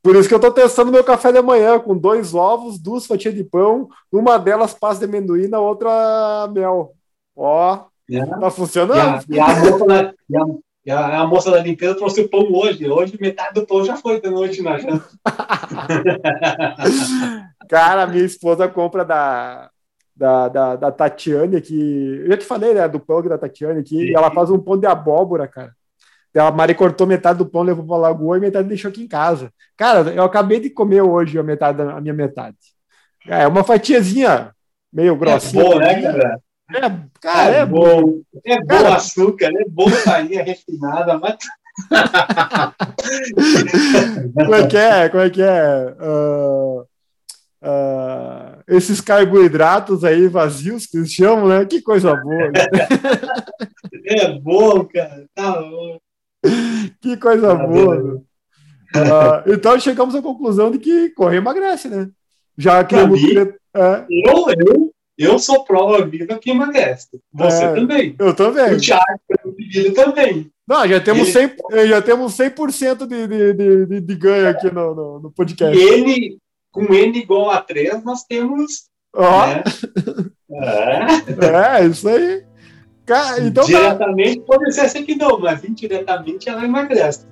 Por 0.00 0.14
isso 0.14 0.28
que 0.28 0.34
eu 0.34 0.38
estou 0.38 0.52
testando 0.52 0.92
meu 0.92 1.02
café 1.02 1.32
da 1.32 1.42
manhã 1.42 1.80
com 1.80 1.98
dois 1.98 2.32
ovos, 2.32 2.78
duas 2.78 3.04
fatias 3.04 3.34
de 3.34 3.42
pão, 3.42 3.88
uma 4.12 4.38
delas 4.38 4.72
pasta 4.72 5.04
de 5.04 5.12
amendoim, 5.12 5.52
a 5.52 5.58
outra 5.58 6.48
mel. 6.54 6.94
Ó, 7.34 7.86
é. 8.08 8.24
tá 8.24 8.48
funcionando. 8.48 9.24
E 9.28 9.36
a, 9.36 9.36
e 9.36 9.40
a, 9.40 9.58
moça 9.58 9.84
da, 9.84 10.14
e 10.30 10.36
a, 10.36 10.46
e 10.86 10.90
a 10.92 11.26
moça 11.26 11.50
da 11.50 11.60
limpeza 11.60 11.96
trouxe 11.96 12.20
o 12.20 12.28
pão 12.28 12.46
hoje. 12.52 12.88
Hoje 12.88 13.18
metade 13.20 13.54
do 13.54 13.66
pão 13.66 13.84
já 13.84 13.96
foi 13.96 14.20
da 14.20 14.30
noite 14.30 14.62
na 14.62 14.78
janta. 14.78 15.04
Cara, 17.68 18.06
minha 18.06 18.24
esposa 18.24 18.68
compra 18.68 19.04
da, 19.04 19.68
da, 20.16 20.48
da, 20.48 20.76
da 20.76 20.90
Tatiane 20.90 21.56
aqui. 21.56 22.20
Eu 22.22 22.28
já 22.28 22.36
te 22.38 22.44
falei, 22.44 22.72
né? 22.72 22.88
Do 22.88 22.98
pão 22.98 23.22
da 23.22 23.36
Tatiane 23.36 23.80
aqui. 23.80 24.14
Ela 24.14 24.30
faz 24.30 24.50
um 24.50 24.58
pão 24.58 24.78
de 24.78 24.86
abóbora, 24.86 25.46
cara. 25.46 25.72
A 26.34 26.50
Mari 26.50 26.74
cortou 26.74 27.06
metade 27.06 27.38
do 27.38 27.46
pão, 27.46 27.62
levou 27.62 27.86
pra 27.86 27.96
lagoa 27.96 28.36
e 28.36 28.40
metade 28.40 28.68
deixou 28.68 28.90
aqui 28.90 29.02
em 29.02 29.08
casa. 29.08 29.50
Cara, 29.76 30.10
eu 30.10 30.22
acabei 30.22 30.60
de 30.60 30.68
comer 30.68 31.02
hoje 31.02 31.38
a 31.38 31.42
metade 31.42 31.80
a 31.80 32.00
minha 32.00 32.14
metade. 32.14 32.56
É 33.26 33.46
uma 33.46 33.64
fatiazinha 33.64 34.52
meio 34.92 35.14
é 35.14 35.16
grossinha. 35.16 35.62
É 35.62 35.66
boa, 35.66 35.78
né, 35.78 36.02
cara? 36.02 36.40
É, 36.74 36.80
cara, 37.20 37.54
é, 37.54 37.60
é 37.60 37.66
bom. 37.66 38.20
É 38.44 38.60
bom 38.60 38.66
cara, 38.66 38.96
açúcar, 38.96 39.46
é 39.46 39.64
bom 39.68 39.88
farinha 39.88 40.42
refinada, 40.42 41.16
mas. 41.18 41.36
Como 44.34 44.54
é 44.54 44.66
que 44.66 44.76
é? 44.76 45.08
Como 45.08 45.22
é 45.22 45.30
que 45.30 45.42
é? 45.42 45.96
Uh, 46.00 46.84
uh, 47.66 48.62
esses 48.68 49.00
carboidratos 49.00 50.04
aí 50.04 50.28
vazios 50.28 50.86
que 50.86 50.98
eles 50.98 51.12
chamam, 51.12 51.48
né? 51.48 51.64
Que 51.64 51.82
coisa 51.82 52.14
boa. 52.14 52.52
É 54.08 54.38
bom, 54.38 54.84
cara. 54.84 55.26
Tá 55.34 55.60
bom. 55.60 55.98
Que 57.00 57.16
coisa 57.16 57.48
tá 57.48 57.54
boa. 57.54 58.22
Uh, 58.94 59.52
então 59.52 59.80
chegamos 59.80 60.14
à 60.14 60.22
conclusão 60.22 60.70
de 60.70 60.78
que 60.78 61.10
correr 61.10 61.38
emagrece, 61.38 61.88
né? 61.88 62.08
Já 62.56 62.84
que 62.84 62.94
mim, 62.94 63.36
é. 63.74 64.04
eu, 64.08 64.46
eu, 64.48 64.94
eu 65.18 65.38
sou 65.40 65.64
prova 65.64 66.06
viva 66.06 66.38
que 66.38 66.50
emagrece. 66.50 67.20
Você 67.32 67.64
é, 67.64 67.74
também. 67.74 68.14
Eu 68.16 68.32
também. 68.32 68.74
O 68.74 68.80
Thiago 68.80 69.02
também. 69.94 70.50
Não, 70.68 70.86
já 70.86 71.00
temos 71.00 71.28
100%, 71.28 71.54
Ele... 71.70 71.88
já 71.88 72.02
temos 72.02 72.34
100 72.34 72.50
de, 73.08 73.26
de, 73.26 73.86
de, 73.86 74.00
de 74.00 74.14
ganho 74.14 74.48
aqui 74.48 74.70
no, 74.70 74.94
no, 74.94 75.20
no 75.20 75.32
podcast. 75.32 75.76
Ele, 75.76 76.38
com 76.76 76.92
N 76.92 77.18
igual 77.18 77.50
a 77.50 77.62
3, 77.62 78.04
nós 78.04 78.24
temos. 78.24 78.90
Ó. 79.14 79.46
Né? 79.46 79.62
É. 80.50 81.80
é, 81.80 81.86
isso 81.86 82.06
aí. 82.06 82.44
Cara, 83.06 83.40
então, 83.40 83.64
tá. 83.64 83.68
Diretamente 83.68 84.40
tá... 84.40 84.44
pode 84.46 84.72
ser 84.72 84.82
assim 84.82 85.04
que 85.04 85.14
não, 85.14 85.38
mas 85.38 85.64
indiretamente 85.64 86.48
ela 86.48 86.64
emagrece. 86.64 87.26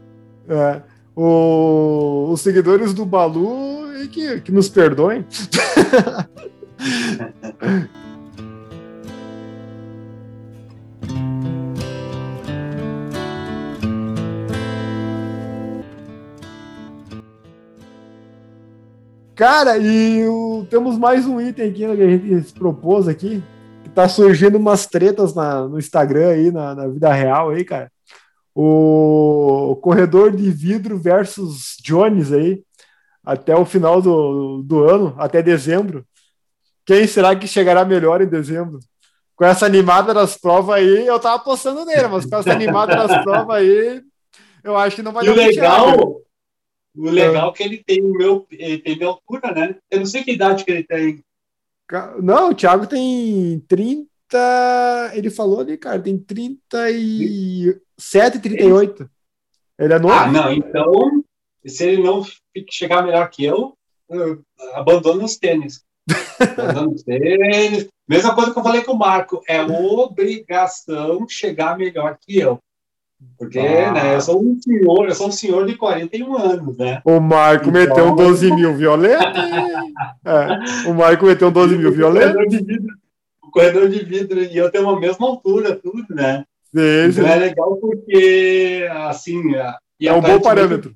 É. 0.49 0.81
O, 1.15 2.29
os 2.31 2.41
seguidores 2.41 2.95
do 2.95 3.05
Balu 3.05 4.09
que, 4.09 4.41
que 4.41 4.53
nos 4.53 4.69
perdoem. 4.69 5.27
Cara, 19.35 19.77
e 19.79 20.25
o, 20.29 20.65
temos 20.71 20.97
mais 20.97 21.27
um 21.27 21.41
item 21.41 21.69
aqui 21.69 21.87
né, 21.87 21.97
que 21.97 22.03
a 22.03 22.09
gente 22.09 22.49
se 22.49 22.55
propôs 22.55 23.09
aqui. 23.09 23.43
Que 23.83 23.91
tá 23.91 24.09
surgindo 24.09 24.57
umas 24.59 24.87
tretas 24.87 25.35
na, 25.35 25.67
no 25.67 25.79
Instagram 25.79 26.29
aí, 26.29 26.53
na, 26.53 26.75
na 26.75 26.87
vida 26.87 27.13
real 27.13 27.51
aí, 27.51 27.65
cara. 27.65 27.91
O 28.55 29.77
corredor 29.83 30.31
de 30.31 30.49
vidro 30.51 30.97
versus 30.97 31.77
Jones 31.83 32.33
aí, 32.33 32.63
até 33.25 33.57
o 33.57 33.65
final 33.65 34.01
do, 34.01 34.63
do 34.63 34.85
ano, 34.85 35.15
até 35.19 35.43
dezembro. 35.43 36.07
Quem 36.87 37.07
será 37.07 37.35
que 37.35 37.49
chegará 37.49 37.85
melhor 37.85 38.23
em 38.23 38.29
dezembro? 38.29 38.79
Com 39.35 39.45
essa 39.45 39.67
animada 39.67 40.15
das 40.15 40.37
provas 40.37 40.77
aí, 40.77 41.07
eu 41.07 41.19
tava 41.19 41.37
apostando 41.37 41.85
nele, 41.85 42.07
mas 42.07 42.25
com 42.25 42.37
essa 42.37 42.53
animada 42.53 42.95
das 42.95 43.25
provas 43.25 43.57
aí, 43.57 44.01
eu 44.63 44.77
acho 44.77 44.95
que 44.95 45.03
não 45.03 45.11
vai 45.11 45.27
dar 45.27 45.35
legal, 45.35 46.23
o 46.97 47.11
legal 47.11 47.51
é 47.51 47.53
que 47.53 47.63
ele 47.63 47.85
tem 47.85 48.03
o 48.03 48.13
meu, 48.13 48.47
ele 48.51 48.79
tem 48.79 48.97
minha 48.97 49.09
altura, 49.09 49.53
né? 49.53 49.77
Eu 49.91 49.99
não 49.99 50.07
sei 50.07 50.23
que 50.23 50.33
idade 50.33 50.65
que 50.65 50.71
ele 50.71 50.85
tem. 50.85 51.23
Não, 52.23 52.51
o 52.51 52.55
Thiago 52.55 52.87
tem 52.87 53.61
30. 53.69 54.09
Ele 55.13 55.29
falou 55.31 55.61
ali, 55.61 55.77
cara, 55.77 56.01
tem 56.01 56.17
37, 56.17 58.39
38. 58.39 59.11
Ele 59.79 59.93
é 59.93 59.99
novo. 59.99 60.15
Ah, 60.15 60.31
não, 60.31 60.53
então, 60.53 61.25
se 61.67 61.85
ele 61.85 62.03
não 62.03 62.25
chegar 62.71 63.05
melhor 63.05 63.29
que 63.29 63.45
eu, 63.45 63.77
eu 64.09 64.41
abandono 64.75 65.25
os 65.25 65.37
tênis. 65.37 65.85
abandono 66.41 66.95
os 66.95 67.03
tênis. 67.03 67.89
Mesma 68.09 68.35
coisa 68.35 68.53
que 68.53 68.59
eu 68.59 68.63
falei 68.63 68.85
com 68.85 68.93
o 68.93 68.99
Marco, 68.99 69.43
é 69.49 69.63
obrigação 69.63 71.27
chegar 71.29 71.77
melhor 71.77 72.17
que 72.21 72.39
eu. 72.39 72.61
Porque 73.39 73.59
ah. 73.59 73.93
né, 73.93 74.15
eu 74.17 74.21
sou 74.21 74.43
um 74.43 74.59
senhor, 74.61 75.09
eu 75.09 75.15
sou 75.15 75.29
um 75.29 75.33
senhor 75.33 75.67
de 75.67 75.77
41 75.77 76.37
anos, 76.37 76.77
né? 76.77 77.01
O 77.05 77.21
Marco 77.21 77.69
então... 77.69 77.73
meteu 77.73 78.07
um 78.07 78.17
12 78.17 78.53
mil 78.53 78.75
violento. 78.75 79.23
é, 80.25 80.89
o 80.89 80.95
Marco 80.95 81.27
meteu 81.27 81.49
um 81.49 81.53
12 81.53 81.77
mil 81.77 81.93
violento. 81.93 82.39
O 83.43 83.51
corredor 83.51 83.89
de 83.89 84.05
vidro, 84.05 84.43
e 84.43 84.57
eu 84.57 84.71
tenho 84.71 84.89
a 84.89 84.99
mesma 84.99 85.27
altura, 85.27 85.77
tudo, 85.77 86.07
né? 86.11 86.45
Sim, 86.75 87.13
sim. 87.13 87.21
Então 87.21 87.27
é 87.27 87.37
legal 87.37 87.77
porque, 87.77 88.89
assim. 89.07 89.41
é 90.01 90.13
um 90.13 90.21
bom 90.21 90.41
parâmetro. 90.41 90.95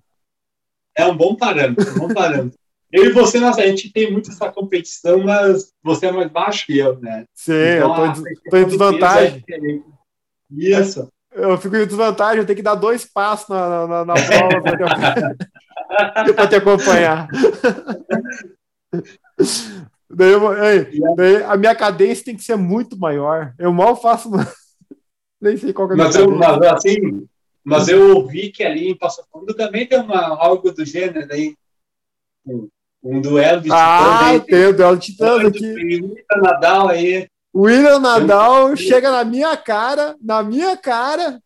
É 0.97 1.07
um 1.07 1.17
bom 1.17 1.37
parâmetro, 1.37 1.89
um 1.95 2.09
bom 2.09 2.15
parâmetro. 2.15 2.59
Eu 2.91 3.05
e 3.05 3.13
você, 3.13 3.39
nossa, 3.39 3.61
a 3.61 3.67
gente 3.67 3.93
tem 3.93 4.11
muito 4.11 4.31
essa 4.31 4.51
competição, 4.51 5.23
mas 5.23 5.75
você 5.83 6.07
é 6.07 6.13
mais 6.13 6.31
baixo 6.31 6.65
que 6.65 6.79
eu, 6.79 6.99
né? 6.99 7.27
Sim, 7.35 7.53
então, 7.53 8.07
eu 8.07 8.13
tô, 8.15 8.51
tô 8.51 8.57
em 8.57 8.65
desvantagem. 8.65 9.45
É 9.47 9.59
Isso. 10.51 11.07
Eu 11.39 11.57
fico 11.57 11.77
em 11.77 11.87
desvantagem, 11.87 12.39
eu 12.41 12.47
tenho 12.47 12.57
que 12.57 12.63
dar 12.63 12.75
dois 12.75 13.05
passos 13.05 13.49
na, 13.49 13.87
na, 13.87 14.05
na 14.05 14.15
prova 14.15 14.61
para 14.65 16.25
te, 16.25 16.49
te 16.51 16.57
acompanhar. 16.57 17.29
daí, 20.11 20.33
eu, 20.33 20.41
daí, 21.17 21.43
a 21.45 21.57
minha 21.57 21.77
cadência 21.77 22.25
tem 22.25 22.37
que 22.37 22.43
ser 22.43 22.57
muito 22.57 22.99
maior. 22.99 23.55
Eu 23.59 23.73
mal 23.73 23.95
faço. 23.95 24.31
Nem 25.41 25.57
sei 25.57 25.73
qual 25.73 25.87
que 25.87 25.95
é 25.95 25.97
mas, 25.97 26.17
eu, 26.17 26.29
mas 26.33 26.61
assim, 26.63 27.25
mas 27.63 27.89
eu 27.89 28.17
ouvi 28.17 28.51
que 28.51 28.65
ali 28.65 28.89
em 28.89 28.97
Passo 28.97 29.25
Fundo 29.31 29.55
também 29.55 29.87
tem 29.87 30.01
uma, 30.01 30.37
algo 30.37 30.73
do 30.73 30.85
gênero 30.85 31.33
aí. 31.33 31.55
Um, 32.45 32.69
um 33.05 33.21
duelo 33.21 33.61
de 33.61 33.71
ah, 33.71 34.33
titãs. 34.33 34.41
Ah, 34.41 34.41
tem 34.41 34.67
o 34.67 34.77
duelo 34.77 34.97
de 34.97 35.07
titãs 35.07 35.45
aqui. 35.45 36.15
Nadal 36.43 36.89
aí. 36.89 37.29
William 37.55 37.99
Nadal 37.99 38.77
chega 38.77 39.11
na 39.11 39.25
minha 39.25 39.57
cara, 39.57 40.17
na 40.23 40.43
minha 40.43 40.77
cara, 40.77 41.41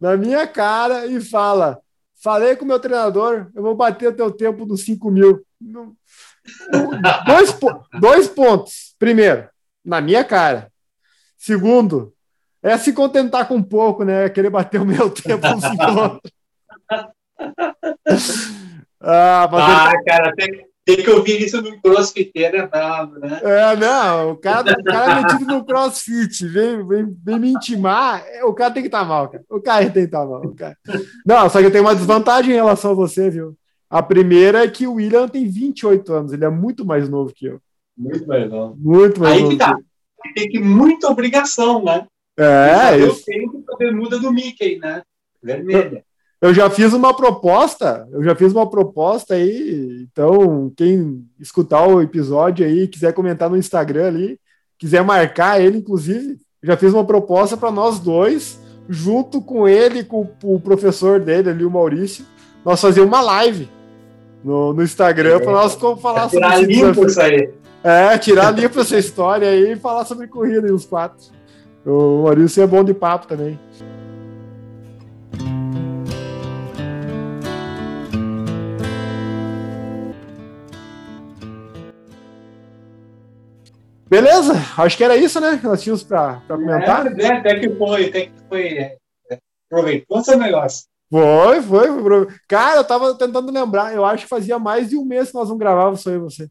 na 0.00 0.16
minha 0.16 0.46
cara 0.46 1.06
e 1.06 1.20
fala: 1.20 1.80
Falei 2.22 2.54
com 2.54 2.64
o 2.64 2.68
meu 2.68 2.78
treinador, 2.78 3.50
eu 3.54 3.62
vou 3.62 3.74
bater 3.74 4.08
o 4.08 4.14
teu 4.14 4.30
tempo 4.30 4.64
dos 4.64 4.84
5 4.84 5.10
mil. 5.10 5.44
Dois, 7.26 7.58
dois 8.00 8.28
pontos. 8.28 8.94
Primeiro, 8.98 9.48
na 9.84 10.00
minha 10.00 10.24
cara. 10.24 10.70
Segundo, 11.36 12.14
é 12.62 12.78
se 12.78 12.92
contentar 12.92 13.48
com 13.48 13.60
pouco, 13.60 14.04
né? 14.04 14.28
Querer 14.28 14.50
bater 14.50 14.80
o 14.80 14.86
meu 14.86 15.10
tempo 15.10 15.48
nos 15.48 15.64
5 15.64 15.76
ah, 19.00 19.48
mas 19.50 19.62
ah, 19.62 19.92
ele... 19.92 20.04
cara, 20.04 20.32
tem, 20.36 20.64
tem 20.84 20.96
que 20.96 21.10
ouvir 21.10 21.40
isso 21.40 21.62
no 21.62 21.80
crossfiteiro, 21.80 22.56
é 22.56 22.66
bravo, 22.66 23.18
né? 23.18 23.40
É, 23.42 23.76
não, 23.76 24.32
o 24.32 24.36
cara, 24.36 24.72
o 24.72 24.84
cara 24.84 25.12
é 25.12 25.22
metido 25.22 25.46
no 25.46 25.64
crossfit, 25.64 26.46
vem, 26.46 26.86
vem, 26.86 27.16
vem 27.24 27.38
me 27.38 27.52
intimar, 27.52 28.24
é, 28.26 28.44
o 28.44 28.52
cara 28.52 28.72
tem 28.72 28.82
que 28.82 28.88
estar 28.88 29.00
tá 29.00 29.04
mal, 29.04 29.28
cara. 29.28 29.44
O 29.48 29.60
cara 29.60 29.84
tem 29.84 29.92
que 29.92 30.00
estar 30.00 30.20
tá 30.20 30.26
mal. 30.26 30.42
Cara. 30.54 30.76
Não, 31.24 31.48
só 31.48 31.60
que 31.60 31.66
eu 31.66 31.70
tenho 31.70 31.84
uma 31.84 31.94
desvantagem 31.94 32.52
em 32.52 32.56
relação 32.56 32.90
a 32.90 32.94
você, 32.94 33.30
viu? 33.30 33.56
A 33.88 34.02
primeira 34.02 34.64
é 34.64 34.68
que 34.68 34.86
o 34.86 34.94
William 34.94 35.28
tem 35.28 35.46
28 35.48 36.12
anos, 36.12 36.32
ele 36.32 36.44
é 36.44 36.50
muito 36.50 36.84
mais 36.84 37.08
novo 37.08 37.32
que 37.32 37.46
eu. 37.46 37.60
Muito 37.96 38.26
mais 38.26 38.50
novo. 38.50 38.76
Muito 38.78 39.20
mais 39.20 39.34
Aí 39.34 39.42
novo. 39.42 39.52
que 39.52 39.58
tá. 39.58 39.76
Tem 40.34 40.48
que 40.48 40.58
muita 40.58 41.08
obrigação, 41.08 41.84
né? 41.84 42.06
É, 42.38 42.98
eu 42.98 43.14
tenho 43.14 43.50
que 43.52 43.62
fazer 43.64 43.92
muda 43.92 44.18
do 44.18 44.32
Mickey, 44.32 44.78
né? 44.78 45.02
Vermelha. 45.42 46.04
Eu 46.42 46.52
já 46.52 46.68
fiz 46.68 46.92
uma 46.92 47.14
proposta, 47.14 48.08
eu 48.10 48.20
já 48.24 48.34
fiz 48.34 48.52
uma 48.52 48.68
proposta 48.68 49.34
aí, 49.34 50.08
então 50.10 50.72
quem 50.76 51.24
escutar 51.38 51.86
o 51.86 52.02
episódio 52.02 52.66
aí, 52.66 52.88
quiser 52.88 53.12
comentar 53.12 53.48
no 53.48 53.56
Instagram 53.56 54.08
ali, 54.08 54.40
quiser 54.76 55.04
marcar 55.04 55.60
ele, 55.60 55.78
inclusive, 55.78 56.36
já 56.60 56.76
fiz 56.76 56.92
uma 56.92 57.04
proposta 57.04 57.56
para 57.56 57.70
nós 57.70 58.00
dois, 58.00 58.58
junto 58.88 59.40
com 59.40 59.68
ele, 59.68 60.02
com 60.02 60.28
o 60.42 60.58
professor 60.58 61.20
dele 61.20 61.50
ali, 61.50 61.64
o 61.64 61.70
Maurício, 61.70 62.24
nós 62.64 62.80
fazer 62.80 63.02
uma 63.02 63.20
live 63.20 63.70
no, 64.42 64.72
no 64.72 64.82
Instagram 64.82 65.38
para 65.38 65.52
nós 65.52 65.76
falar 66.00 66.24
é 66.24 66.28
sobre 66.28 66.48
tirar 66.48 66.60
limpo 66.60 67.06
isso 67.06 67.20
aí. 67.20 67.50
É, 67.84 68.18
tirar 68.18 68.50
limpo 68.50 68.80
essa 68.80 68.98
história 68.98 69.48
aí 69.48 69.74
e 69.74 69.76
falar 69.76 70.04
sobre 70.04 70.26
corrida 70.26 70.66
e 70.66 70.72
os 70.72 70.84
quatro. 70.84 71.24
O 71.86 72.24
Maurício 72.24 72.64
é 72.64 72.66
bom 72.66 72.82
de 72.82 72.92
papo 72.92 73.28
também. 73.28 73.56
Beleza, 84.12 84.52
acho 84.76 84.94
que 84.94 85.04
era 85.04 85.16
isso, 85.16 85.40
né? 85.40 85.56
Que 85.56 85.64
nós 85.64 85.82
tínhamos 85.82 86.02
para 86.02 86.42
comentar. 86.46 87.06
É, 87.18 87.22
é, 87.22 87.32
até 87.38 87.58
que 87.58 87.70
foi, 87.76 88.08
até 88.10 88.26
que 88.26 88.32
foi. 88.46 88.66
É, 88.76 88.98
aproveitou 89.70 90.22
seu 90.22 90.36
negócio. 90.36 90.84
Foi, 91.10 91.62
foi, 91.62 92.02
foi. 92.02 92.26
Cara, 92.46 92.76
eu 92.76 92.84
tava 92.84 93.14
tentando 93.16 93.50
lembrar. 93.50 93.94
Eu 93.94 94.04
acho 94.04 94.24
que 94.24 94.28
fazia 94.28 94.58
mais 94.58 94.90
de 94.90 94.98
um 94.98 95.04
mês 95.06 95.30
que 95.30 95.34
nós 95.34 95.48
não 95.48 95.56
gravávamos 95.56 96.02
só 96.02 96.10
eu 96.10 96.16
e 96.16 96.18
você. 96.18 96.50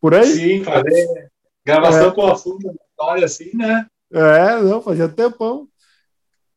Por 0.00 0.14
aí? 0.14 0.26
Sim, 0.26 0.62
fazer 0.62 1.28
gravação 1.66 2.10
é. 2.10 2.14
com 2.14 2.26
assunto 2.28 2.68
da 2.68 2.72
história 2.88 3.24
assim, 3.24 3.50
né? 3.56 3.86
É, 4.12 4.62
não, 4.62 4.80
fazia 4.80 5.08
tempão. 5.08 5.66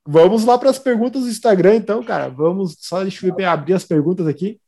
Vamos 0.06 0.46
lá 0.46 0.60
para 0.60 0.70
as 0.70 0.78
perguntas 0.78 1.24
do 1.24 1.30
Instagram, 1.30 1.74
então, 1.74 2.04
cara. 2.04 2.30
Vamos 2.30 2.76
só 2.82 3.02
deixa 3.02 3.26
eu 3.26 3.50
abrir 3.50 3.74
as 3.74 3.84
perguntas 3.84 4.28
aqui. 4.28 4.62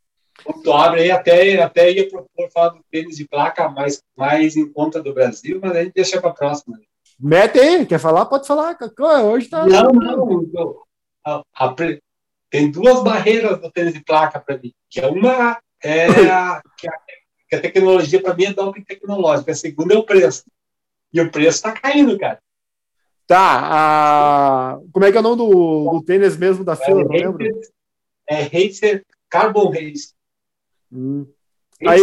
Tu 0.63 0.73
abre 0.73 1.01
aí, 1.01 1.11
até, 1.11 1.61
até 1.61 1.91
ia 1.91 2.09
propor 2.09 2.49
falar 2.51 2.69
do 2.69 2.83
tênis 2.91 3.17
de 3.17 3.27
placa 3.27 3.69
mais, 3.69 4.01
mais 4.15 4.55
em 4.55 4.71
conta 4.71 5.01
do 5.01 5.13
Brasil, 5.13 5.59
mas 5.61 5.75
a 5.75 5.83
gente 5.83 5.93
deixa 5.93 6.19
para 6.19 6.31
a 6.31 6.33
próxima. 6.33 6.79
Mete 7.19 7.59
aí, 7.59 7.85
quer 7.85 7.99
falar? 7.99 8.25
Pode 8.25 8.47
falar. 8.47 8.77
Hoje 9.25 9.49
tá. 9.49 9.65
Não, 9.65 9.91
não. 9.91 10.81
A, 11.25 11.43
a, 11.53 11.75
tem 12.49 12.71
duas 12.71 13.03
barreiras 13.03 13.59
do 13.59 13.69
tênis 13.71 13.93
de 13.93 14.03
placa 14.03 14.39
para 14.39 14.57
mim. 14.57 14.73
Que 14.89 15.01
é 15.01 15.07
uma 15.07 15.59
é 15.83 16.07
a, 16.29 16.61
que 16.77 16.87
a, 16.87 16.93
que 17.49 17.55
a 17.55 17.61
tecnologia 17.61 18.21
para 18.21 18.33
mim 18.33 18.45
é 18.45 18.53
doping 18.53 18.83
tecnológico. 18.83 19.51
A 19.51 19.55
segunda 19.55 19.93
é 19.93 19.97
o 19.97 20.05
preço. 20.05 20.45
E 21.11 21.19
o 21.19 21.31
preço 21.31 21.57
está 21.57 21.71
caindo, 21.71 22.17
cara. 22.17 22.39
Tá. 23.27 23.59
A... 23.71 24.79
Como 24.91 25.05
é 25.05 25.11
que 25.11 25.17
é 25.17 25.19
o 25.19 25.23
nome 25.23 25.37
do, 25.37 25.91
do 25.91 26.03
tênis 26.03 26.37
mesmo 26.37 26.63
da 26.63 26.75
fila? 26.75 27.01
É, 27.01 27.03
não 27.03 27.11
lembro. 27.11 27.61
É 28.27 28.43
Racer 28.43 29.03
Carbon 29.29 29.69
Race. 29.69 30.13
Hum. 30.91 31.27
Aí, 31.85 32.01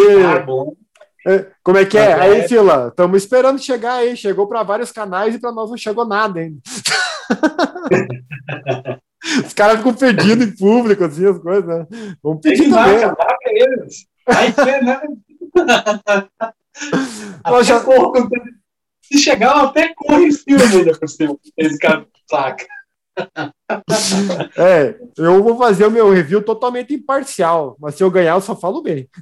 é, 1.26 1.50
como 1.62 1.76
é 1.76 1.84
que 1.84 1.98
é? 1.98 2.14
Aí, 2.14 2.46
Fila, 2.46 2.86
estamos 2.88 3.22
esperando 3.22 3.60
chegar 3.60 3.94
aí. 3.94 4.16
Chegou 4.16 4.46
para 4.46 4.62
vários 4.62 4.92
canais 4.92 5.34
e 5.34 5.40
para 5.40 5.50
nós 5.52 5.68
não 5.68 5.76
chegou 5.76 6.06
nada 6.06 6.38
ainda. 6.40 6.60
Os 9.44 9.52
caras 9.52 9.78
ficam 9.78 9.92
pedindo 9.92 10.44
em 10.44 10.54
público, 10.54 11.02
assim, 11.04 11.26
as 11.26 11.36
coisas, 11.38 11.66
né? 11.66 11.84
Vamos 12.22 12.40
pedir 12.40 12.70
também. 12.70 13.00
Marca, 13.00 13.08
marca 13.08 13.50
eles. 13.50 14.06
Aí, 14.28 14.54
né? 14.84 15.00
já... 17.64 17.82
Se 19.02 19.18
chegar, 19.18 19.56
eu 19.56 19.62
até 19.68 19.92
corre 19.94 20.26
em 20.26 20.32
cima 20.32 20.62
ainda 20.62 20.96
por 20.96 21.08
cima. 21.08 21.36
Esse 21.56 21.76
cara 21.78 22.06
saca. 22.30 22.66
É, 24.56 24.94
eu 25.18 25.42
vou 25.42 25.58
fazer 25.58 25.86
o 25.86 25.90
meu 25.90 26.08
review 26.10 26.40
totalmente 26.40 26.94
imparcial, 26.94 27.76
mas 27.80 27.96
se 27.96 28.04
eu 28.04 28.10
ganhar, 28.10 28.34
eu 28.34 28.40
só 28.40 28.54
falo 28.54 28.80
bem. 28.82 29.08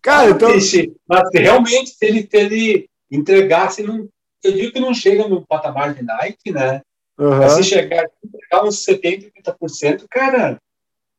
Cara, 0.00 0.30
então. 0.30 0.48
Mas 1.06 1.28
realmente, 1.32 1.90
se 1.90 2.06
ele, 2.06 2.22
se 2.22 2.36
ele 2.36 2.88
entregasse, 3.10 3.82
não, 3.82 4.08
eu 4.42 4.52
digo 4.52 4.72
que 4.72 4.80
não 4.80 4.94
chega 4.94 5.28
no 5.28 5.46
patamar 5.46 5.94
de 5.94 6.02
Nike, 6.02 6.50
né? 6.50 6.80
Uhum. 7.18 7.38
Mas 7.38 7.52
se 7.52 7.64
chegar, 7.64 8.06
entregar 8.24 8.64
uns 8.64 8.86
70%, 8.86 9.30
80%, 9.60 10.06
cara, 10.08 10.58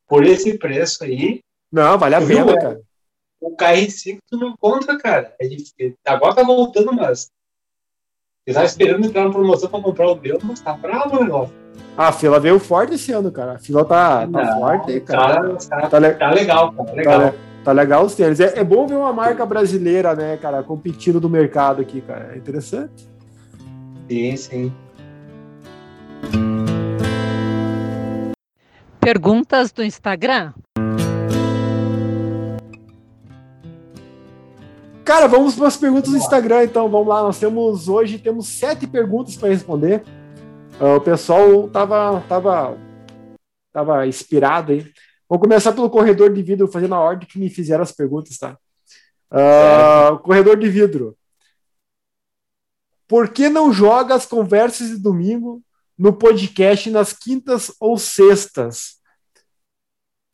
por 0.07 0.25
esse 0.25 0.57
preço 0.57 1.03
aí. 1.03 1.41
Não, 1.71 1.95
vale 1.97 2.15
a 2.15 2.25
pena, 2.25 2.57
cara. 2.57 2.81
O 3.39 3.55
KR5 3.55 4.17
tu 4.29 4.37
não 4.37 4.49
encontra, 4.49 4.97
cara. 4.97 5.33
É 5.39 5.47
difícil. 5.47 5.95
Agora 6.05 6.35
tá 6.35 6.43
voltando, 6.43 6.91
mas 6.93 7.29
eu 8.49 8.53
tava 8.55 8.65
esperando 8.65 9.05
entrar 9.05 9.25
na 9.25 9.29
promoção 9.29 9.69
para 9.69 9.79
comprar 9.79 10.07
o 10.11 10.15
meu, 10.19 10.39
mas 10.41 10.59
tá 10.59 10.73
bravo 10.73 11.17
o 11.17 11.23
negócio. 11.23 11.53
a 11.95 12.11
fila 12.11 12.39
veio 12.39 12.59
forte 12.59 12.95
esse 12.95 13.11
ano, 13.11 13.31
cara. 13.31 13.53
A 13.53 13.59
fila 13.59 13.85
tá, 13.85 14.21
tá 14.21 14.27
Não, 14.27 14.59
forte, 14.59 14.99
cara. 15.01 15.55
Tá, 15.55 15.87
tá, 15.87 15.99
le... 15.99 16.13
tá 16.13 16.31
legal, 16.31 16.71
cara. 16.71 16.87
Tá 16.87 16.93
legal. 16.95 17.19
Tá, 17.21 17.33
tá 17.63 17.71
legal 17.71 18.05
os 18.05 18.15
tênis. 18.15 18.39
É, 18.39 18.57
é, 18.57 18.63
bom 18.63 18.87
ver 18.87 18.95
uma 18.95 19.13
marca 19.13 19.45
brasileira, 19.45 20.15
né, 20.15 20.35
cara, 20.37 20.63
competindo 20.63 21.21
no 21.21 21.29
mercado 21.29 21.79
aqui, 21.79 22.01
cara. 22.01 22.31
É 22.33 22.37
interessante. 22.37 23.07
Sim, 24.09 24.35
sim. 24.35 24.73
Perguntas 28.99 29.71
do 29.71 29.83
Instagram? 29.83 30.53
Cara, 35.09 35.27
vamos 35.27 35.55
para 35.55 35.67
as 35.67 35.75
perguntas 35.75 36.11
do 36.11 36.17
Instagram, 36.17 36.65
então. 36.65 36.87
Vamos 36.87 37.07
lá, 37.07 37.23
nós 37.23 37.39
temos 37.39 37.89
hoje 37.89 38.19
temos 38.19 38.47
sete 38.47 38.85
perguntas 38.85 39.35
para 39.35 39.49
responder. 39.49 40.03
Uh, 40.79 40.97
o 40.97 41.01
pessoal 41.01 41.67
tava, 41.67 42.23
tava, 42.29 42.77
tava 43.73 44.05
inspirado 44.05 44.71
aí. 44.71 44.81
Vamos 45.27 45.41
começar 45.41 45.73
pelo 45.73 45.89
corredor 45.89 46.31
de 46.31 46.43
vidro, 46.43 46.67
fazendo 46.67 46.93
a 46.93 46.99
ordem 46.99 47.27
que 47.27 47.39
me 47.39 47.49
fizeram 47.49 47.81
as 47.81 47.91
perguntas, 47.91 48.37
tá? 48.37 48.55
Uh, 49.31 50.19
corredor 50.19 50.55
de 50.55 50.69
vidro. 50.69 51.17
Por 53.07 53.29
que 53.29 53.49
não 53.49 53.73
joga 53.73 54.13
as 54.13 54.27
conversas 54.27 54.89
de 54.89 54.97
domingo 54.99 55.59
no 55.97 56.13
podcast 56.13 56.87
nas 56.91 57.13
quintas 57.13 57.73
ou 57.79 57.97
sextas? 57.97 58.98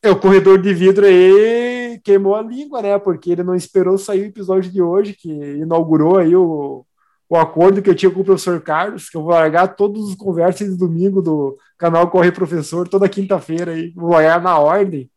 É, 0.05 0.11
o 0.11 0.19
corredor 0.19 0.61
de 0.61 0.71
vidro 0.71 1.03
aí 1.03 1.99
queimou 2.03 2.35
a 2.35 2.41
língua, 2.43 2.79
né? 2.79 2.99
Porque 2.99 3.31
ele 3.31 3.41
não 3.41 3.55
esperou 3.55 3.97
sair 3.97 4.21
o 4.21 4.25
episódio 4.25 4.71
de 4.71 4.79
hoje, 4.79 5.13
que 5.13 5.29
inaugurou 5.29 6.19
aí 6.19 6.35
o, 6.35 6.85
o 7.27 7.35
acordo 7.35 7.81
que 7.81 7.89
eu 7.89 7.95
tinha 7.95 8.11
com 8.11 8.21
o 8.21 8.23
professor 8.23 8.61
Carlos, 8.61 9.09
que 9.09 9.17
eu 9.17 9.23
vou 9.23 9.31
largar 9.31 9.75
todos 9.75 10.07
os 10.07 10.13
conversas 10.13 10.69
de 10.69 10.77
domingo 10.77 11.23
do 11.23 11.57
canal 11.75 12.07
Corre 12.11 12.31
Professor, 12.31 12.87
toda 12.87 13.09
quinta-feira 13.09 13.71
aí, 13.71 13.91
vou 13.95 14.11
largar 14.11 14.39
na 14.39 14.59
ordem. 14.59 15.09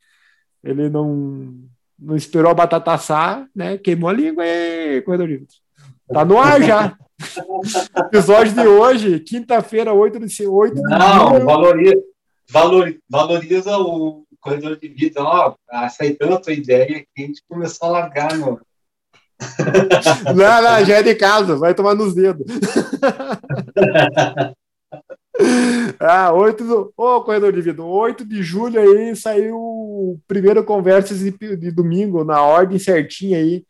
Ele 0.65 0.89
não, 0.89 1.55
não 1.99 2.17
esperou 2.17 2.51
a 2.51 2.55
batata 2.55 2.93
assar, 2.93 3.47
né? 3.55 3.77
Queimou 3.77 4.09
a 4.09 4.15
língua 4.15 4.43
aí, 4.43 5.03
corredor 5.03 5.29
de 5.29 5.37
vidro. 5.37 5.55
Tá 6.11 6.25
no 6.25 6.39
ar 6.39 6.63
já. 6.63 6.97
Episódio 8.07 8.55
de 8.55 8.67
hoje, 8.67 9.21
quinta-feira, 9.21 9.93
8 9.93 10.19
de 10.19 10.47
8 10.47 10.75
de 10.75 10.81
Não, 10.81 11.45
valoriza, 11.45 12.03
valor, 12.51 12.97
valoriza 13.11 13.77
o 13.77 14.27
corredor 14.41 14.79
de 14.79 14.89
vidro. 14.89 15.23
Ó, 15.23 15.55
aceitando 15.71 16.35
a 16.35 16.41
tua 16.41 16.53
ideia, 16.53 17.05
que 17.15 17.23
a 17.23 17.27
gente 17.27 17.43
começou 17.49 17.89
a 17.89 17.93
largar, 17.93 18.37
meu. 18.37 18.61
Não, 20.35 20.63
não, 20.63 20.85
já 20.85 20.97
é 20.97 21.03
de 21.03 21.15
casa, 21.15 21.55
vai 21.55 21.73
tomar 21.73 21.95
nos 21.95 22.13
dedos. 22.13 22.45
ah, 26.01 26.33
8 26.33 26.65
do. 26.65 26.93
Ô, 26.97 27.21
corredor 27.21 27.53
de 27.53 27.63
vidro, 27.63 27.87
8 27.87 28.27
de 28.27 28.43
julho 28.43 28.81
aí 28.81 29.15
saiu 29.15 29.57
o 29.57 30.19
primeiro 30.27 30.65
Conversas 30.65 31.21
de, 31.21 31.31
de 31.31 31.71
domingo, 31.71 32.25
na 32.25 32.43
ordem 32.43 32.81
certinha 32.81 33.39
aí 33.39 33.65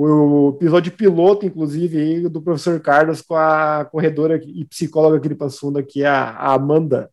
o 0.00 0.50
episódio 0.50 0.92
piloto, 0.92 1.44
inclusive, 1.44 2.28
do 2.28 2.40
professor 2.40 2.78
Carlos 2.78 3.20
com 3.20 3.34
a 3.34 3.84
corredora 3.84 4.40
e 4.44 4.64
psicóloga 4.64 5.16
aqui 5.16 5.28
de 5.28 5.34
Passunda, 5.34 5.82
que 5.82 6.04
é 6.04 6.06
a 6.06 6.52
Amanda. 6.52 7.10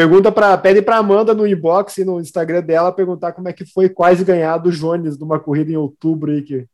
Pergunta 0.00 0.32
para 0.32 0.56
pede 0.56 0.80
para 0.80 0.96
Amanda 0.96 1.34
no 1.34 1.46
inbox 1.46 1.98
e 1.98 2.06
no 2.06 2.18
Instagram 2.18 2.62
dela 2.62 2.90
perguntar 2.90 3.32
como 3.32 3.50
é 3.50 3.52
que 3.52 3.66
foi 3.66 3.86
quase 3.86 4.24
ganhar 4.24 4.56
do 4.56 4.72
Jones 4.72 5.18
numa 5.18 5.38
corrida 5.38 5.72
em 5.72 5.76
outubro 5.76 6.32
aí 6.32 6.40
que 6.40 6.66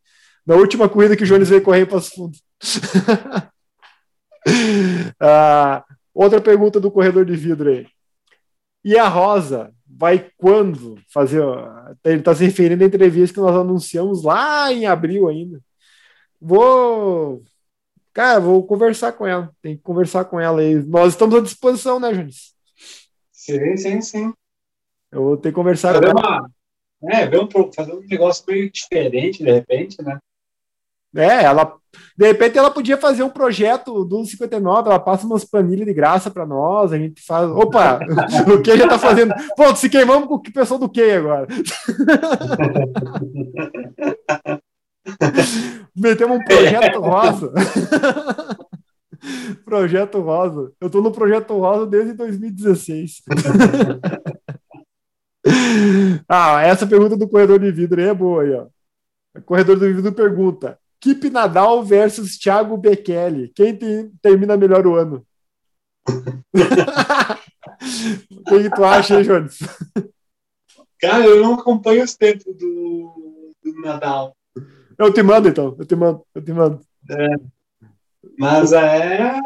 na 0.47 0.55
última 0.55 0.89
corrida 0.89 1.17
que 1.17 1.25
o 1.25 1.27
Jones 1.27 1.49
veio 1.49 1.61
correr 1.61 1.81
em 1.81 1.87
Passo 1.87 2.15
Fundo. 2.15 2.39
ah, 5.19 5.85
outra 6.15 6.41
pergunta 6.41 6.79
do 6.79 6.89
corredor 6.89 7.25
de 7.25 7.35
vidro 7.35 7.69
aí. 7.69 7.89
E 8.85 8.97
a 8.97 9.09
Rosa 9.09 9.75
vai 9.85 10.31
quando 10.37 10.97
fazer. 11.13 11.43
Ele 12.05 12.21
está 12.21 12.33
se 12.33 12.45
referindo 12.45 12.85
à 12.85 12.87
entrevista 12.87 13.35
que 13.35 13.41
nós 13.41 13.57
anunciamos 13.57 14.23
lá 14.23 14.73
em 14.73 14.87
abril 14.87 15.27
ainda. 15.27 15.61
Vou. 16.41 17.43
Cara, 18.13 18.39
vou 18.39 18.65
conversar 18.65 19.15
com 19.15 19.27
ela. 19.27 19.51
Tem 19.61 19.77
que 19.77 19.83
conversar 19.83 20.27
com 20.27 20.39
ela 20.39 20.61
aí. 20.61 20.77
Nós 20.77 21.15
estamos 21.15 21.35
à 21.35 21.41
disposição, 21.41 21.99
né, 21.99 22.13
Jones? 22.13 22.56
Sim, 23.47 23.77
sim, 23.77 24.01
sim. 24.01 24.33
Eu 25.13 25.23
vou 25.23 25.37
ter 25.37 25.51
que 25.51 25.55
conversar 25.55 25.95
fazer 25.95 26.13
com 26.13 26.19
uma, 26.19 26.27
ela. 26.27 26.51
É, 27.05 27.27
ver 27.29 27.41
um, 27.41 27.49
fazer 27.73 27.93
um 27.93 28.01
negócio 28.01 28.45
meio 28.49 28.71
diferente, 28.71 29.45
de 29.45 29.51
repente, 29.51 30.03
né? 30.03 30.19
É, 31.15 31.45
ela. 31.45 31.77
De 32.17 32.27
repente 32.27 32.59
ela 32.59 32.71
podia 32.71 32.99
fazer 32.99 33.23
um 33.23 33.31
projeto 33.31 34.05
do 34.05 34.25
59, 34.25 34.89
ela 34.91 34.99
passa 34.99 35.25
umas 35.25 35.45
planilhas 35.45 35.87
de 35.87 35.95
graça 35.95 36.31
para 36.31 36.45
nós, 36.45 36.93
a 36.93 36.99
gente 36.99 37.23
faz. 37.23 37.49
Opa, 37.51 38.01
o 38.53 38.61
que 38.61 38.77
já 38.77 38.89
tá 38.89 38.99
fazendo? 38.99 39.33
Pô, 39.57 39.75
se 39.77 39.89
queimamos 39.89 40.27
com 40.29 40.35
o 40.35 40.43
pessoal 40.43 40.81
do 40.81 40.89
que 40.89 41.03
agora? 41.03 41.47
Metemos 45.95 46.39
um 46.39 46.45
projeto 46.45 47.01
rosa. 47.01 47.53
projeto 49.65 50.21
rosa. 50.21 50.73
Eu 50.81 50.91
tô 50.91 51.01
no 51.01 51.13
projeto 51.13 51.59
rosa 51.59 51.87
desde 51.87 52.13
2016. 52.15 53.23
ah, 56.29 56.63
essa 56.63 56.87
pergunta 56.87 57.17
do 57.17 57.29
corredor 57.29 57.59
de 57.59 57.71
vidro 57.71 58.01
aí 58.01 58.09
é 58.09 58.15
boa 58.15 58.43
aí, 58.43 58.53
ó. 58.53 58.67
O 59.37 59.43
corredor 59.43 59.79
de 59.79 59.93
vidro 59.93 60.13
pergunta: 60.13 60.79
Kip 61.01 61.29
Nadal 61.31 61.85
versus 61.85 62.39
Thiago 62.39 62.77
Bekele. 62.77 63.53
Quem 63.55 63.77
tem, 63.77 64.11
termina 64.23 64.57
melhor 64.57 64.87
o 64.87 64.95
ano? 64.95 65.27
o 68.31 68.45
que, 68.45 68.71
tu 68.71 68.85
acha, 68.85 69.19
hein, 69.19 69.25
Jones? 69.25 69.59
Cara, 71.01 71.27
eu 71.27 71.43
não 71.43 71.55
acompanho 71.55 72.05
os 72.05 72.15
tempos 72.15 72.57
do, 72.57 73.53
do 73.63 73.81
Nadal. 73.83 74.37
Eu 74.99 75.13
te 75.13 75.23
mando, 75.23 75.49
então. 75.49 75.77
Eu 75.79 75.85
te 75.85 75.95
mando. 75.95 76.25
Eu 76.35 76.43
te 76.43 76.53
mando. 76.53 76.81
É. 77.11 77.56
Mas 78.39 78.73
é. 78.73 79.39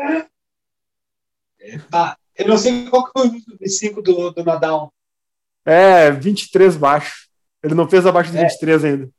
é 1.60 1.78
tá. 1.90 2.16
Eu 2.36 2.48
não 2.48 2.58
sei 2.58 2.88
qual 2.88 3.04
que 3.04 3.12
foi 3.12 3.28
o 3.28 3.30
25 3.30 4.02
do, 4.02 4.30
do 4.30 4.44
Nadal. 4.44 4.92
É, 5.64 6.10
23 6.10 6.76
baixo. 6.76 7.28
Ele 7.62 7.74
não 7.74 7.88
fez 7.88 8.06
abaixo 8.06 8.30
de 8.30 8.38
é. 8.38 8.42
23 8.42 8.84
ainda 8.84 9.10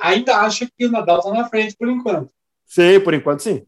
ainda 0.00 0.38
acho 0.38 0.66
que 0.76 0.86
o 0.86 0.90
Nadal 0.90 1.18
está 1.18 1.30
na 1.32 1.48
frente 1.48 1.76
por 1.76 1.88
enquanto. 1.88 2.30
Sim, 2.64 3.00
por 3.00 3.14
enquanto 3.14 3.42
sim. 3.42 3.66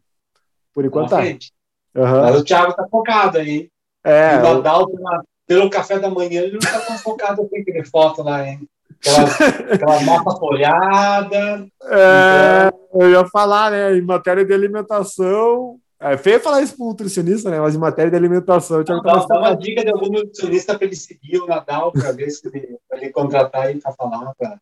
Por 0.72 0.84
enquanto 0.84 1.10
tá. 1.10 1.22
Uhum. 1.22 2.20
Mas 2.22 2.36
o 2.36 2.44
Thiago 2.44 2.70
está 2.70 2.86
focado 2.88 3.38
aí. 3.38 3.70
É, 4.04 4.36
o 4.38 4.42
Nadal, 4.42 4.86
pelo 5.46 5.70
café 5.70 5.98
da 5.98 6.10
manhã, 6.10 6.42
ele 6.42 6.52
não 6.52 6.58
está 6.58 6.80
tão 6.80 6.98
focado 6.98 7.42
assim, 7.42 7.60
aquele 7.60 7.84
foto 7.84 8.22
lá, 8.22 8.46
hein? 8.46 8.68
Aquela, 9.00 9.28
aquela 9.74 10.00
massa 10.02 10.38
folhada. 10.38 11.66
É, 11.84 12.68
então... 12.68 13.00
eu 13.00 13.10
ia 13.10 13.26
falar, 13.26 13.70
né? 13.70 13.96
Em 13.96 14.02
matéria 14.02 14.44
de 14.44 14.52
alimentação. 14.52 15.78
É 16.00 16.16
feio 16.16 16.38
falar 16.38 16.62
isso 16.62 16.76
para 16.76 16.86
um 16.86 16.88
nutricionista, 16.90 17.50
né? 17.50 17.58
Mas 17.58 17.74
em 17.74 17.78
matéria 17.78 18.10
de 18.10 18.16
alimentação. 18.16 18.84
Dá, 18.84 19.00
dá 19.00 19.38
uma 19.38 19.54
dica 19.54 19.82
de 19.82 19.90
algum 19.90 20.08
nutricionista 20.08 20.76
para 20.76 20.86
ele 20.86 20.94
seguir 20.94 21.38
o 21.40 21.46
Nadal, 21.46 21.90
para 21.90 22.12
ver 22.12 22.30
se 22.30 22.46
ele, 22.46 22.78
ele 22.92 23.10
contratar 23.10 23.74
e 23.74 23.80
para 23.80 23.92
falar. 23.92 24.32
Pra 24.38 24.58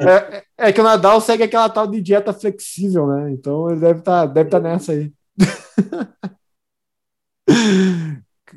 é, 0.00 0.44
é, 0.56 0.72
que 0.72 0.80
o 0.80 0.84
Nadal 0.84 1.20
segue 1.20 1.42
aquela 1.42 1.68
tal 1.68 1.86
de 1.86 2.00
dieta 2.00 2.32
flexível, 2.32 3.06
né? 3.06 3.30
Então 3.30 3.70
ele 3.70 3.80
deve 3.80 3.98
estar 4.00 4.26
tá, 4.26 4.32
deve 4.32 4.50
tá 4.50 4.58
nessa 4.58 4.92
aí. 4.92 5.12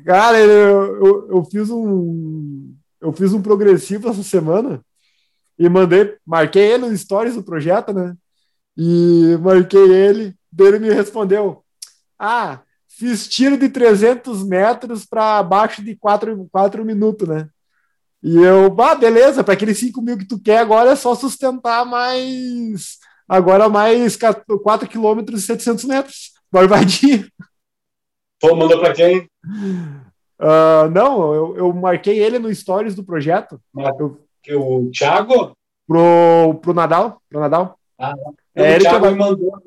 Cara, 0.04 0.38
eu, 0.38 1.04
eu, 1.04 1.28
eu, 1.30 1.44
fiz 1.44 1.70
um 1.70 2.74
eu 3.00 3.12
fiz 3.12 3.32
um 3.32 3.42
progressivo 3.42 4.08
essa 4.08 4.22
semana 4.22 4.80
e 5.58 5.68
mandei, 5.68 6.16
marquei 6.26 6.72
ele 6.72 6.88
nos 6.88 7.00
stories 7.00 7.34
do 7.34 7.42
projeto, 7.42 7.92
né? 7.92 8.14
E 8.76 9.36
marquei 9.40 9.90
ele, 9.92 10.34
ele 10.58 10.78
me 10.78 10.90
respondeu: 10.90 11.64
"Ah, 12.18 12.60
fiz 12.88 13.28
tiro 13.28 13.56
de 13.56 13.68
300 13.68 14.42
metros 14.44 15.04
para 15.06 15.38
abaixo 15.38 15.82
de 15.82 15.96
4, 15.96 16.48
4 16.50 16.84
minutos, 16.84 17.28
né? 17.28 17.48
E 18.22 18.36
eu, 18.36 18.74
ah, 18.80 18.94
beleza, 18.94 19.44
para 19.44 19.54
aqueles 19.54 19.78
5 19.78 20.02
mil 20.02 20.18
que 20.18 20.26
tu 20.26 20.40
quer 20.40 20.58
agora 20.58 20.90
é 20.90 20.96
só 20.96 21.14
sustentar 21.14 21.84
mais. 21.84 22.98
Agora 23.28 23.68
mais 23.68 24.16
4 24.16 24.88
quilômetros 24.88 25.42
e 25.42 25.46
700 25.46 25.84
metros. 25.84 26.32
Barbadinho. 26.50 27.28
Pô, 28.40 28.54
mandou 28.54 28.80
para 28.80 28.94
quem? 28.94 29.28
Uh, 30.38 30.90
não, 30.90 31.34
eu, 31.34 31.56
eu 31.56 31.72
marquei 31.72 32.18
ele 32.18 32.38
no 32.38 32.54
stories 32.54 32.94
do 32.94 33.04
projeto. 33.04 33.60
Eu, 34.44 34.60
o 34.60 34.90
Thiago? 34.90 35.56
Pro, 35.86 36.58
pro 36.60 36.74
Nadal. 36.74 37.20
Pro 37.28 37.40
Nadal. 37.40 37.78
Ah, 37.98 38.14
é, 38.54 38.76
o 38.76 38.80
Thiago 38.80 39.06
me 39.06 39.14
mandou 39.14 39.62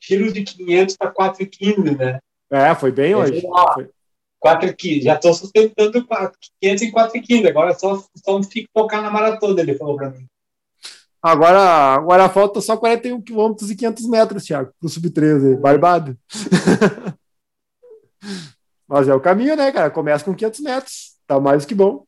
tiro 0.00 0.32
de 0.32 0.42
500 0.42 0.96
para 0.96 1.12
4,15, 1.12 1.96
né? 1.96 2.18
É, 2.50 2.74
foi 2.74 2.92
bem 2.92 3.14
hoje. 3.14 3.40
Foi. 3.40 3.88
4,15. 4.44 5.02
Já 5.02 5.14
estou 5.14 5.32
sustentando 5.32 6.06
500 6.60 6.82
em 6.82 6.92
4,15. 6.92 7.48
Agora 7.48 7.74
só, 7.74 8.02
só 8.16 8.42
fico 8.42 8.68
focar 8.72 9.02
na 9.02 9.10
maratona, 9.10 9.60
ele 9.60 9.74
falou 9.74 9.96
para 9.96 10.10
mim. 10.10 10.26
Agora, 11.22 11.94
agora 11.94 12.28
falta 12.28 12.60
só 12.60 12.76
41 12.76 13.22
quilômetros 13.22 13.70
e 13.70 13.76
500 13.76 14.08
metros, 14.08 14.44
Thiago, 14.44 14.72
para 14.78 14.86
o 14.86 14.90
sub-13. 14.90 15.58
Barbado. 15.58 16.18
Mas 18.86 19.08
é 19.08 19.14
o 19.14 19.20
caminho, 19.20 19.56
né, 19.56 19.72
cara? 19.72 19.90
Começa 19.90 20.24
com 20.24 20.34
500 20.34 20.60
metros. 20.60 21.14
Tá 21.26 21.40
mais 21.40 21.64
que 21.64 21.74
bom. 21.74 22.06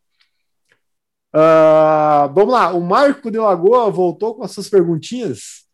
Uh, 1.35 2.33
vamos 2.35 2.53
lá. 2.53 2.73
O 2.73 2.81
Marco 2.81 3.31
de 3.31 3.39
Lagoa 3.39 3.91
voltou 3.91 4.35
com 4.35 4.43
as 4.43 4.53
suas 4.53 4.69
perguntinhas. 4.69 5.65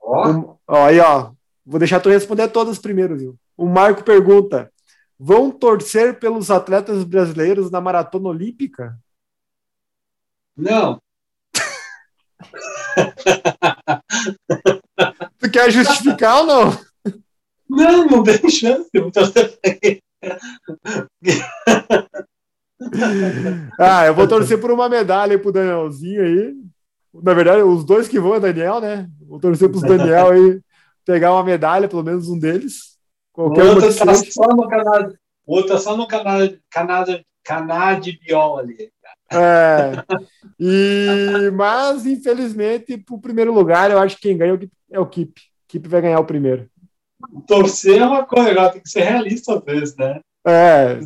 Ó. 0.00 0.28
Um, 0.28 0.56
ó, 0.66 0.86
aí, 0.86 0.98
ó. 1.00 1.32
Vou 1.64 1.78
deixar 1.78 2.00
tu 2.00 2.08
responder 2.08 2.48
todas 2.48 2.78
primeiro, 2.78 3.16
viu? 3.16 3.38
O 3.56 3.66
Marco 3.66 4.04
pergunta: 4.04 4.72
vão 5.18 5.50
torcer 5.50 6.18
pelos 6.18 6.50
atletas 6.50 7.04
brasileiros 7.04 7.70
na 7.70 7.80
maratona 7.80 8.28
olímpica? 8.28 8.98
Não. 10.56 11.00
tu 15.38 15.50
quer 15.50 15.70
justificar 15.70 16.40
ou 16.40 16.46
não? 16.46 16.86
Não, 17.68 18.06
não 18.06 18.22
tem 18.22 18.48
chance. 18.48 18.88
ah, 23.78 24.06
eu 24.06 24.14
vou 24.14 24.28
torcer 24.28 24.60
por 24.60 24.70
uma 24.70 24.88
medalha 24.88 25.38
pro 25.38 25.52
Danielzinho 25.52 26.22
aí. 26.22 26.54
Na 27.22 27.34
verdade, 27.34 27.62
os 27.62 27.84
dois 27.84 28.08
que 28.08 28.20
vão 28.20 28.34
é 28.34 28.40
Daniel, 28.40 28.80
né? 28.80 29.08
Vou 29.26 29.40
torcer 29.40 29.68
pros 29.68 29.82
Daniel 29.82 30.30
aí 30.30 30.60
pegar 31.04 31.32
uma 31.32 31.44
medalha, 31.44 31.88
pelo 31.88 32.02
menos 32.02 32.28
um 32.28 32.38
deles. 32.38 32.96
O 33.34 33.44
outro 33.44 33.86
está 33.86 34.14
só 34.14 34.48
no 34.48 34.68
Canadá. 34.68 35.12
O 35.46 35.54
outro 35.54 35.72
tá 35.72 35.78
só 35.78 35.96
no 35.96 36.08
Canadá, 36.08 36.54
Canadá, 36.70 37.20
Canadibiol 37.44 38.58
ali. 38.58 38.90
É. 39.32 39.92
E, 40.58 41.50
mas, 41.54 42.06
infelizmente, 42.06 42.98
para 42.98 43.14
o 43.14 43.20
primeiro 43.20 43.52
lugar, 43.52 43.90
eu 43.90 43.98
acho 43.98 44.16
que 44.16 44.22
quem 44.22 44.36
ganha 44.36 44.58
é 44.90 44.98
o 44.98 45.06
Kip. 45.06 45.40
O 45.40 45.44
Kip 45.68 45.88
vai 45.88 46.02
ganhar 46.02 46.18
o 46.18 46.24
primeiro. 46.24 46.68
Torcer 47.46 48.00
é 48.00 48.06
uma 48.06 48.24
coisa, 48.24 48.50
agora 48.50 48.72
tem 48.72 48.82
que 48.82 48.88
ser 48.88 49.02
realista 49.02 49.54
às 49.54 49.64
vezes, 49.64 49.96
né? 49.96 50.20
É. 50.46 50.98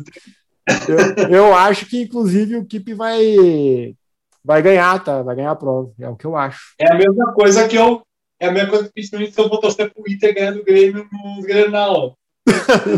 Eu, 0.87 1.29
eu 1.29 1.55
acho 1.55 1.85
que, 1.87 2.01
inclusive, 2.01 2.55
o 2.55 2.65
Kip 2.65 2.93
vai, 2.93 3.95
vai 4.43 4.61
ganhar, 4.61 5.03
tá? 5.03 5.21
Vai 5.21 5.35
ganhar 5.35 5.51
a 5.51 5.55
prova. 5.55 5.91
É 5.99 6.07
o 6.07 6.15
que 6.15 6.25
eu 6.25 6.35
acho. 6.35 6.75
É 6.79 6.91
a 6.91 6.95
mesma 6.95 7.33
coisa 7.33 7.67
que 7.67 7.75
eu. 7.75 8.01
É 8.39 8.47
a 8.47 8.51
mesma 8.51 8.69
coisa 8.69 8.85
que 8.85 8.93
principalmente 8.93 9.33
se 9.33 9.39
eu 9.39 9.49
vou 9.49 9.59
torcer 9.59 9.93
pro 9.93 10.03
Inter 10.07 10.33
ganhar 10.33 10.51
do 10.51 10.63
Grêmio 10.63 11.07
no 11.11 11.41
Grenal. 11.43 12.17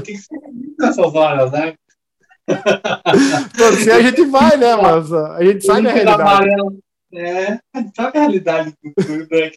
tem 0.05 0.15
que 0.15 0.17
ser 0.17 0.37
nessas 0.79 1.13
horas, 1.13 1.51
né? 1.51 1.73
Torcer 3.57 3.95
a 3.95 4.01
gente 4.01 4.25
vai, 4.25 4.57
né? 4.57 4.75
Mas 4.75 5.11
a 5.11 5.43
gente 5.43 5.65
sabe 5.65 5.87
a 5.87 5.91
realidade. 5.91 6.49
É, 7.13 7.59
a 7.73 7.79
gente 7.79 7.95
sabe 7.95 8.17
a 8.17 8.21
realidade 8.21 8.73
do 8.83 8.93
tudo, 8.95 9.27
né? 9.29 9.51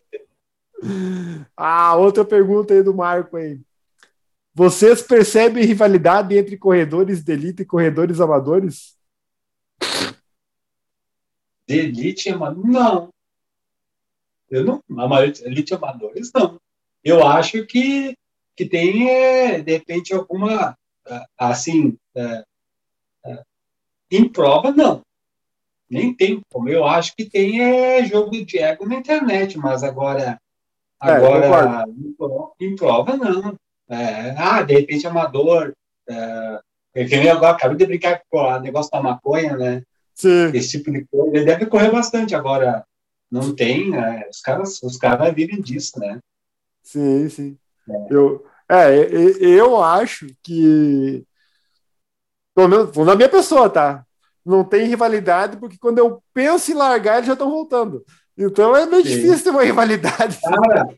Ah, 1.57 1.97
outra 1.97 2.24
pergunta 2.24 2.74
aí 2.74 2.83
do 2.83 2.95
Marco 2.95 3.37
aí. 3.37 3.59
Vocês 4.55 5.03
percebem 5.03 5.64
rivalidade 5.64 6.37
entre 6.37 6.57
corredores 6.57 7.22
de 7.22 7.33
elite 7.33 7.62
e 7.62 7.66
corredores 7.66 8.20
amadores? 8.20 8.97
De 11.66 11.79
elite 11.79 12.31
amadores? 12.31 12.70
Não. 12.70 13.12
Eu 14.51 14.64
não. 14.64 14.83
Elite 15.45 15.74
amadores, 15.74 16.31
não. 16.35 16.61
Eu 17.05 17.27
acho 17.27 17.66
que, 17.66 18.16
que 18.57 18.64
tem, 18.64 19.11
é, 19.11 19.61
de 19.61 19.72
repente, 19.72 20.14
alguma. 20.14 20.77
Assim. 21.39 21.97
É, 22.14 22.45
é, 23.27 23.43
em 24.11 24.29
prova, 24.29 24.70
não. 24.70 25.03
Nem 25.89 26.14
tem 26.14 26.41
como. 26.51 26.68
Eu 26.68 26.85
acho 26.87 27.14
que 27.14 27.24
tem 27.24 27.61
é, 27.61 28.05
jogo 28.07 28.31
de 28.45 28.59
ego 28.59 28.87
na 28.87 28.97
internet, 28.97 29.59
mas 29.59 29.83
agora 29.83 30.22
é, 30.22 30.39
Agora, 30.99 31.84
é, 31.86 32.64
em 32.64 32.74
prova, 32.74 33.16
não. 33.16 33.57
É, 33.88 34.34
ah, 34.36 34.62
de 34.62 34.74
repente 34.74 35.07
amador. 35.07 35.72
É, 36.09 36.61
que 36.94 37.16
nem 37.16 37.28
agora, 37.28 37.53
acabei 37.53 37.76
de 37.76 37.86
brincar 37.86 38.22
com 38.30 38.38
o 38.38 38.61
negócio 38.61 38.90
da 38.90 39.03
maconha, 39.03 39.57
né? 39.57 39.82
Sim. 40.14 40.51
Esse 40.55 40.78
tipo 40.78 40.90
de 40.90 41.05
coisa. 41.05 41.36
Ele 41.36 41.44
deve 41.44 41.66
correr 41.66 41.90
bastante 41.90 42.34
agora. 42.34 42.84
Não 43.30 43.55
tem, 43.55 43.94
é, 43.94 44.28
os 44.30 44.40
caras, 44.40 44.82
os 44.82 44.97
caras 44.97 45.34
vivem 45.34 45.61
disso, 45.61 45.99
né? 45.99 46.18
Sim, 46.82 47.28
sim. 47.28 47.59
É. 47.88 48.07
Eu, 48.09 48.47
é, 48.68 48.94
eu 49.40 49.82
acho 49.82 50.26
que. 50.42 51.24
Pelo 52.55 52.68
menos 52.68 52.97
na 52.97 53.14
minha 53.14 53.28
pessoa, 53.28 53.68
tá? 53.68 54.05
Não 54.44 54.64
tem 54.64 54.86
rivalidade, 54.86 55.57
porque 55.59 55.76
quando 55.78 55.99
eu 55.99 56.22
penso 56.32 56.70
em 56.70 56.74
largar, 56.74 57.16
eles 57.16 57.26
já 57.26 57.34
estão 57.34 57.51
voltando. 57.51 58.05
Então 58.37 58.76
é 58.76 58.87
meio 58.87 59.03
Sim. 59.03 59.11
difícil 59.11 59.45
ter 59.45 59.51
uma 59.51 59.64
rivalidade. 59.64 60.39
Cara, 60.41 60.95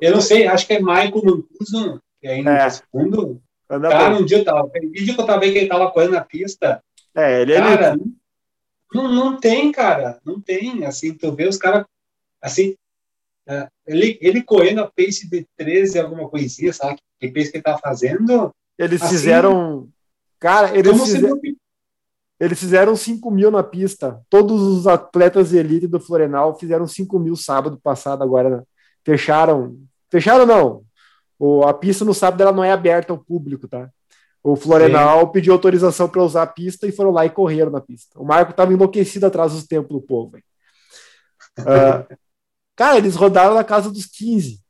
eu 0.00 0.12
não 0.12 0.20
sei, 0.20 0.46
acho 0.46 0.66
que 0.66 0.74
é 0.74 0.80
Michael 0.80 1.22
Mancuso, 1.24 2.00
que 2.20 2.26
é 2.26 2.34
ainda 2.34 2.52
é. 2.52 2.70
segundo. 2.70 3.40
Cara, 3.68 4.16
um 4.16 4.24
dia 4.24 4.38
eu 4.38 4.44
tava, 4.44 4.64
um 4.64 4.90
vídeo 4.90 5.14
que 5.14 5.20
eu 5.20 5.26
tava 5.26 5.40
vendo 5.40 5.52
que 5.52 5.58
ele 5.58 5.68
tava 5.68 5.90
correndo 5.90 6.12
na 6.12 6.24
pista. 6.24 6.82
É, 7.14 7.42
ele 7.42 7.52
é. 7.52 7.58
Cara, 7.58 7.96
não, 8.94 9.12
não 9.12 9.36
tem, 9.38 9.70
cara, 9.70 10.18
não 10.24 10.40
tem. 10.40 10.86
Assim, 10.86 11.12
tu 11.12 11.32
vê 11.32 11.46
os 11.46 11.58
caras, 11.58 11.84
assim, 12.40 12.74
é, 13.46 13.68
ele, 13.86 14.18
ele 14.22 14.42
correndo 14.42 14.80
a 14.80 14.90
pace 14.90 15.28
de 15.28 15.46
13, 15.56 15.98
alguma 15.98 16.28
coisinha, 16.28 16.72
sabe? 16.72 16.98
Que 17.20 17.28
pace 17.28 17.50
que 17.50 17.58
ele 17.58 17.64
tá 17.64 17.76
fazendo. 17.76 18.50
Eles 18.78 19.02
assim, 19.02 19.10
fizeram. 19.10 19.88
Cara, 20.38 20.76
eles 20.76 20.98
fizeram. 21.02 21.38
Eles 22.40 22.58
fizeram 22.58 22.94
5 22.94 23.30
mil 23.30 23.50
na 23.50 23.62
pista. 23.62 24.20
Todos 24.30 24.62
os 24.62 24.86
atletas 24.86 25.50
de 25.50 25.58
elite 25.58 25.86
do 25.86 25.98
Florenal 25.98 26.56
fizeram 26.58 26.86
5 26.86 27.18
mil 27.18 27.34
sábado 27.34 27.78
passado 27.82 28.22
agora. 28.22 28.64
Fecharam. 29.04 29.76
Fecharam 30.10 30.46
não. 30.46 30.82
O, 31.38 31.64
a 31.64 31.74
pista 31.74 32.04
no 32.04 32.14
sábado 32.14 32.40
ela 32.40 32.52
não 32.52 32.62
é 32.62 32.70
aberta 32.70 33.12
ao 33.12 33.18
público, 33.18 33.66
tá? 33.66 33.90
O 34.42 34.54
Florenal 34.54 35.26
Sim. 35.26 35.32
pediu 35.32 35.52
autorização 35.52 36.08
para 36.08 36.22
usar 36.22 36.42
a 36.42 36.46
pista 36.46 36.86
e 36.86 36.92
foram 36.92 37.10
lá 37.10 37.26
e 37.26 37.30
correram 37.30 37.70
na 37.70 37.80
pista. 37.80 38.18
O 38.18 38.24
Marco 38.24 38.52
estava 38.52 38.72
enlouquecido 38.72 39.26
atrás 39.26 39.52
dos 39.52 39.66
tempos 39.66 39.90
do 39.90 40.00
povo. 40.00 40.38
Uh, 41.58 42.16
cara, 42.76 42.98
eles 42.98 43.16
rodaram 43.16 43.54
na 43.54 43.64
casa 43.64 43.90
dos 43.90 44.06
15. 44.06 44.60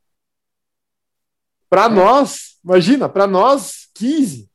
Para 1.69 1.85
é. 1.85 1.89
nós, 1.89 2.59
imagina, 2.63 3.07
para 3.07 3.27
nós, 3.27 3.89
15. 3.93 4.48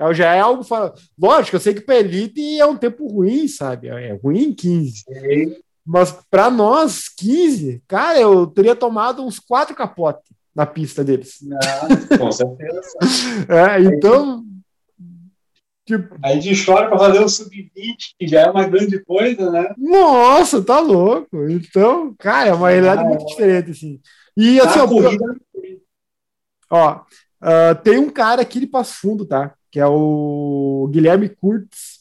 É, 0.00 0.14
já 0.14 0.34
é 0.34 0.40
algo. 0.40 0.64
Lógico, 1.20 1.56
eu 1.56 1.60
sei 1.60 1.74
que 1.74 1.82
para 1.82 1.98
elite 1.98 2.58
é 2.58 2.64
um 2.64 2.76
tempo 2.76 3.06
ruim, 3.06 3.46
sabe? 3.46 3.88
É 3.88 4.18
ruim 4.22 4.44
em 4.44 4.54
15. 4.54 4.92
Sim. 4.92 5.56
Mas 5.84 6.16
para 6.30 6.50
nós, 6.50 7.08
15, 7.08 7.82
cara, 7.86 8.18
eu 8.18 8.46
teria 8.46 8.74
tomado 8.74 9.24
uns 9.24 9.38
quatro 9.38 9.74
capotes 9.74 10.22
na 10.54 10.64
pista 10.64 11.04
deles. 11.04 11.38
Não, 11.42 12.18
com 12.18 12.32
certeza. 12.32 12.88
é, 13.48 13.80
então. 13.82 14.44
Tipo... 15.86 16.16
A 16.22 16.34
gente 16.36 16.64
chora 16.64 16.88
para 16.88 16.98
fazer 16.98 17.18
o 17.18 17.28
sub-20, 17.28 18.14
que 18.18 18.28
já 18.28 18.42
é 18.42 18.50
uma 18.50 18.68
grande 18.68 19.02
coisa, 19.04 19.50
né? 19.50 19.74
Nossa, 19.76 20.62
tá 20.62 20.78
louco. 20.78 21.48
Então, 21.48 22.14
cara, 22.18 22.50
é 22.50 22.54
uma 22.54 22.70
realidade 22.70 23.02
ah, 23.02 23.04
muito 23.04 23.26
diferente, 23.26 23.72
assim. 23.72 24.00
E 24.36 24.60
assim, 24.60 24.78
ó, 24.78 24.86
corrida... 24.86 25.24
ó 26.70 27.00
uh, 27.42 27.74
tem 27.82 27.98
um 27.98 28.10
cara 28.10 28.42
aqui 28.42 28.60
de 28.60 28.66
Passo 28.68 28.94
Fundo, 29.00 29.26
tá? 29.26 29.54
Que 29.70 29.78
é 29.78 29.86
o 29.86 30.88
Guilherme 30.90 31.28
Kurtz, 31.28 32.00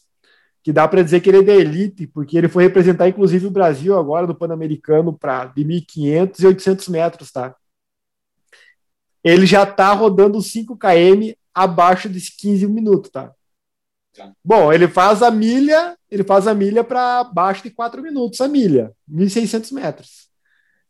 que 0.63 0.74
dá 0.74 0.88
para 0.88 1.01
dizer 1.01 1.22
que 1.22 1.30
ele 1.30 1.39
é 1.39 1.43
da 1.43 1.55
elite, 1.55 2.07
porque 2.07 2.38
ele 2.38 2.49
foi 2.49 2.63
representar 2.63 3.07
inclusive 3.07 3.47
o 3.47 3.51
Brasil 3.51 3.97
agora 3.97 4.28
no 4.28 4.36
Pan-Americano 4.36 5.17
para 5.17 5.45
de 5.45 5.63
1.500 5.63 6.39
e 6.39 6.47
800 6.47 6.88
metros, 6.89 7.32
tá? 7.32 7.55
Ele 9.24 9.45
já 9.45 9.65
tá 9.65 9.91
rodando 9.93 10.41
5 10.41 10.78
km 10.78 11.34
abaixo 11.53 12.09
dos 12.09 12.30
15 12.30 12.67
minutos, 12.67 13.11
tá? 13.11 13.34
tá? 14.15 14.32
Bom, 14.43 14.72
ele 14.72 14.88
faz 14.88 15.22
a 15.22 15.30
milha, 15.30 15.97
ele 16.09 16.24
faz 16.24 16.47
a 16.47 16.53
milha 16.53 16.84
para 16.84 17.20
abaixo 17.20 17.63
de 17.63 17.70
4 17.70 18.01
minutos 18.01 18.39
a 18.41 18.47
milha, 18.47 18.93
1.600 19.09 19.72
metros. 19.74 20.29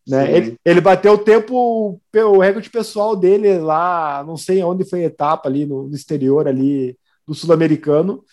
Né? 0.09 0.35
Ele, 0.35 0.57
ele, 0.65 0.81
bateu 0.81 1.13
o 1.13 1.17
tempo, 1.19 2.01
o 2.11 2.39
recorde 2.39 2.69
pessoal 2.69 3.15
dele 3.15 3.59
lá, 3.59 4.23
não 4.25 4.35
sei 4.35 4.63
onde 4.63 4.83
foi 4.83 5.03
a 5.03 5.05
etapa 5.05 5.47
ali 5.47 5.67
no, 5.67 5.87
no 5.87 5.95
exterior 5.95 6.47
ali 6.47 6.97
do 7.27 7.35
sul-americano. 7.35 8.23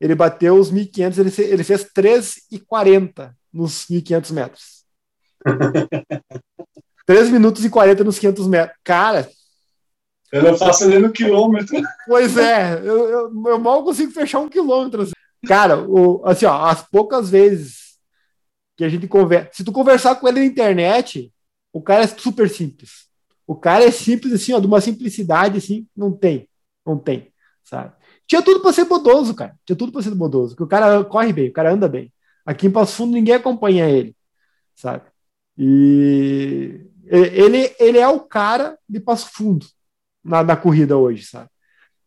Ele 0.00 0.14
bateu 0.14 0.58
os 0.58 0.72
1.500, 0.72 1.18
ele, 1.18 1.52
ele 1.52 1.64
fez 1.64 1.84
3,40 1.94 3.32
nos 3.52 3.86
1.500 3.86 4.32
metros. 4.32 4.84
3 7.06 7.30
minutos 7.30 7.64
e 7.64 7.70
40 7.70 8.02
nos 8.02 8.18
500 8.18 8.48
metros. 8.48 8.78
Cara. 8.82 9.28
Eu 10.32 10.42
não 10.42 10.56
faço 10.56 10.88
nem 10.88 10.98
no 10.98 11.12
quilômetro. 11.12 11.80
Pois 12.06 12.36
é, 12.36 12.80
eu, 12.82 13.08
eu, 13.08 13.42
eu 13.46 13.58
mal 13.58 13.84
consigo 13.84 14.10
fechar 14.10 14.40
um 14.40 14.48
quilômetro. 14.48 15.02
Assim. 15.02 15.12
Cara, 15.46 15.78
o, 15.78 16.22
assim, 16.26 16.46
ó, 16.46 16.64
as 16.64 16.82
poucas 16.82 17.28
vezes 17.28 17.85
que 18.76 18.84
a 18.84 18.88
gente 18.88 19.08
conversa. 19.08 19.50
Se 19.52 19.64
tu 19.64 19.72
conversar 19.72 20.16
com 20.16 20.28
ele 20.28 20.40
na 20.40 20.46
internet, 20.46 21.32
o 21.72 21.80
cara 21.80 22.04
é 22.04 22.06
super 22.06 22.48
simples. 22.48 23.06
O 23.46 23.54
cara 23.54 23.84
é 23.84 23.90
simples, 23.90 24.32
assim, 24.32 24.52
ó, 24.52 24.58
de 24.58 24.66
uma 24.66 24.80
simplicidade, 24.80 25.58
assim, 25.58 25.86
não 25.96 26.12
tem. 26.12 26.48
Não 26.84 26.98
tem, 26.98 27.32
sabe? 27.64 27.92
Tinha 28.26 28.42
tudo 28.42 28.60
para 28.60 28.72
ser 28.72 28.84
bodoso, 28.84 29.34
cara. 29.34 29.56
Tinha 29.64 29.76
tudo 29.76 29.92
para 29.92 30.02
ser 30.02 30.14
bodoso. 30.14 30.54
Porque 30.54 30.64
o 30.64 30.68
cara 30.68 31.04
corre 31.04 31.32
bem, 31.32 31.48
o 31.48 31.52
cara 31.52 31.72
anda 31.72 31.88
bem. 31.88 32.12
Aqui 32.44 32.66
em 32.66 32.70
Passo 32.70 32.96
Fundo 32.96 33.12
ninguém 33.12 33.34
acompanha 33.34 33.88
ele, 33.88 34.16
sabe? 34.74 35.04
E 35.58 36.80
ele, 37.06 37.74
ele 37.78 37.98
é 37.98 38.08
o 38.08 38.20
cara 38.20 38.78
de 38.88 39.00
Passo 39.00 39.30
Fundo 39.32 39.66
na, 40.22 40.42
na 40.42 40.56
corrida 40.56 40.96
hoje, 40.96 41.24
sabe? 41.24 41.48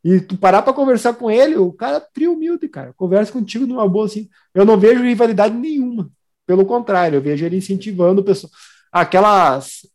E 0.04 0.22
tu 0.22 0.38
parar 0.38 0.62
para 0.62 0.74
conversar 0.74 1.14
com 1.14 1.30
ele, 1.30 1.58
o 1.58 1.74
cara 1.74 2.06
é 2.22 2.28
humilde, 2.28 2.70
cara. 2.70 2.94
Conversa 2.94 3.34
contigo 3.34 3.66
numa 3.66 3.88
boa 3.88 4.06
assim. 4.06 4.30
Eu 4.54 4.66
não 4.66 4.78
vejo 4.80 5.04
rivalidade 5.04 5.56
nenhuma. 5.56 6.10
Pelo 6.50 6.66
contrário, 6.66 7.18
eu 7.18 7.22
vejo 7.22 7.46
ele 7.46 7.58
incentivando 7.58 8.24
pessoas. 8.24 8.52
Aquelas, 8.92 9.88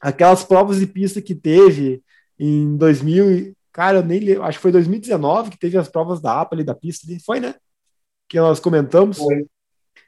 aquelas 0.00 0.44
provas 0.44 0.78
de 0.78 0.86
pista 0.86 1.20
que 1.20 1.34
teve 1.34 2.00
em 2.38 2.76
2000, 2.76 3.52
cara, 3.72 3.98
eu 3.98 4.04
nem 4.04 4.20
lembro, 4.20 4.44
acho 4.44 4.58
que 4.58 4.62
foi 4.62 4.70
2019 4.70 5.50
que 5.50 5.58
teve 5.58 5.76
as 5.76 5.88
provas 5.88 6.20
da 6.20 6.40
APA 6.40 6.54
ali 6.54 6.62
da 6.62 6.72
pista, 6.72 7.04
foi, 7.26 7.40
né? 7.40 7.56
Que 8.28 8.38
nós 8.38 8.60
comentamos. 8.60 9.18
Foi. 9.18 9.44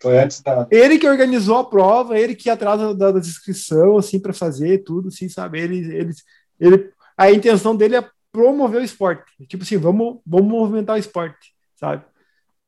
Foi 0.00 0.16
antes 0.16 0.40
da. 0.42 0.68
Ele 0.70 0.96
que 0.96 1.08
organizou 1.08 1.56
a 1.56 1.68
prova, 1.68 2.16
ele 2.16 2.36
que 2.36 2.48
ia 2.48 2.52
atrás 2.52 2.96
da, 2.96 3.10
da 3.10 3.18
inscrição, 3.18 3.98
assim, 3.98 4.20
para 4.20 4.32
fazer 4.32 4.84
tudo, 4.84 5.08
assim, 5.08 5.28
sabe? 5.28 5.58
Ele, 5.58 5.92
ele, 5.92 6.12
ele, 6.60 6.92
a 7.16 7.32
intenção 7.32 7.74
dele 7.74 7.96
é 7.96 8.08
promover 8.30 8.80
o 8.80 8.84
esporte. 8.84 9.24
Tipo 9.48 9.64
assim, 9.64 9.76
vamos, 9.76 10.20
vamos 10.24 10.46
movimentar 10.46 10.94
o 10.94 11.00
esporte, 11.00 11.52
sabe? 11.74 12.04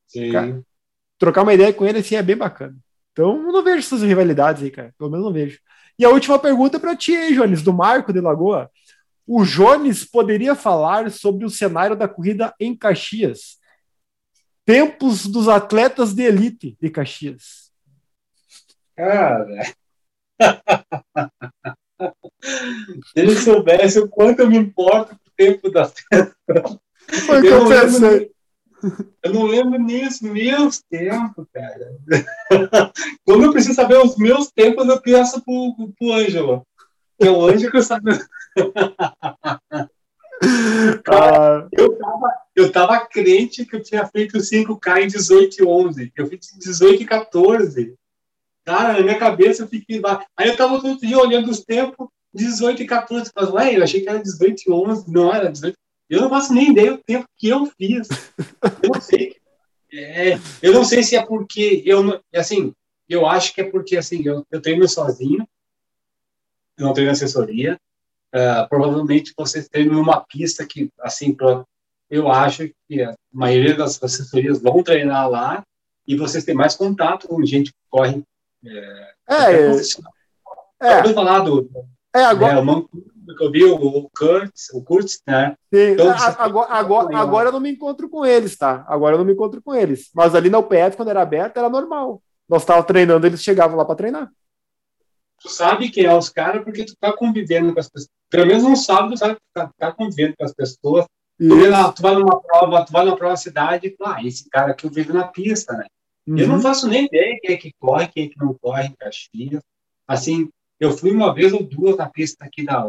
Sim. 0.08 0.32
Cara, 0.32 0.60
trocar 1.16 1.44
uma 1.44 1.54
ideia 1.54 1.72
com 1.72 1.86
ele, 1.86 1.98
assim, 1.98 2.16
é 2.16 2.22
bem 2.22 2.36
bacana. 2.36 2.76
Então, 3.16 3.46
eu 3.46 3.50
não 3.50 3.64
vejo 3.64 3.78
essas 3.78 4.02
rivalidades 4.02 4.62
aí, 4.62 4.70
cara. 4.70 4.94
Pelo 4.98 5.10
menos 5.10 5.24
não 5.24 5.32
vejo. 5.32 5.58
E 5.98 6.04
a 6.04 6.10
última 6.10 6.38
pergunta 6.38 6.78
para 6.78 6.94
ti 6.94 7.16
aí, 7.16 7.34
Jones, 7.34 7.62
do 7.62 7.72
Marco 7.72 8.12
de 8.12 8.20
Lagoa. 8.20 8.70
o 9.26 9.42
Jones 9.42 10.04
poderia 10.04 10.54
falar 10.54 11.10
sobre 11.10 11.46
o 11.46 11.50
cenário 11.50 11.96
da 11.96 12.06
corrida 12.06 12.54
em 12.60 12.76
Caxias. 12.76 13.56
Tempos 14.66 15.26
dos 15.26 15.48
atletas 15.48 16.12
de 16.12 16.24
elite 16.24 16.76
de 16.78 16.90
Caxias. 16.90 17.72
Cara. 18.94 19.64
Se 22.42 23.14
ele 23.16 23.34
soubesse 23.34 23.98
o 23.98 24.10
quanto 24.10 24.40
eu 24.40 24.50
me 24.50 24.58
importo 24.58 25.16
com 25.16 25.30
o 25.30 25.32
tempo 25.34 25.70
da 25.70 25.86
festa. 25.86 26.36
Foi 27.24 27.38
o 27.38 27.40
que 27.40 27.48
eu, 27.48 27.64
lembro, 27.64 27.86
pensei. 27.86 28.35
Eu 29.22 29.32
não 29.32 29.44
lembro 29.44 29.78
nem 29.78 30.06
os 30.06 30.20
meus 30.20 30.82
tempos, 30.82 31.46
cara. 31.52 31.96
Quando 33.24 33.44
eu 33.44 33.52
preciso 33.52 33.74
saber 33.74 33.98
os 33.98 34.16
meus 34.16 34.50
tempos, 34.50 34.86
eu 34.88 35.00
peço 35.00 35.42
pro, 35.42 35.92
pro 35.98 36.12
Ângelo. 36.12 36.66
É 37.20 37.30
o 37.30 37.46
Ângelo 37.46 37.70
que 37.70 37.78
eu 37.78 37.82
sabe. 37.82 38.10
Ah, 41.08 41.66
Eu 41.72 41.96
tava, 41.96 42.32
eu 42.54 42.72
tava 42.72 43.06
crente 43.06 43.64
que 43.64 43.76
eu 43.76 43.82
tinha 43.82 44.06
feito 44.06 44.38
5K 44.38 45.02
em 45.02 45.06
18 45.06 45.62
e 45.62 45.66
11. 45.66 46.12
Eu 46.16 46.26
fiz 46.26 46.52
18 46.58 47.02
e 47.02 47.06
14. 47.06 47.94
Cara, 48.64 48.94
na 48.94 49.00
minha 49.00 49.18
cabeça 49.18 49.62
eu 49.62 49.68
fiquei 49.68 50.00
lá. 50.00 50.24
Aí 50.36 50.48
eu 50.48 50.56
tava 50.56 50.80
todo 50.80 51.00
dia 51.00 51.18
olhando 51.18 51.50
os 51.50 51.64
tempos, 51.64 52.08
18 52.34 52.82
e 52.82 52.86
14. 52.86 53.30
Mas, 53.34 53.50
ué, 53.50 53.76
eu 53.76 53.82
achei 53.82 54.02
que 54.02 54.08
era 54.08 54.22
18 54.22 54.62
e 54.66 54.72
11. 54.72 55.10
Não 55.10 55.32
era 55.32 55.50
18. 55.50 55.76
Eu 56.08 56.20
não 56.20 56.28
faço 56.30 56.52
nem 56.54 56.70
ideia 56.70 56.92
do 56.92 56.98
tempo 57.02 57.26
que 57.36 57.48
eu 57.48 57.66
fiz. 57.66 58.08
Eu 58.82 58.90
não 58.94 59.00
sei. 59.00 59.36
É, 59.92 60.38
eu 60.62 60.72
não 60.72 60.84
sei 60.84 61.02
se 61.02 61.16
é 61.16 61.24
porque 61.24 61.82
eu 61.86 62.02
não, 62.02 62.20
assim, 62.34 62.72
eu 63.08 63.26
acho 63.26 63.54
que 63.54 63.60
é 63.60 63.64
porque 63.70 63.96
assim, 63.96 64.22
eu, 64.24 64.44
eu 64.50 64.60
treino 64.60 64.86
sozinho, 64.88 65.46
eu 66.76 66.86
não 66.86 66.92
treino 66.92 67.10
assessoria. 67.12 67.78
Ah, 68.32 68.66
provavelmente 68.68 69.32
vocês 69.36 69.68
treinam 69.68 69.94
numa 69.94 70.20
pista 70.20 70.66
que, 70.66 70.90
assim, 71.00 71.32
pro- 71.32 71.66
eu 72.10 72.30
acho 72.30 72.68
que 72.88 73.02
a 73.02 73.14
maioria 73.32 73.74
das 73.74 74.02
assessorias 74.02 74.60
vão 74.60 74.82
treinar 74.82 75.28
lá 75.30 75.64
e 76.06 76.16
vocês 76.16 76.44
têm 76.44 76.54
mais 76.54 76.74
contato 76.76 77.26
com 77.28 77.44
gente 77.46 77.70
que 77.72 77.78
corre. 77.88 78.22
é, 78.64 79.12
é, 80.82 80.98
Eu 80.98 81.02
vou 81.04 81.14
falar 81.14 81.38
do 81.40 81.70
é, 82.14 82.24
agora, 82.24 82.54
é, 82.54 82.58
o 82.58 82.64
Mancuso 82.64 83.04
que 83.34 83.42
eu 83.44 83.50
vi, 83.50 83.64
o, 83.64 84.08
Kurtz, 84.16 84.68
o 84.72 84.82
Kurtz, 84.82 85.20
né? 85.26 85.56
sim, 85.72 85.92
então, 85.92 86.10
a- 86.10 86.44
agora, 86.44 86.68
agora, 86.72 87.18
agora 87.18 87.48
eu 87.48 87.52
não 87.52 87.60
me 87.60 87.70
encontro 87.72 88.08
com 88.08 88.24
eles, 88.24 88.56
tá? 88.56 88.84
Agora 88.88 89.14
eu 89.14 89.18
não 89.18 89.24
me 89.24 89.32
encontro 89.32 89.60
com 89.62 89.74
eles. 89.74 90.10
Mas 90.14 90.34
ali 90.34 90.48
na 90.50 90.58
UPF, 90.58 90.96
quando 90.96 91.08
era 91.10 91.22
aberto, 91.22 91.56
era 91.56 91.68
normal. 91.68 92.22
Nós 92.48 92.62
estávamos 92.62 92.86
treinando, 92.86 93.26
eles 93.26 93.42
chegavam 93.42 93.76
lá 93.76 93.84
para 93.84 93.94
treinar. 93.96 94.30
Tu 95.42 95.48
sabe 95.50 95.90
quem 95.90 96.04
é 96.04 96.14
os 96.16 96.28
caras 96.28 96.64
porque 96.64 96.84
tu 96.84 96.94
tá 96.98 97.12
convivendo 97.12 97.72
com 97.72 97.80
as 97.80 97.88
pessoas. 97.88 98.08
Pelo 98.30 98.46
menos 98.46 98.64
um 98.64 98.76
sábado, 98.76 99.12
tu 99.12 99.18
sabe 99.18 99.34
que 99.34 99.40
tá, 99.52 99.70
tá 99.78 99.92
convivendo 99.92 100.34
com 100.38 100.44
as 100.44 100.54
pessoas. 100.54 101.06
Tu, 101.38 101.68
lá, 101.68 101.92
tu 101.92 102.00
vai 102.02 102.14
numa 102.14 102.40
prova, 102.40 102.84
tu 102.86 102.92
vai 102.92 103.04
numa 103.04 103.16
prova 103.16 103.36
cidade, 103.36 103.88
e, 103.88 103.96
ah, 104.02 104.24
esse 104.24 104.48
cara 104.48 104.72
aqui 104.72 104.86
eu 104.86 104.90
vejo 104.90 105.12
na 105.12 105.28
pista, 105.28 105.74
né? 105.74 105.86
Eu 106.26 106.48
não 106.48 106.56
Uhum. 106.56 106.62
faço 106.62 106.88
nem 106.88 107.04
ideia 107.04 107.38
quem 107.42 107.54
é 107.54 107.58
que 107.58 107.72
corre, 107.78 108.08
quem 108.08 108.24
é 108.24 108.28
que 108.28 108.38
não 108.38 108.54
corre 108.54 108.86
em 108.86 108.94
Caxias. 108.96 109.62
Assim, 110.08 110.48
eu 110.80 110.90
fui 110.96 111.12
uma 111.12 111.32
vez 111.34 111.52
ou 111.52 111.62
duas 111.62 111.96
na 111.96 112.08
pista 112.08 112.44
aqui 112.44 112.64
da 112.64 112.80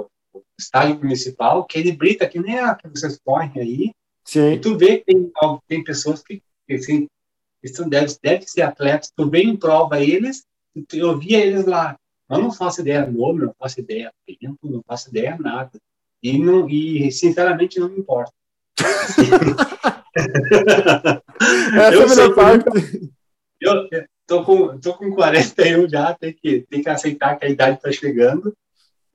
estádio 0.57 0.97
municipal, 0.97 1.65
que 1.65 1.77
ele 1.77 1.91
brita 1.91 2.27
que 2.27 2.39
nem 2.39 2.59
a 2.59 2.75
que 2.75 2.87
vocês 2.87 3.19
correm 3.23 3.51
aí, 3.55 3.83
e 3.89 3.93
Sim. 4.25 4.59
tu 4.59 4.77
vê 4.77 4.97
que 4.97 5.05
tem, 5.05 5.31
tem 5.67 5.83
pessoas 5.83 6.21
que, 6.21 6.41
assim, 6.69 7.07
são, 7.73 7.87
deve, 7.87 8.15
deve 8.21 8.47
ser 8.47 8.61
atletas, 8.61 9.11
tu 9.15 9.29
vê 9.29 9.41
em 9.41 9.55
prova 9.55 10.01
eles, 10.01 10.45
e 10.75 10.85
eu 10.93 11.17
via 11.17 11.39
eles 11.39 11.65
lá, 11.65 11.97
eu 12.29 12.39
não 12.39 12.51
faço 12.51 12.81
ideia 12.81 13.05
nome, 13.05 13.45
não 13.45 13.55
faço 13.57 13.79
ideia 13.79 14.11
tempo, 14.25 14.57
não 14.63 14.83
faço 14.85 15.09
ideia 15.09 15.37
nada. 15.39 15.71
E, 16.21 16.37
não, 16.37 16.69
e 16.69 17.09
sinceramente 17.11 17.79
não 17.79 17.89
me 17.89 17.99
importa. 17.99 18.33
Essa 21.73 21.93
Eu 21.93 22.03
é 22.03 22.07
sei 22.09 22.33
parte. 22.33 22.65
Eu 23.61 23.87
eu 23.91 24.05
tô 24.27 24.43
com, 24.43 24.77
tô 24.77 24.93
com 24.95 25.11
41 25.11 25.87
já, 25.87 26.13
tem 26.13 26.33
que, 26.33 26.65
tem 26.69 26.83
que 26.83 26.89
aceitar 26.89 27.37
que 27.37 27.45
a 27.45 27.49
idade 27.49 27.77
está 27.77 27.91
chegando. 27.91 28.53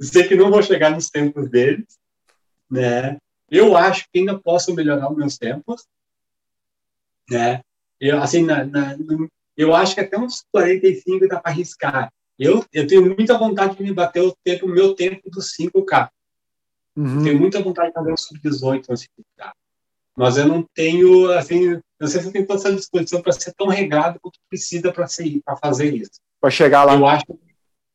Sei 0.02 0.26
que 0.26 0.34
não 0.34 0.50
vou 0.50 0.62
chegar 0.62 0.90
nos 0.90 1.08
tempos 1.10 1.48
deles, 1.48 1.98
né? 2.70 3.16
Eu 3.50 3.76
acho 3.76 4.04
que 4.12 4.18
ainda 4.18 4.38
posso 4.38 4.74
melhorar 4.74 5.10
os 5.10 5.16
meus 5.16 5.38
tempos, 5.38 5.86
né? 7.30 7.60
Eu, 8.00 8.20
assim, 8.20 8.42
na, 8.42 8.64
na- 8.64 8.96
eu 9.56 9.74
acho 9.74 9.94
que 9.94 10.00
até 10.00 10.18
uns 10.18 10.44
45 10.50 11.28
dá 11.28 11.38
para 11.40 11.52
arriscar. 11.52 12.12
Eu, 12.38 12.64
eu 12.72 12.86
tenho 12.86 13.04
muita 13.04 13.38
vontade 13.38 13.76
de 13.76 13.82
me 13.82 13.92
bater 13.92 14.22
o 14.22 14.34
tempo, 14.42 14.66
meu 14.66 14.94
tempo 14.94 15.30
dos 15.30 15.52
5K. 15.54 16.10
Uhum. 16.96 17.22
Tenho 17.22 17.38
muita 17.38 17.62
vontade 17.62 17.88
de 17.88 17.94
fazer 17.94 18.12
um 18.12 18.16
sub-18 18.16 18.88
no 18.88 18.96
5K. 18.96 19.52
Mas 20.16 20.36
eu 20.36 20.46
não 20.46 20.66
tenho, 20.74 21.30
assim, 21.32 21.80
não 22.00 22.08
sei 22.08 22.20
se 22.20 22.26
eu 22.26 22.32
tenho 22.32 22.46
toda 22.46 22.58
essa 22.58 22.74
disposição 22.74 23.22
para 23.22 23.32
ser 23.32 23.54
tão 23.54 23.68
regrado 23.68 24.18
quanto 24.20 24.38
precisa 24.48 24.92
para 24.92 25.06
fazer 25.62 25.94
isso. 25.94 26.20
Para 26.40 26.50
chegar 26.50 26.84
lá. 26.84 26.94
Eu 26.94 27.06
acho, 27.06 27.24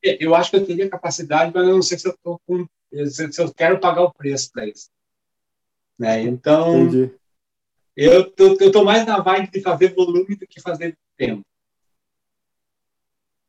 eu 0.01 0.35
acho 0.35 0.51
que 0.51 0.57
eu 0.57 0.65
teria 0.65 0.89
capacidade, 0.89 1.51
mas 1.53 1.67
eu 1.67 1.75
não 1.75 1.81
sei 1.81 1.97
se 1.97 2.07
eu, 2.07 2.17
tô 2.23 2.39
com, 2.45 2.67
se 3.05 3.41
eu 3.41 3.53
quero 3.53 3.79
pagar 3.79 4.03
o 4.03 4.13
preço 4.13 4.51
para 4.51 4.67
isso. 4.67 4.89
Né? 5.97 6.21
Então, 6.21 6.83
Entendi. 6.83 7.11
eu 7.95 8.71
tô 8.71 8.83
mais 8.83 9.05
na 9.05 9.19
vibe 9.19 9.51
de 9.51 9.61
fazer 9.61 9.93
volume 9.93 10.35
do 10.35 10.47
que 10.47 10.61
fazer 10.61 10.97
tempo. 11.17 11.43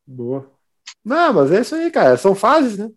Boa. 0.06 0.50
Não, 1.04 1.34
mas 1.34 1.52
é 1.52 1.60
isso 1.60 1.74
aí, 1.74 1.90
cara. 1.90 2.16
São 2.16 2.34
fases, 2.34 2.78
né? 2.78 2.90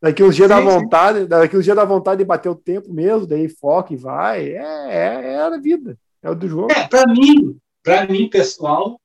Daqui 0.00 0.22
uns 0.22 0.34
dias 0.34 0.48
Sim, 0.48 0.54
dá 0.54 0.60
sim. 0.60 0.64
vontade, 0.64 1.26
daqui 1.26 1.56
uns 1.56 1.64
dias 1.64 1.76
dá 1.76 1.84
vontade 1.84 2.18
de 2.18 2.24
bater 2.24 2.48
o 2.48 2.54
tempo 2.54 2.92
mesmo, 2.92 3.26
daí 3.26 3.48
foca 3.48 3.92
e 3.92 3.96
vai. 3.96 4.48
É, 4.48 4.88
é, 4.88 5.32
é 5.32 5.40
a 5.40 5.58
vida. 5.58 5.98
É 6.22 6.30
o 6.30 6.34
do 6.34 6.48
jogo. 6.48 6.72
É, 6.72 6.86
para 6.86 7.06
mim, 7.06 7.58
para 7.82 8.06
mim, 8.06 8.28
pessoal, 8.28 9.00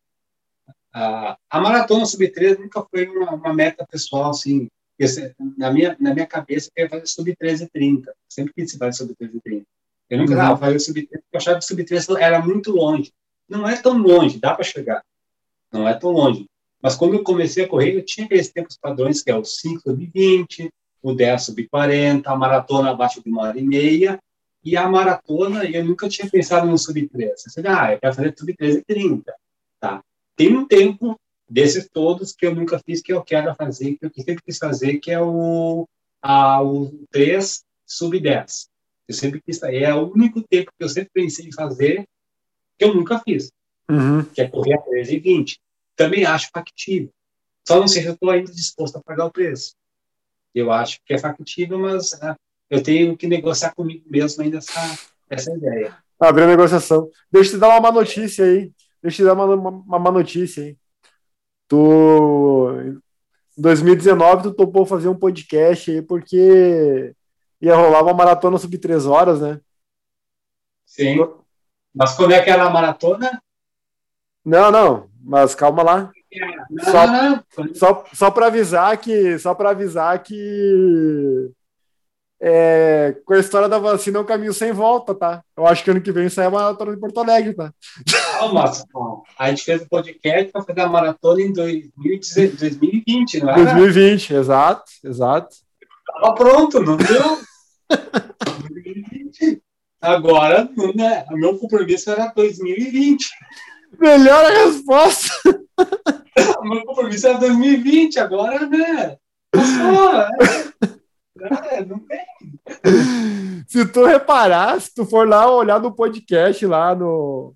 a, 0.98 1.38
a 1.50 1.60
maratona 1.60 2.06
sub-13 2.06 2.58
nunca 2.60 2.82
foi 2.90 3.06
uma, 3.08 3.32
uma 3.32 3.54
meta 3.54 3.86
pessoal, 3.86 4.30
assim. 4.30 4.70
Na, 5.58 5.70
minha, 5.70 5.94
na 6.00 6.14
minha 6.14 6.26
cabeça, 6.26 6.72
eu 6.74 6.86
ia 6.86 6.90
fazer 6.90 7.08
sub-13 7.08 7.64
e 7.64 7.70
30. 7.70 8.14
Sempre 8.30 8.54
quis 8.54 8.74
fazer 8.78 8.94
sub-13 8.94 9.36
e 9.36 9.42
30. 9.42 9.66
Eu 10.10 10.20
nunca 10.20 10.34
Uhum. 10.34 10.40
ah, 10.40 10.58
fazer 10.58 10.80
sub-13, 10.80 11.10
porque 11.10 11.24
eu 11.34 11.38
achava 11.38 11.60
que 11.60 11.66
sub-13 11.66 12.18
era 12.18 12.40
muito 12.40 12.72
longe. 12.72 13.12
Não 13.50 13.68
é 13.68 13.76
tão 13.76 13.98
longe, 13.98 14.40
dá 14.40 14.54
para 14.54 14.64
chegar. 14.64 15.04
Não 15.70 15.86
é 15.86 15.94
tão 15.96 16.12
longe. 16.12 16.46
Mas 16.82 16.96
quando 16.96 17.16
eu 17.16 17.24
comecei 17.24 17.66
a 17.66 17.68
correr, 17.68 17.94
eu 17.94 18.06
tinha 18.06 18.26
aqueles 18.26 18.50
tempos 18.50 18.78
padrões, 18.78 19.22
que 19.22 19.30
é 19.30 19.36
o 19.36 19.44
5 19.44 19.82
sub-20, 19.82 20.70
o 21.04 21.14
10 21.14 21.44
sub-40, 21.44 22.22
a 22.26 22.36
maratona 22.38 22.92
abaixo 22.92 23.22
de 23.22 23.30
uma 23.30 23.42
hora 23.44 23.60
e 23.60 23.64
meia, 23.64 24.18
e 24.64 24.78
a 24.78 24.88
maratona, 24.88 25.66
eu 25.66 25.84
nunca 25.84 26.08
tinha 26.08 26.30
pensado 26.30 26.68
no 26.68 26.78
sub-13. 26.78 27.10
Eu 27.22 27.34
disse, 27.36 27.68
ah, 27.68 27.92
eu 27.92 28.00
quero 28.00 28.16
fazer 28.16 28.34
sub-13 28.38 28.78
e 28.78 28.84
30. 28.84 29.34
Tá. 29.78 30.02
Tem 30.36 30.56
um 30.56 30.68
tempo 30.68 31.20
desses 31.48 31.88
todos 31.92 32.34
que 32.34 32.46
eu 32.46 32.56
nunca 32.56 32.80
fiz, 32.80 33.02
que 33.02 33.14
eu 33.14 33.24
quero 33.24 33.54
fazer, 33.56 33.96
que 33.96 34.06
eu 34.06 34.12
sempre 34.16 34.44
quis 34.44 34.58
fazer, 34.58 34.98
que 34.98 35.12
é 35.12 35.22
o, 35.22 35.88
a, 36.22 36.62
o 36.62 37.06
3 37.12 37.64
sub-10. 37.86 38.68
Eu 39.08 39.14
sempre 39.14 39.42
quis, 39.42 39.62
é 39.64 39.94
o 39.94 40.12
único 40.12 40.42
tempo 40.42 40.72
que 40.78 40.84
eu 40.84 40.90
sempre 40.90 41.12
pensei 41.14 41.48
em 41.48 41.54
fazer, 41.54 42.08
que 42.78 42.86
eu 42.86 42.94
nunca 42.94 43.20
fiz 43.20 43.50
Uhum. 43.90 44.26
que 44.26 44.42
é 44.42 44.48
correr 44.48 44.74
a 44.74 44.82
13 44.82 45.16
e 45.16 45.20
20. 45.20 45.60
Também 45.96 46.26
acho 46.26 46.50
factível. 46.54 47.10
Só 47.68 47.80
não 47.80 47.88
sei 47.88 48.02
se 48.02 48.08
eu 48.08 48.14
estou 48.14 48.30
ainda 48.30 48.52
disposto 48.52 48.98
a 48.98 49.04
pagar 49.04 49.26
o 49.26 49.32
preço. 49.32 49.76
Eu 50.54 50.72
acho 50.72 51.00
que 51.06 51.14
é 51.14 51.18
factível, 51.18 51.80
mas 51.80 52.14
ah, 52.22 52.36
eu 52.70 52.82
tenho 52.82 53.16
que 53.18 53.28
negociar 53.28 53.74
comigo 53.74 54.04
mesmo 54.08 54.42
ainda 54.44 54.58
essa, 54.58 55.00
essa 55.30 55.52
ideia. 55.52 55.98
Abriu 56.20 56.46
a 56.46 56.50
negociação. 56.50 57.10
Deixa 57.32 57.52
eu 57.52 57.54
te 57.56 57.60
dar 57.60 57.70
uma 57.70 57.82
má 57.82 57.92
notícia 57.92 58.46
aí. 58.46 58.72
Deixa 59.06 59.22
eu 59.22 59.26
te 59.28 59.30
dar 59.30 59.34
uma, 59.34 59.54
uma, 59.54 59.70
uma 59.70 60.00
má 60.00 60.12
notícia 60.12 60.64
aí. 60.64 60.76
Tu. 61.68 62.72
Em 63.56 63.62
2019, 63.62 64.44
tu 64.44 64.54
topou 64.54 64.84
fazer 64.84 65.08
um 65.08 65.16
podcast 65.16 65.92
aí 65.92 66.02
porque 66.02 67.14
ia 67.62 67.76
rolar 67.76 68.02
uma 68.02 68.16
maratona 68.16 68.58
sub 68.58 68.76
3 68.80 69.06
horas, 69.06 69.42
né? 69.42 69.60
Sim. 70.88 71.18
Mas 71.94 72.16
quando 72.16 72.32
é 72.34 72.42
que 72.42 72.50
era 72.50 72.66
a 72.66 72.70
maratona? 72.72 73.40
Não, 74.44 74.72
não, 74.72 75.10
mas 75.24 75.54
calma 75.54 75.84
lá. 75.84 76.12
Não, 76.70 76.84
Só- 76.86 77.08
não, 77.08 77.44
não. 77.58 77.76
Só, 77.76 78.06
só 78.12 78.32
para 78.32 78.48
avisar 78.48 78.98
que. 78.98 79.38
Só 79.38 79.54
para 79.54 79.70
avisar 79.70 80.22
que. 80.24 81.52
é, 82.42 83.16
com 83.24 83.34
a 83.34 83.40
história 83.40 83.70
da 83.70 83.78
vacina 83.80 84.18
é 84.18 84.22
um 84.22 84.26
caminho 84.26 84.54
sem 84.54 84.72
volta, 84.74 85.14
tá? 85.16 85.44
Eu 85.56 85.66
acho 85.66 85.84
que 85.84 85.92
ano 85.92 86.02
que 86.02 86.12
vem 86.12 86.28
sai 86.28 86.48
a 86.48 86.50
maratona 86.50 86.94
de 86.94 87.00
Porto 87.00 87.20
Alegre, 87.20 87.54
tá? 87.54 87.72
Calma. 88.40 88.72
A 89.38 89.50
gente 89.50 89.64
fez 89.64 89.82
o 89.82 89.90
podcast 89.90 90.52
para 90.52 90.64
fazer 90.64 90.82
a 90.82 90.90
maratona 90.90 91.42
em 91.42 91.54
2019 91.54 92.58
2020, 92.58 93.40
não 93.40 93.50
era? 93.50 93.64
2020, 93.64 94.34
exato, 94.34 94.84
exato. 95.04 95.56
Tava 96.06 96.36
pronto, 96.36 96.80
não 96.82 96.98
deu? 96.98 97.40
2020. 98.62 99.62
Agora, 100.02 100.70
né, 100.96 101.26
o 101.32 101.38
meu 101.38 101.58
compromisso 101.58 102.12
era 102.12 102.28
2020. 102.28 103.26
Melhor 104.00 104.46
a 104.46 104.66
resposta. 104.66 105.30
O 106.60 106.68
meu 106.68 106.84
compromisso 106.84 107.28
era 107.28 107.38
2020, 107.38 108.20
agora, 108.20 108.68
né? 108.68 109.18
Passou, 109.52 110.12
é. 110.14 111.78
É, 111.78 111.86
não 111.86 112.00
tem. 112.00 112.20
se 113.68 113.86
tu 113.86 114.06
reparar, 114.06 114.80
se 114.82 114.94
tu 114.94 115.06
for 115.06 115.28
lá 115.28 115.50
olhar 115.50 115.80
no 115.80 115.94
podcast 115.94 116.66
lá 116.66 116.94
no, 116.94 117.56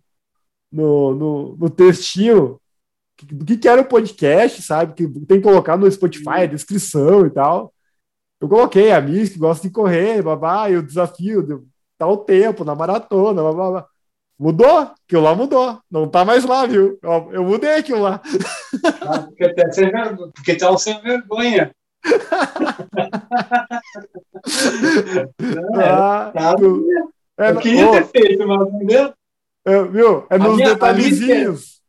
no, 0.72 1.16
no, 1.16 1.58
no 1.58 1.70
textinho 1.70 2.60
do 3.24 3.46
que, 3.46 3.58
que 3.58 3.68
era 3.68 3.82
o 3.82 3.86
podcast, 3.86 4.62
sabe? 4.62 4.94
Que 4.94 5.08
tem 5.26 5.38
que 5.40 5.48
colocar 5.48 5.78
no 5.78 5.90
Spotify 5.92 6.42
a 6.44 6.46
descrição 6.46 7.26
e 7.26 7.30
tal. 7.30 7.74
Eu 8.40 8.48
coloquei 8.48 8.92
a 8.92 9.02
Miss 9.02 9.30
que 9.30 9.40
gosta 9.40 9.68
de 9.68 9.74
correr, 9.74 10.22
babá, 10.22 10.70
e 10.70 10.78
o 10.78 10.84
desafio 10.84 11.44
de 11.44 11.60
tal 11.98 12.18
tempo 12.18 12.64
na 12.64 12.74
maratona, 12.74 13.44
babá. 13.44 13.86
Mudou, 14.40 14.92
aquilo 15.06 15.24
lá 15.24 15.36
mudou. 15.36 15.82
Não 15.92 16.08
tá 16.08 16.24
mais 16.24 16.46
lá, 16.46 16.66
viu? 16.66 16.98
Eu, 17.04 17.30
eu 17.34 17.44
mudei 17.44 17.76
aquilo 17.76 18.00
lá. 18.00 18.22
Ah, 19.02 19.24
porque, 19.24 19.54
tá 19.54 19.70
sem 19.74 19.92
vergonha, 19.92 20.32
porque 20.34 20.58
sem 20.78 21.02
vergonha. 21.02 21.76
não, 25.42 25.84
ah, 25.84 26.32
tá, 26.34 26.56
tu, 26.56 26.88
é, 27.38 27.52
eu 27.52 27.58
queria 27.58 27.90
oh, 27.90 27.92
ter 27.92 28.06
feito, 28.06 28.48
mas 28.48 28.60
não 28.60 28.86
deu. 28.86 29.14
É, 29.70 29.84
viu? 29.88 30.26
É 30.30 30.36
A 30.36 30.40
nos 30.40 30.56
minha- 30.56 30.70
detalhezinhos. 30.74 31.80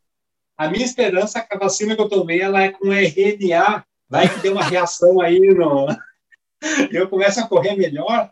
A 0.58 0.68
minha 0.68 0.84
esperança 0.84 1.38
é 1.38 1.42
que 1.42 1.54
a 1.54 1.58
vacina 1.58 1.94
que 1.96 2.02
eu 2.02 2.08
tomei 2.08 2.40
ela 2.40 2.62
é 2.62 2.70
com 2.70 2.92
RNA. 2.92 3.82
Vai 4.08 4.28
que 4.28 4.40
dê 4.40 4.48
uma 4.50 4.64
reação 4.64 5.20
aí 5.20 5.38
no. 5.40 5.86
Eu 6.92 7.08
começo 7.08 7.40
a 7.40 7.48
correr 7.48 7.74
melhor. 7.76 8.28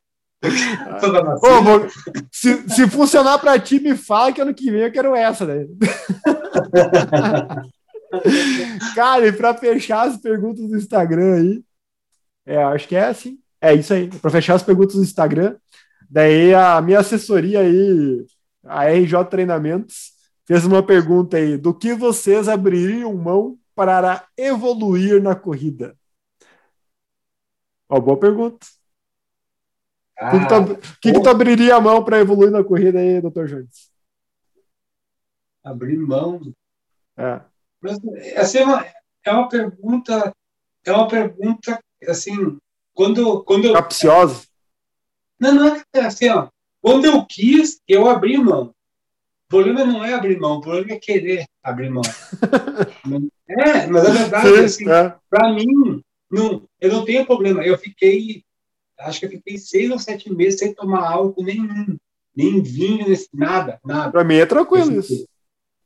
Toda 1.01 1.35
Ô, 1.37 1.63
vacina. 1.63 1.89
se, 2.31 2.69
se 2.69 2.89
funcionar 2.91 3.39
pra 3.39 3.59
ti, 3.59 3.81
me 3.81 3.97
fala 3.97 4.33
que 4.33 4.41
ano 4.41 4.55
que 4.55 4.71
vem 4.71 4.83
eu 4.83 4.93
quero 4.93 5.15
essa, 5.17 5.45
né? 5.47 5.67
Cara, 8.95 9.27
e 9.27 9.33
pra 9.33 9.55
fechar 9.55 10.07
as 10.07 10.17
perguntas 10.17 10.67
do 10.69 10.77
Instagram 10.77 11.35
aí, 11.37 11.63
é, 12.47 12.63
acho 12.63 12.89
que 12.89 12.97
é 12.97 13.05
assim. 13.07 13.39
É 13.61 13.75
isso 13.75 13.93
aí. 13.93 14.09
Pra 14.09 14.31
fechar 14.31 14.55
as 14.55 14.63
perguntas 14.63 14.97
do 14.97 15.03
Instagram, 15.03 15.57
daí 16.09 16.55
a 16.55 16.81
minha 16.81 17.01
assessoria 17.01 17.61
aí, 17.61 18.25
a 18.65 18.85
RJ 18.91 19.25
Treinamentos, 19.31 20.13
fez 20.45 20.65
uma 20.65 20.83
pergunta 20.83 21.37
aí: 21.37 21.57
do 21.57 21.75
que 21.75 21.95
vocês 21.95 22.49
abririam 22.49 23.15
mão 23.15 23.59
para 23.75 24.27
evoluir 24.37 25.23
na 25.23 25.35
corrida? 25.35 25.97
Ó, 27.89 28.01
boa 28.01 28.19
pergunta. 28.19 28.67
O 30.21 30.31
que, 30.31 30.41
que, 30.41 30.49
tu, 30.49 30.55
Ah, 30.55 30.99
que 31.01 31.13
que 31.13 31.21
tu 31.21 31.29
abriria 31.29 31.77
a 31.77 31.81
mão 31.81 32.05
para 32.05 32.19
evoluir 32.19 32.51
na 32.51 32.65
corrida 32.65 32.99
aí, 32.99 33.21
doutor 33.21 33.47
Jones? 33.47 33.89
abrir 35.69 35.99
mão. 35.99 36.41
É. 37.17 37.41
Mas, 37.81 37.99
assim, 38.37 38.59
é 38.59 38.65
uma, 38.65 38.87
é 39.25 39.33
uma 39.33 39.49
pergunta. 39.49 40.33
É 40.85 40.93
uma 40.93 41.09
pergunta, 41.09 41.79
assim, 42.07 42.59
quando, 42.95 43.45
quando. 43.45 43.73
Capciosa. 43.73 44.47
Não, 45.39 45.55
não 45.55 45.77
é 45.77 46.01
assim, 46.01 46.29
ó. 46.31 46.49
Quando 46.89 47.05
eu 47.05 47.23
quis, 47.27 47.83
eu 47.87 48.09
abri 48.09 48.39
mão. 48.39 48.75
O 49.45 49.49
problema 49.49 49.85
não 49.85 50.03
é 50.03 50.15
abrir 50.15 50.41
mão, 50.41 50.57
o 50.57 50.61
problema 50.63 50.93
é 50.93 50.99
querer 50.99 51.45
abrir 51.63 51.91
mão. 51.91 52.01
é, 53.47 53.87
mas 53.87 54.07
a 54.07 54.11
verdade 54.11 54.55
é 54.55 54.61
assim, 54.61 54.85
Sim, 54.85 54.91
é. 54.91 55.15
para 55.29 55.53
mim, 55.53 56.03
não, 56.31 56.67
eu 56.81 56.91
não 56.91 57.05
tenho 57.05 57.27
problema. 57.27 57.63
Eu 57.63 57.77
fiquei, 57.77 58.43
acho 59.01 59.21
que 59.21 59.27
eu 59.27 59.31
fiquei 59.33 59.59
seis 59.59 59.91
ou 59.91 59.99
sete 59.99 60.33
meses 60.33 60.61
sem 60.61 60.73
tomar 60.73 61.07
álcool 61.13 61.45
nenhum, 61.45 61.99
nem 62.35 62.63
vinho, 62.63 63.05
nada, 63.35 63.79
nada. 63.85 64.11
Pra 64.11 64.25
mim 64.25 64.37
é 64.37 64.47
tranquilo 64.47 64.99
isso. 64.99 65.29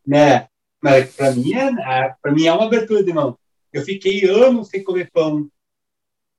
Né? 0.07 0.47
Mas 0.81 1.17
para 1.17 1.33
mim 1.33 1.53
é, 1.53 2.15
para 2.23 2.31
mim 2.31 2.47
é 2.47 2.53
uma 2.53 2.67
abertura 2.67 3.03
de 3.03 3.13
mão. 3.13 3.37
Eu 3.73 3.83
fiquei 3.83 4.25
anos 4.29 4.69
sem 4.69 4.85
comer 4.85 5.11
pão. 5.13 5.49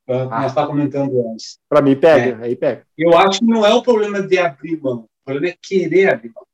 Ah, 0.08 0.14
Ah. 0.24 0.26
Nós 0.42 0.46
estava 0.48 0.68
comentando 0.68 1.28
antes. 1.32 1.58
Pra 1.70 1.82
mim 1.82 1.96
pega, 1.96 2.44
aí 2.44 2.56
pega. 2.56 2.86
Eu 2.98 3.18
acho 3.18 3.40
que 3.40 3.46
não 3.46 3.66
é 3.66 3.74
o 3.74 3.82
problema 3.84 4.22
de 4.22 4.38
abrir 4.38 4.80
mão. 4.82 5.06
O 5.06 5.26
problema 5.26 5.48
é 5.54 5.58
querer 5.62 6.14
abrir 6.14 6.32
mão. 6.34 6.46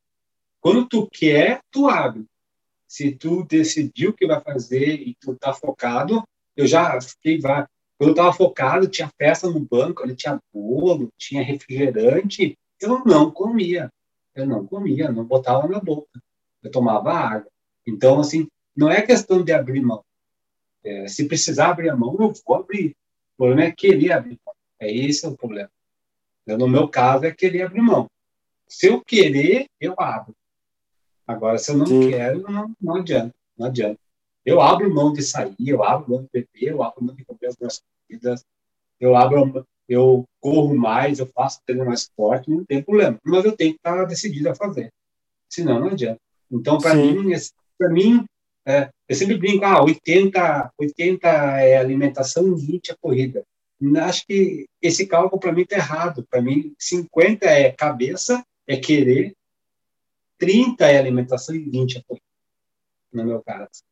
Quando 0.62 0.88
tu 0.88 1.08
quer, 1.12 1.62
tu 1.72 1.88
abre. 1.88 2.26
Se 2.88 3.12
tu 3.12 3.44
decidiu 3.46 4.12
o 4.12 4.14
que 4.14 4.28
vai 4.28 4.40
fazer 4.42 4.94
e 4.96 5.16
tu 5.20 5.36
tá 5.36 5.54
focado, 5.54 6.24
eu 6.56 6.66
já 6.68 7.00
fiquei 7.02 7.40
vá- 7.40 7.68
quando 7.98 8.10
eu 8.12 8.16
tava 8.16 8.34
focado, 8.34 8.88
tinha 8.88 9.12
festa 9.18 9.50
no 9.50 9.60
banco, 9.60 10.04
ali 10.04 10.16
tinha 10.16 10.40
bolo, 10.54 11.10
tinha 11.18 11.44
refrigerante, 11.44 12.58
eu 12.82 13.04
não 13.06 13.30
comia. 13.32 13.90
Eu 14.36 14.46
não 14.46 14.66
comia, 14.66 15.12
não 15.12 15.24
botava 15.26 15.68
na 15.68 15.80
boca. 15.80 16.08
Eu 16.64 16.72
tomava 16.72 17.12
água. 17.14 17.48
Então, 17.86 18.20
assim, 18.20 18.48
não 18.76 18.90
é 18.90 19.02
questão 19.02 19.44
de 19.44 19.52
abrir 19.52 19.82
mão. 19.82 20.04
É, 20.84 21.08
se 21.08 21.28
precisar 21.28 21.70
abrir 21.72 21.90
a 21.90 21.96
mão, 21.96 22.16
eu 22.20 22.34
vou 22.46 22.56
abrir. 22.56 22.96
O 23.40 23.44
problema 23.46 23.64
é 23.64 23.72
querer 23.72 24.12
abrir 24.12 24.38
mão. 24.46 24.54
É 24.82 24.94
esse 24.94 25.26
é 25.26 25.30
o 25.30 25.38
problema. 25.38 25.72
Eu, 26.46 26.58
no 26.58 26.68
meu 26.68 26.90
caso, 26.90 27.24
é 27.24 27.32
querer 27.32 27.62
abrir 27.62 27.82
mão. 27.82 28.12
Se 28.68 28.88
eu 28.88 29.02
querer, 29.02 29.68
eu 29.80 29.96
abro. 29.98 30.36
Agora, 31.26 31.58
se 31.58 31.72
eu 31.72 31.78
não 31.78 31.86
Sim. 31.86 32.10
quero, 32.10 32.42
não, 32.42 32.76
não 32.82 32.96
adianta. 32.98 33.34
Não 33.58 33.68
adianta. 33.68 33.98
Eu 34.46 34.60
abro 34.60 34.94
mão 34.94 35.14
de 35.14 35.22
sair, 35.24 35.56
eu 35.58 35.82
abro 35.82 36.12
mão 36.12 36.22
de 36.24 36.28
beber, 36.34 36.74
eu 36.74 36.84
abro 36.84 37.02
mão 37.02 37.16
de 37.16 37.24
comer 37.24 37.48
as 37.48 37.56
minhas 37.58 37.82
comidas, 38.10 38.46
eu 39.00 39.16
abro, 39.16 39.66
eu 39.88 40.26
corro 40.42 40.76
mais, 40.76 41.20
eu 41.20 41.26
faço 41.28 41.62
treino 41.66 41.86
mais 41.86 42.12
forte, 42.14 42.50
não 42.50 42.66
tem 42.66 42.84
problema. 42.84 43.18
Mas 43.24 43.46
eu 43.46 43.56
tenho 43.56 43.72
que 43.72 43.80
estar 43.80 44.04
decidido 44.04 44.50
a 44.50 44.56
fazer. 44.56 44.92
Senão, 45.48 45.80
não 45.80 45.88
adianta. 45.88 46.20
Então, 46.52 46.78
para 46.78 46.94
mim, 46.94 47.32
para 47.78 47.90
mim, 47.90 48.26
é, 48.66 48.90
eu 49.08 49.16
sempre 49.16 49.38
brinco, 49.38 49.66
ah, 49.66 49.84
80, 49.84 50.74
80 50.78 51.28
é 51.28 51.78
alimentação, 51.78 52.56
20 52.56 52.92
é 52.92 52.96
corrida. 53.00 53.44
Acho 54.04 54.26
que 54.28 54.68
esse 54.82 55.08
cálculo 55.08 55.40
para 55.40 55.54
mim 55.54 55.62
está 55.62 55.78
errado. 55.78 56.28
Para 56.30 56.42
mim, 56.42 56.74
50 56.78 57.46
é 57.46 57.72
cabeça, 57.72 58.46
é 58.68 58.76
querer, 58.78 59.34
30 60.38 60.86
é 60.86 60.98
alimentação 60.98 61.56
e 61.56 61.60
20 61.60 61.98
é 61.98 62.02
corrida, 62.06 62.26
no 63.12 63.26
meu 63.26 63.42
caso. 63.42 63.84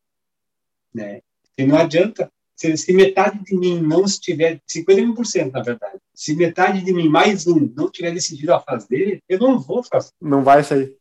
Né? 0.94 1.20
E 1.56 1.64
não 1.64 1.76
adianta, 1.76 2.30
se, 2.54 2.76
se 2.76 2.92
metade 2.92 3.42
de 3.44 3.56
mim 3.56 3.80
não 3.80 4.04
estiver, 4.04 4.60
51% 4.68 5.50
na 5.50 5.62
verdade, 5.62 5.98
se 6.14 6.34
metade 6.34 6.82
de 6.84 6.92
mim 6.92 7.08
mais 7.08 7.46
um 7.46 7.72
não 7.74 7.90
tiver 7.90 8.12
decidido 8.12 8.52
a 8.52 8.60
fazer, 8.60 9.22
eu 9.28 9.38
não 9.38 9.58
vou 9.58 9.82
fazer 9.82 10.10
Não 10.20 10.42
vai 10.42 10.62
sair. 10.62 10.96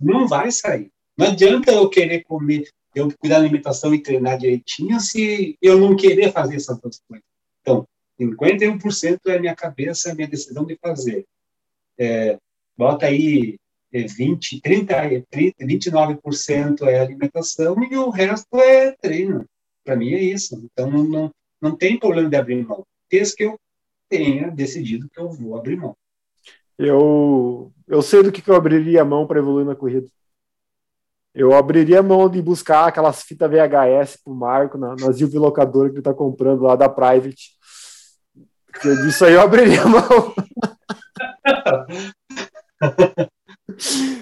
não 0.00 0.26
vai 0.26 0.50
sair. 0.50 0.90
Não 1.16 1.26
adianta 1.26 1.70
eu 1.72 1.88
querer 1.88 2.22
comer, 2.24 2.68
eu 2.94 3.12
cuidar 3.18 3.36
da 3.36 3.42
alimentação 3.42 3.94
e 3.94 4.02
treinar 4.02 4.38
direitinho 4.38 5.00
se 5.00 5.56
eu 5.60 5.78
não 5.78 5.96
querer 5.96 6.32
fazer 6.32 6.56
essas 6.56 6.78
duas 6.78 7.00
coisas. 7.08 7.24
Então, 7.60 7.86
51% 8.20 9.18
é 9.26 9.38
minha 9.38 9.54
cabeça, 9.54 10.10
é 10.10 10.14
minha 10.14 10.28
decisão 10.28 10.64
de 10.64 10.76
fazer. 10.76 11.24
É, 11.98 12.38
bota 12.76 13.06
aí 13.06 13.58
é, 13.92 14.02
20, 14.06 14.60
30, 14.60 15.24
30, 15.30 15.64
29% 15.64 16.82
é 16.82 17.00
alimentação 17.00 17.76
e 17.82 17.96
o 17.96 18.10
resto 18.10 18.58
é 18.58 18.92
treino. 18.92 19.44
Para 19.84 19.96
mim 19.96 20.12
é 20.12 20.22
isso. 20.22 20.62
Então, 20.72 20.90
não, 20.90 21.30
não 21.60 21.76
tem 21.76 21.98
problema 21.98 22.28
de 22.28 22.36
abrir 22.36 22.66
mão. 22.66 22.84
Desde 23.10 23.36
que 23.36 23.44
eu 23.44 23.58
tenha 24.08 24.50
decidido 24.50 25.08
que 25.08 25.18
eu 25.18 25.30
vou 25.30 25.56
abrir 25.56 25.76
mão. 25.76 25.96
Eu, 26.78 27.72
eu 27.86 28.02
sei 28.02 28.22
do 28.22 28.32
que, 28.32 28.42
que 28.42 28.50
eu 28.50 28.56
abriria 28.56 29.02
a 29.02 29.04
mão 29.04 29.26
para 29.26 29.38
evoluir 29.38 29.66
na 29.66 29.74
corrida. 29.74 30.06
Eu 31.34 31.54
abriria 31.54 32.02
mão 32.02 32.28
de 32.28 32.42
buscar 32.42 32.88
aquelas 32.88 33.22
fitas 33.22 33.50
VHS 33.50 34.18
pro 34.22 34.34
Marco 34.34 34.76
na, 34.76 34.94
na 34.94 35.12
Zilvio 35.12 35.40
Locadora 35.40 35.88
que 35.88 35.96
ele 35.96 36.02
tá 36.02 36.12
comprando 36.12 36.62
lá 36.62 36.76
da 36.76 36.88
Private. 36.88 37.52
Porque 38.70 38.94
Disso 38.96 39.24
aí 39.24 39.34
eu 39.34 39.40
abriria 39.40 39.84
mão. 39.86 40.34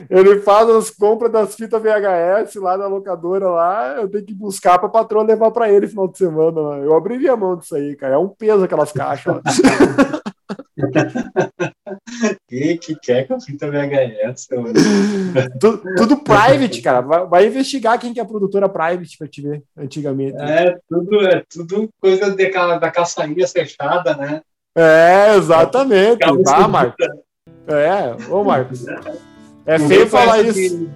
Ele 0.08 0.40
faz 0.40 0.68
as 0.68 0.90
compras 0.90 1.32
das 1.32 1.54
fitas 1.54 1.82
VHS 1.82 2.54
lá 2.56 2.76
na 2.76 2.86
locadora 2.86 3.48
lá, 3.48 3.96
eu 3.96 4.08
tenho 4.08 4.24
que 4.24 4.34
buscar 4.34 4.78
para 4.78 4.88
patroa 4.88 5.24
levar 5.24 5.50
para 5.50 5.70
ele 5.70 5.88
final 5.88 6.06
de 6.06 6.18
semana. 6.18 6.60
lá. 6.60 6.78
Eu 6.78 6.94
abriria 6.94 7.32
a 7.32 7.36
mão 7.36 7.56
disso 7.56 7.74
aí, 7.74 7.96
cara. 7.96 8.14
É 8.14 8.18
um 8.18 8.28
peso 8.28 8.64
aquelas 8.64 8.92
caixas 8.92 9.40
lá. 11.90 12.36
Quem 12.48 12.76
que 12.78 12.94
quer 12.96 13.26
que 13.26 13.32
eu 13.32 13.40
fita 13.40 13.70
VHS? 13.70 14.48
Tu- 15.60 15.82
tudo 15.96 16.16
private, 16.24 16.82
cara. 16.82 17.00
Vai, 17.00 17.26
vai 17.26 17.46
investigar 17.46 17.98
quem 17.98 18.12
que 18.12 18.20
é 18.20 18.22
a 18.22 18.26
produtora 18.26 18.68
private 18.68 19.16
pra 19.18 19.28
te 19.28 19.42
ver, 19.42 19.62
antigamente. 19.76 20.36
É 20.38 20.76
tudo, 20.88 21.26
é 21.26 21.42
tudo 21.48 21.88
coisa 22.00 22.30
de, 22.30 22.50
da 22.50 22.90
caçainha 22.90 23.46
fechada, 23.46 24.16
né? 24.16 24.40
É, 24.76 25.34
exatamente. 25.36 26.18
Calma, 26.18 26.42
sim. 26.46 26.68
Marcos. 26.70 27.06
É, 27.66 28.30
ô 28.32 28.44
Marcos. 28.44 28.86
É 29.66 29.78
feio 29.78 30.02
com 30.04 30.10
falar 30.10 30.42
isso. 30.42 30.54
que- 30.78 30.90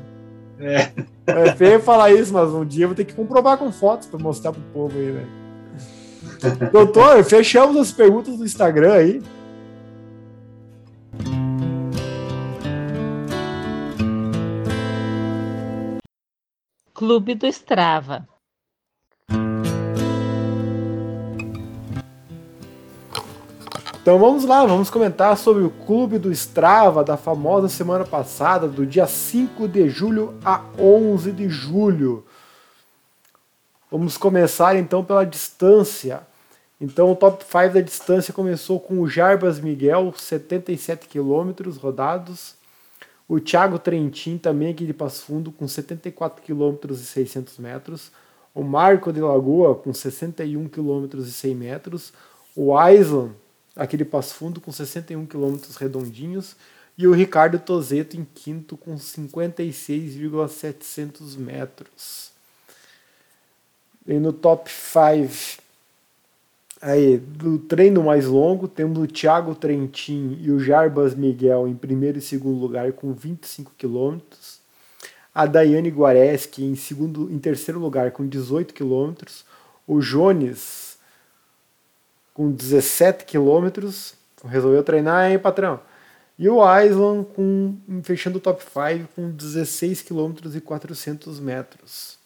É, 0.61 0.93
É 1.27 1.55
feio 1.57 1.81
falar 1.81 2.13
isso, 2.13 2.33
mas 2.33 2.51
um 2.51 2.65
dia 2.65 2.85
eu 2.85 2.89
vou 2.89 2.97
ter 2.97 3.05
que 3.05 3.15
comprovar 3.15 3.59
com 3.59 3.71
fotos 3.73 4.07
pra 4.07 4.19
mostrar 4.19 4.53
pro 4.53 4.61
povo 4.73 4.97
aí, 4.97 5.11
velho. 5.13 5.45
Doutor, 6.73 7.23
fechamos 7.25 7.77
as 7.77 7.93
perguntas 7.93 8.37
do 8.37 8.45
Instagram 8.45 8.93
aí. 8.95 9.23
Clube 16.97 17.35
do 17.35 17.45
Strava. 17.49 18.25
Então 24.01 24.17
vamos 24.17 24.45
lá, 24.45 24.65
vamos 24.65 24.91
comentar 24.91 25.37
sobre 25.37 25.65
o 25.65 25.71
Clube 25.71 26.21
do 26.21 26.31
Strava 26.31 27.03
da 27.03 27.17
famosa 27.17 27.69
semana 27.69 28.05
passada, 28.05 28.69
do 28.69 28.87
dia 28.87 29.09
5 29.09 29.67
de 29.67 29.89
julho 29.89 30.39
a 30.45 30.63
11 30.79 31.33
de 31.33 31.49
julho. 31.49 32.25
Vamos 33.91 34.17
começar 34.17 34.77
então 34.77 35.05
pela 35.05 35.27
distância. 35.27 36.25
Então 36.81 37.11
o 37.11 37.17
top 37.17 37.43
5 37.43 37.75
da 37.75 37.81
distância 37.81 38.33
começou 38.33 38.79
com 38.79 39.01
o 39.01 39.09
Jarbas 39.09 39.59
Miguel, 39.59 40.15
77 40.17 41.09
quilômetros 41.09 41.77
rodados. 41.77 42.55
O 43.27 43.41
Thiago 43.41 43.79
Trentin, 43.79 44.37
também 44.37 44.70
aqui 44.70 44.85
de 44.85 44.93
Passo 44.93 45.25
Fundo, 45.25 45.51
com 45.51 45.66
74 45.66 46.43
quilômetros 46.43 47.01
e 47.01 47.07
600 47.07 47.57
metros. 47.59 48.12
O 48.55 48.62
Marco 48.62 49.11
de 49.12 49.20
Lagoa, 49.20 49.75
com 49.75 49.95
61 49.95 50.68
quilômetros 50.68 51.27
e 51.27 51.33
100 51.33 51.55
metros. 51.55 52.12
O 52.55 52.77
Aislan, 52.77 53.31
aquele 53.75 54.05
Passo 54.05 54.35
Fundo 54.35 54.61
com 54.61 54.70
61 54.70 55.25
quilômetros 55.27 55.77
redondinhos, 55.77 56.55
e 56.97 57.09
o 57.09 57.12
Ricardo 57.12 57.59
Tozeto 57.59 58.16
em 58.16 58.25
quinto 58.25 58.77
com 58.77 58.97
56,700 58.97 61.35
metros. 61.35 62.31
E 64.07 64.14
no 64.14 64.33
top 64.33 64.70
5 64.70 65.64
aí, 66.85 67.16
do 67.16 67.59
treino 67.59 68.03
mais 68.05 68.26
longo, 68.26 68.68
temos 68.68 68.99
o 68.99 69.07
Thiago 69.07 69.55
Trentin 69.55 70.39
e 70.43 70.51
o 70.51 70.61
Jarbas 70.61 71.14
Miguel 71.14 71.66
em 71.66 71.74
primeiro 71.74 72.18
e 72.18 72.20
segundo 72.20 72.61
lugar 72.61 72.93
com 72.93 73.12
25 73.12 73.72
quilômetros. 73.76 74.61
A 75.35 75.47
Daiane 75.47 75.89
Guareschi 75.89 76.62
em, 76.62 76.76
segundo, 76.76 77.32
em 77.32 77.39
terceiro 77.39 77.80
lugar 77.80 78.11
com 78.12 78.28
18 78.28 78.74
quilômetros. 78.74 79.45
O 79.87 80.01
Jones 80.01 80.99
com 82.35 82.53
17 82.53 83.24
quilômetros. 83.24 84.14
Resolveu 84.45 84.85
treinar, 84.85 85.30
hein, 85.30 85.39
patrão? 85.39 85.80
E 86.39 86.49
o 86.51 86.61
Island 86.80 87.26
com, 87.35 87.76
fechando 88.03 88.37
o 88.37 88.41
top 88.41 88.62
5 88.62 89.09
com 89.16 89.30
16 89.30 90.03
km 90.03 90.35
e 90.55 90.61
400 90.61 91.41
metros. 91.41 92.18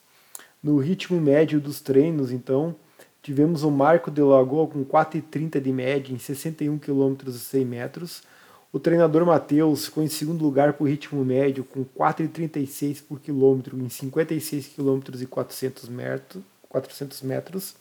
No 0.61 0.79
ritmo 0.79 1.21
médio 1.21 1.61
dos 1.61 1.81
treinos, 1.81 2.33
então, 2.33 2.75
tivemos 3.23 3.63
o 3.63 3.71
Marco 3.71 4.11
de 4.11 4.23
Lagoa 4.23 4.67
com 4.67 4.85
4,30 4.85 5.61
de 5.61 5.73
média 5.73 6.13
em 6.13 6.19
61 6.19 6.79
km 6.79 7.15
e 7.27 7.33
100 7.33 7.65
metros. 7.65 8.23
O 8.73 8.79
treinador 8.79 9.25
Matheus 9.25 9.87
ficou 9.87 10.03
em 10.03 10.09
segundo 10.09 10.43
lugar 10.43 10.75
por 10.75 10.89
ritmo 10.89 11.25
médio 11.25 11.65
com 11.65 11.85
4,36 11.85 13.03
por 13.03 13.19
quilômetro 13.19 13.79
em 13.79 13.89
56 13.89 14.69
km 14.69 15.01
e 15.21 15.27
400 15.27 17.23
metros. 17.23 17.75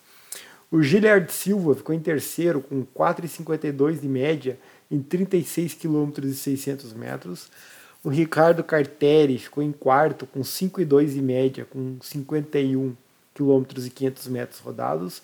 O 0.72 0.82
Giliard 0.82 1.32
Silva 1.32 1.76
ficou 1.76 1.94
em 1.96 2.00
terceiro 2.00 2.62
com 2.62 2.86
4,52 2.86 4.00
de 4.00 4.08
média 4.08 4.60
em 4.90 5.02
36 5.02 5.74
km 5.74 6.12
e 6.24 6.34
600 6.34 6.94
metros. 6.94 7.50
O 8.04 8.10
Ricardo 8.10 8.64
Carteri 8.64 9.38
ficou 9.38 9.64
em 9.64 9.72
quarto 9.72 10.26
com 10.26 10.42
5,2 10.42 11.14
de 11.14 11.22
média 11.22 11.66
com 11.66 11.98
51 12.02 12.90
km 12.90 13.07
e 13.86 13.90
500 13.90 14.28
metros 14.28 14.60
rodados. 14.60 15.22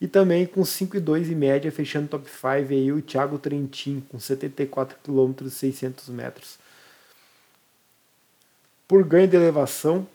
E 0.00 0.06
também 0.06 0.46
com 0.46 0.60
5,2 0.60 1.24
de 1.24 1.34
média, 1.34 1.72
fechando 1.72 2.08
top 2.08 2.28
5 2.30 2.46
aí 2.72 2.92
o 2.92 3.02
Thiago 3.02 3.38
Trentin 3.38 4.00
com 4.08 4.20
74 4.20 4.96
km 5.02 5.46
e 5.46 5.50
600 5.50 6.08
metros. 6.10 6.58
Por 8.86 9.04
ganho 9.04 9.26
de 9.26 9.36
elevação, 9.36 10.06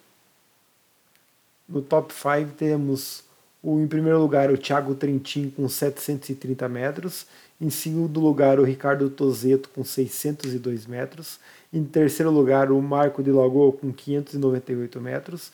no 1.68 1.82
top 1.82 2.14
5 2.14 2.54
temos 2.58 3.24
o, 3.62 3.80
em 3.80 3.88
primeiro 3.88 4.20
lugar, 4.20 4.52
o 4.52 4.58
Thiago 4.58 4.94
Trentin 4.94 5.50
com 5.50 5.70
730 5.70 6.68
metros. 6.68 7.26
Em 7.62 7.70
segundo 7.70 8.20
lugar, 8.20 8.60
o 8.60 8.64
Ricardo 8.64 9.10
Tozeto 9.10 9.70
com 9.70 9.86
602 9.86 10.86
metros. 10.86 11.40
Em 11.72 11.84
terceiro 11.84 12.30
lugar, 12.30 12.72
o 12.72 12.82
Marco 12.82 13.24
de 13.24 13.32
Lagoa 13.32 13.72
com 13.72 13.92
598 13.94 15.00
metros. 15.00 15.52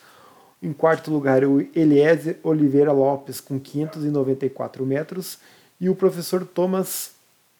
Em 0.62 0.72
quarto 0.72 1.10
lugar, 1.10 1.44
o 1.44 1.60
Eliezer 1.74 2.38
Oliveira 2.42 2.92
Lopes 2.92 3.40
com 3.40 3.58
594 3.58 4.84
metros. 4.84 5.38
E 5.80 5.88
o 5.88 5.94
professor 5.94 6.44
Thomas 6.44 7.12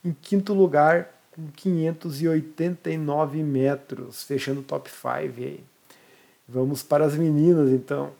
em 0.04 0.12
quinto 0.12 0.52
lugar 0.52 1.08
com 1.30 1.48
589 1.56 3.42
metros, 3.42 4.22
fechando 4.24 4.60
o 4.60 4.64
top 4.64 4.90
5 4.90 5.08
aí. 5.38 5.64
Vamos 6.48 6.82
para 6.82 7.04
as 7.04 7.14
meninas 7.14 7.70
então. 7.70 8.10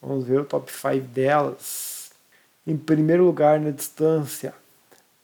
Vamos 0.00 0.24
ver 0.24 0.40
o 0.40 0.44
top 0.44 0.72
5 0.72 1.06
delas. 1.08 2.10
Em 2.66 2.76
primeiro 2.76 3.24
lugar 3.24 3.60
na 3.60 3.70
distância, 3.70 4.54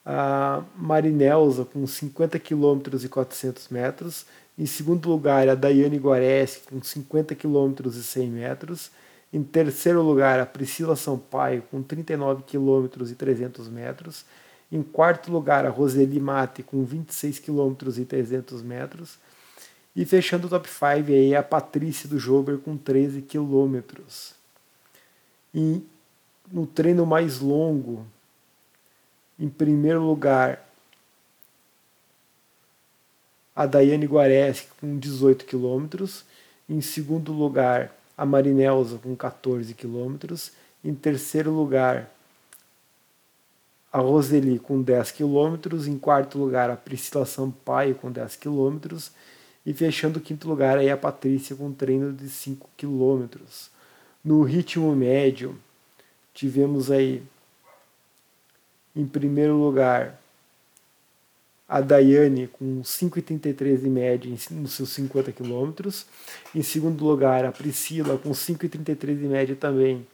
a 0.05 0.63
Marinelza 0.77 1.65
com 1.65 1.87
50 1.87 2.39
km 2.39 2.81
e 3.03 3.09
400 3.09 3.69
metros. 3.69 4.27
Em 4.59 4.67
segundo 4.67 5.09
lugar, 5.09 5.49
a 5.49 5.55
Daiane 5.55 5.99
Guareschi 5.99 6.63
com 6.69 6.83
50 6.83 7.35
km 7.37 7.87
e 7.87 8.03
100 8.03 8.29
metros. 8.29 8.91
Em 9.33 9.43
terceiro 9.43 10.03
lugar, 10.03 10.41
a 10.41 10.47
Priscila 10.47 10.97
Sampaio 10.97 11.63
com 11.71 11.81
39 11.81 12.43
km 12.43 13.09
e 13.09 13.15
300 13.15 13.69
metros. 13.69 14.25
Em 14.73 14.83
quarto 14.83 15.31
lugar, 15.31 15.65
a 15.65 15.71
Roseli 15.71 16.19
Mate 16.19 16.65
com 16.65 16.85
26 16.85 17.39
km 17.39 17.75
e 17.99 18.05
300 18.05 18.61
metros. 18.63 19.19
E 19.95 20.05
fechando 20.05 20.49
o 20.49 20.51
top 20.51 20.69
5 20.69 21.13
aí, 21.13 21.37
a 21.37 21.43
Patrícia 21.43 22.09
do 22.09 22.19
Jober 22.19 22.59
com 22.59 22.77
13 22.77 23.23
quilômetros. 23.23 24.35
E 25.55 25.83
no 26.51 26.67
treino 26.67 27.07
mais 27.07 27.39
longo, 27.39 28.05
em 29.39 29.49
primeiro 29.49 30.03
lugar, 30.03 30.68
a 33.59 33.67
Daiane 33.67 34.07
Guareschi 34.07 34.69
com 34.81 34.97
18 35.01 35.45
quilômetros. 35.45 36.25
Em 36.69 36.81
segundo 36.81 37.33
lugar, 37.33 37.93
a 38.17 38.25
Marinelza 38.25 39.01
com 39.03 39.17
14 39.17 39.75
quilômetros. 39.75 40.53
Em 40.85 40.95
terceiro 40.95 41.51
lugar, 41.51 42.09
a 43.93 43.99
Roseli 43.99 44.61
com 44.61 44.81
10 44.81 45.11
quilômetros. 45.11 45.89
Em 45.89 45.99
quarto 45.99 46.39
lugar, 46.39 46.71
a 46.71 46.77
Priscila 46.77 47.27
Sampaio 47.27 47.97
com 47.97 48.13
10 48.13 48.37
quilômetros. 48.37 49.11
E 49.67 49.75
fechando 49.75 50.21
o 50.21 50.23
quinto 50.23 50.47
lugar, 50.49 50.79
aí 50.79 50.89
a 50.89 50.97
Patrícia 50.97 51.57
com 51.57 51.73
treino 51.73 52.13
de 52.13 52.29
5 52.29 52.71
quilômetros. 52.77 53.73
No 54.25 54.45
ritmo 54.45 54.95
médio, 54.95 55.59
tivemos 56.33 56.93
aí, 56.93 57.25
em 58.95 59.05
primeiro 59.05 59.57
lugar, 59.57 60.17
a 61.69 61.83
Daiane 61.83 62.47
com 62.47 62.81
5,33 62.81 63.83
de 63.83 63.91
média 63.91 64.35
nos 64.53 64.73
seus 64.73 64.89
50 64.91 65.33
quilômetros. 65.33 66.07
Em 66.55 66.63
segundo 66.63 67.05
lugar, 67.05 67.45
a 67.45 67.53
Priscila 67.53 68.17
com 68.17 68.31
5,33 68.31 69.19
de 69.19 69.27
média 69.27 69.55
também 69.55 70.07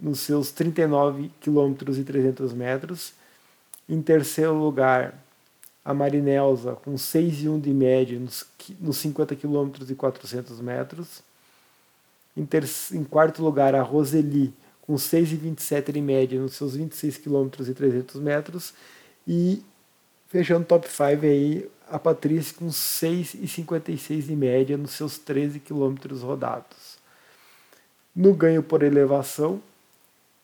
nos 0.00 0.20
seus 0.20 0.52
39 0.52 1.30
quilômetros 1.40 1.98
e 1.98 2.04
300 2.04 2.52
metros. 2.52 3.12
Em 3.88 4.00
terceiro 4.00 4.54
lugar, 4.54 5.20
a 5.84 5.92
Marinelza 5.92 6.76
com 6.76 6.94
6,1 6.94 7.60
de 7.60 7.74
média 7.74 8.18
nos, 8.18 8.46
nos 8.78 8.96
50 8.98 9.34
quilômetros 9.34 9.90
e 9.90 9.94
400 9.96 10.60
metros. 10.60 11.20
Em, 12.36 12.46
ter, 12.46 12.64
em 12.92 13.02
quarto 13.02 13.42
lugar, 13.42 13.74
a 13.74 13.82
Roseli, 13.82 14.54
com 14.82 14.94
6,27 14.94 15.90
de 15.90 16.00
média 16.00 16.40
nos 16.40 16.54
seus 16.54 16.76
26 16.76 17.18
km 17.18 17.48
e 17.68 17.74
300 17.74 18.20
metros. 18.20 18.72
E 19.26 19.62
fechando 20.30 20.64
top 20.64 20.88
5 20.88 21.26
aí, 21.26 21.68
a 21.90 21.98
Patrícia 21.98 22.54
com 22.56 22.68
6,56 22.68 24.22
de 24.22 24.36
média 24.36 24.76
nos 24.78 24.92
seus 24.92 25.18
13 25.18 25.58
km 25.58 25.96
rodados. 26.22 26.98
No 28.14 28.32
ganho 28.32 28.62
por 28.62 28.82
elevação, 28.84 29.60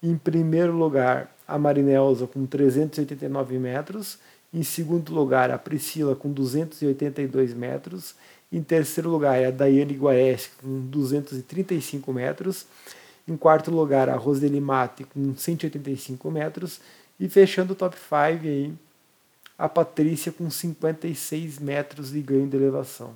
em 0.03 0.16
primeiro 0.16 0.72
lugar, 0.72 1.32
a 1.47 1.57
Marinelza 1.57 2.26
com 2.26 2.45
389 2.45 3.59
metros. 3.59 4.18
Em 4.53 4.64
segundo 4.64 5.14
lugar, 5.14 5.51
a 5.51 5.59
Priscila 5.59 6.16
com 6.16 6.32
282 6.32 7.55
metros. 7.55 8.14
Em 8.53 8.62
terceiro 8.62 9.09
lugar, 9.09 9.43
a 9.45 9.51
Daiane 9.51 9.95
Guareschi, 9.95 10.51
com 10.61 10.80
235 10.89 12.12
metros. 12.12 12.66
Em 13.28 13.37
quarto 13.37 13.70
lugar, 13.70 14.09
a 14.09 14.16
Roseli 14.16 14.61
Mate, 14.61 15.05
com 15.05 15.34
185 15.34 16.30
metros. 16.30 16.80
E 17.18 17.28
fechando 17.28 17.72
o 17.72 17.76
top 17.76 17.97
5 17.97 18.47
aí, 18.47 18.72
a 19.59 19.68
Patrícia 19.68 20.30
com 20.32 20.50
56 20.50 21.59
metros 21.59 22.11
de 22.11 22.20
ganho 22.20 22.48
de 22.48 22.57
elevação. 22.57 23.14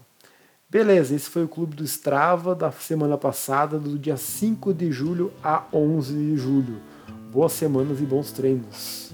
Beleza, 0.68 1.14
esse 1.14 1.28
foi 1.28 1.44
o 1.44 1.48
clube 1.48 1.74
do 1.74 1.84
Strava 1.84 2.54
da 2.54 2.70
semana 2.70 3.18
passada, 3.18 3.78
do 3.78 3.98
dia 3.98 4.16
5 4.16 4.72
de 4.72 4.92
julho 4.92 5.32
a 5.42 5.64
11 5.72 6.14
de 6.14 6.36
julho. 6.36 6.80
Boas 7.32 7.52
semanas 7.52 8.00
e 8.00 8.04
bons 8.04 8.30
treinos. 8.30 9.09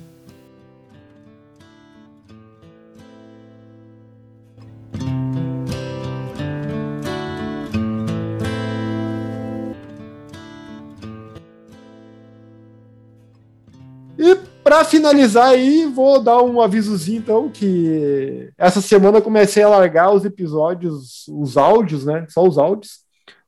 Para 14.66 14.84
finalizar 14.84 15.50
aí, 15.50 15.86
vou 15.86 16.20
dar 16.20 16.42
um 16.42 16.60
avisozinho 16.60 17.20
então 17.20 17.48
que 17.48 18.50
essa 18.58 18.80
semana 18.80 19.22
comecei 19.22 19.62
a 19.62 19.68
largar 19.68 20.12
os 20.12 20.24
episódios, 20.24 21.24
os 21.28 21.56
áudios, 21.56 22.04
né? 22.04 22.26
Só 22.28 22.42
os 22.42 22.58
áudios 22.58 23.04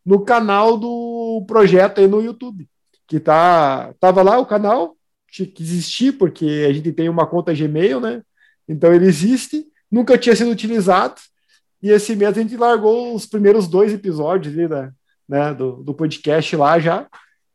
no 0.07 0.25
canal 0.25 0.79
do 0.79 1.45
projeto 1.45 2.01
aí 2.01 2.07
no 2.07 2.23
YouTube, 2.23 2.69
que 3.05 3.19
tá 3.19 3.93
tava 3.99 4.23
lá 4.23 4.39
o 4.39 4.47
canal, 4.47 4.97
tinha 5.29 5.49
que 5.49 5.61
existir 5.61 6.12
porque 6.12 6.64
a 6.69 6.73
gente 6.73 6.93
tem 6.93 7.09
uma 7.09 7.27
conta 7.27 7.53
Gmail, 7.53 7.99
né? 7.99 8.23
Então 8.69 8.95
ele 8.95 9.07
existe, 9.07 9.66
nunca 9.91 10.16
tinha 10.16 10.37
sido 10.37 10.53
utilizado. 10.53 11.21
E 11.83 11.91
esse 11.91 12.14
mês 12.14 12.39
a 12.39 12.41
gente 12.41 12.57
largou 12.57 13.12
os 13.12 13.27
primeiros 13.27 13.66
dois 13.66 13.93
episódios 13.93 14.57
ali, 14.57 14.69
né, 15.29 15.53
do, 15.53 15.83
do 15.83 15.93
podcast 15.93 16.55
lá 16.55 16.79
já. 16.79 17.09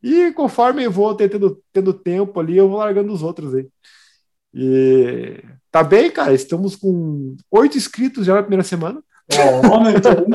E 0.03 0.33
conforme 0.33 0.83
eu 0.83 0.91
vou 0.91 1.15
tendo, 1.15 1.63
tendo 1.71 1.93
tempo 1.93 2.37
ali, 2.37 2.57
eu 2.57 2.67
vou 2.67 2.79
largando 2.79 3.13
os 3.13 3.23
outros 3.23 3.55
aí. 3.55 3.69
E 4.53 5.41
tá 5.71 5.81
bem, 5.81 6.11
cara. 6.11 6.33
Estamos 6.33 6.75
com 6.75 7.37
oito 7.49 7.77
inscritos 7.77 8.25
já 8.25 8.35
na 8.35 8.41
primeira 8.41 8.63
semana. 8.63 9.01
então. 9.95 10.25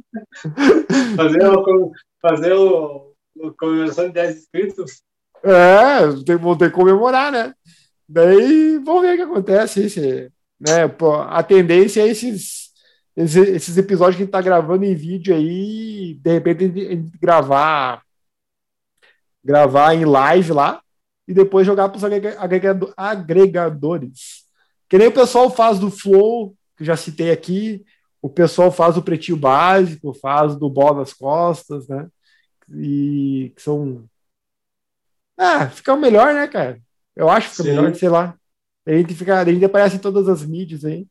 fazer 1.16 1.46
o, 1.46 1.92
fazer 2.22 2.52
o, 2.54 3.12
o 3.36 3.52
comemoração 3.52 4.06
de 4.06 4.14
10 4.14 4.36
inscritos. 4.38 5.02
É, 5.42 6.24
tem, 6.24 6.36
vou 6.36 6.56
ter 6.56 6.70
que 6.70 6.76
comemorar, 6.76 7.30
né? 7.30 7.54
Daí 8.08 8.78
vamos 8.78 9.02
ver 9.02 9.14
o 9.14 9.16
que 9.16 9.22
acontece. 9.22 9.84
Esse, 9.84 10.32
né? 10.58 10.88
Pô, 10.88 11.14
a 11.14 11.42
tendência 11.42 12.00
é 12.00 12.08
esses, 12.08 12.70
esses, 13.14 13.36
esses 13.48 13.76
episódios 13.76 14.16
que 14.16 14.22
a 14.22 14.24
gente 14.24 14.32
tá 14.32 14.40
gravando 14.40 14.84
em 14.84 14.94
vídeo 14.94 15.34
aí, 15.34 16.14
de 16.14 16.32
repente 16.32 16.64
a 16.64 16.90
gente 16.90 17.18
gravar 17.20 18.02
gravar 19.44 19.94
em 19.94 20.04
live 20.04 20.52
lá 20.52 20.80
e 21.26 21.34
depois 21.34 21.66
jogar 21.66 21.88
para 21.88 21.96
os 21.96 22.04
agregado, 22.04 22.92
agregadores. 22.96 24.44
Que 24.88 24.98
nem 24.98 25.08
o 25.08 25.12
pessoal 25.12 25.50
faz 25.50 25.78
do 25.78 25.90
Flow, 25.90 26.54
que 26.76 26.84
já 26.84 26.96
citei 26.96 27.30
aqui, 27.30 27.84
o 28.20 28.28
pessoal 28.28 28.70
faz 28.70 28.96
do 28.96 29.02
Pretinho 29.02 29.38
Básico, 29.38 30.12
faz 30.14 30.56
do 30.56 30.68
Bola 30.68 30.98
nas 30.98 31.12
Costas, 31.12 31.88
né? 31.88 32.08
E 32.72 33.52
que 33.56 33.62
são. 33.62 34.04
Ah, 35.38 35.68
fica 35.68 35.96
melhor, 35.96 36.34
né, 36.34 36.46
cara? 36.46 36.78
Eu 37.16 37.30
acho 37.30 37.50
que 37.50 37.56
fica 37.56 37.68
Sim. 37.68 37.76
melhor, 37.76 37.94
sei 37.94 38.08
lá. 38.08 38.34
A 38.86 38.92
gente, 38.92 39.14
fica, 39.14 39.40
a 39.40 39.44
gente 39.44 39.64
aparece 39.64 39.96
em 39.96 40.00
todas 40.00 40.28
as 40.28 40.44
mídias 40.44 40.84
aí. 40.84 41.06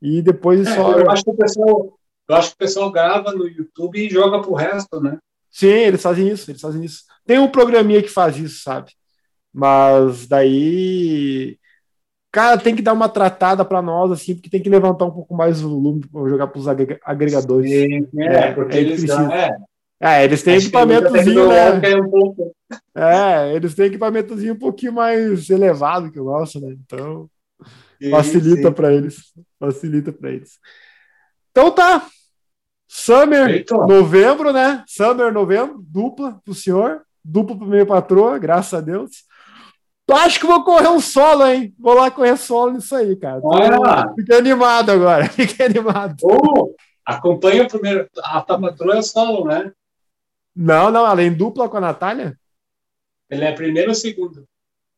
E 0.00 0.22
depois 0.22 0.66
é, 0.66 0.74
só. 0.74 0.98
Eu 0.98 1.10
acho, 1.10 1.24
que 1.24 1.30
o 1.30 1.36
pessoal, 1.36 1.98
eu 2.28 2.36
acho 2.36 2.48
que 2.48 2.54
o 2.54 2.58
pessoal 2.58 2.90
grava 2.90 3.32
no 3.32 3.46
YouTube 3.46 3.98
e 3.98 4.10
joga 4.10 4.40
pro 4.40 4.54
resto, 4.54 5.00
né? 5.00 5.18
Sim, 5.50 5.68
eles 5.68 6.02
fazem 6.02 6.28
isso, 6.28 6.50
eles 6.50 6.60
fazem 6.60 6.84
isso. 6.84 7.04
Tem 7.26 7.38
um 7.38 7.48
programinha 7.48 8.02
que 8.02 8.08
faz 8.08 8.36
isso, 8.36 8.62
sabe? 8.62 8.92
Mas 9.52 10.26
daí. 10.26 11.58
Cara, 12.32 12.58
tem 12.58 12.76
que 12.76 12.82
dar 12.82 12.92
uma 12.92 13.08
tratada 13.08 13.64
para 13.64 13.82
nós, 13.82 14.12
assim, 14.12 14.34
porque 14.34 14.48
tem 14.48 14.62
que 14.62 14.70
levantar 14.70 15.04
um 15.04 15.10
pouco 15.10 15.34
mais 15.34 15.62
o 15.62 15.68
volume 15.68 16.06
para 16.06 16.28
jogar 16.28 16.46
para 16.46 16.60
os 16.60 16.68
agregadores. 17.04 17.68
Sim, 17.68 18.08
é, 18.18 18.36
é, 18.36 18.52
porque 18.52 18.76
é 18.76 18.80
eles, 18.80 19.10
é. 19.10 19.56
é, 20.00 20.24
eles 20.24 20.42
têm 20.42 20.56
equipamentozinho, 20.56 21.48
né? 21.48 21.80
É, 22.94 23.54
eles 23.56 23.74
têm 23.74 23.86
equipamentozinho 23.86 24.54
um 24.54 24.58
pouquinho 24.58 24.92
mais 24.92 25.50
elevado 25.50 26.12
que 26.12 26.20
o 26.20 26.24
nosso, 26.24 26.60
né? 26.60 26.72
Então, 26.86 27.28
sim, 28.00 28.10
facilita 28.10 28.70
para 28.70 28.92
eles. 28.92 29.32
Facilita 29.58 30.12
para 30.12 30.30
eles. 30.30 30.60
Então 31.50 31.72
tá, 31.72 32.06
Summer, 32.92 33.64
novembro, 33.86 34.52
né? 34.52 34.82
Summer, 34.84 35.32
novembro, 35.32 35.80
dupla 35.80 36.40
pro 36.44 36.52
senhor, 36.52 37.02
dupla 37.24 37.56
pro 37.56 37.64
minha 37.64 37.86
patroa, 37.86 38.36
graças 38.36 38.74
a 38.74 38.80
Deus. 38.80 39.24
Acho 40.10 40.40
que 40.40 40.46
vou 40.46 40.64
correr 40.64 40.88
um 40.88 40.98
solo, 40.98 41.46
hein? 41.46 41.72
Vou 41.78 41.94
lá 41.94 42.10
correr 42.10 42.36
solo 42.36 42.72
nisso 42.72 42.96
aí, 42.96 43.14
cara. 43.14 43.40
Olha 43.44 44.12
Fiquei 44.16 44.36
animado 44.36 44.90
agora, 44.90 45.24
fiquei 45.30 45.66
animado. 45.66 46.16
Oh, 46.24 46.74
acompanha 47.06 47.62
o 47.62 47.68
primeiro. 47.68 48.08
A 48.24 48.40
tua 48.40 48.60
patroa 48.60 48.98
é 48.98 49.02
solo, 49.02 49.44
né? 49.44 49.70
Não, 50.54 50.90
não, 50.90 51.06
ela 51.06 51.22
é 51.22 51.26
em 51.26 51.32
dupla 51.32 51.68
com 51.68 51.76
a 51.76 51.80
Natália. 51.80 52.36
Ele 53.30 53.44
é 53.44 53.52
primeiro 53.52 53.90
ou 53.90 53.94
segundo? 53.94 54.44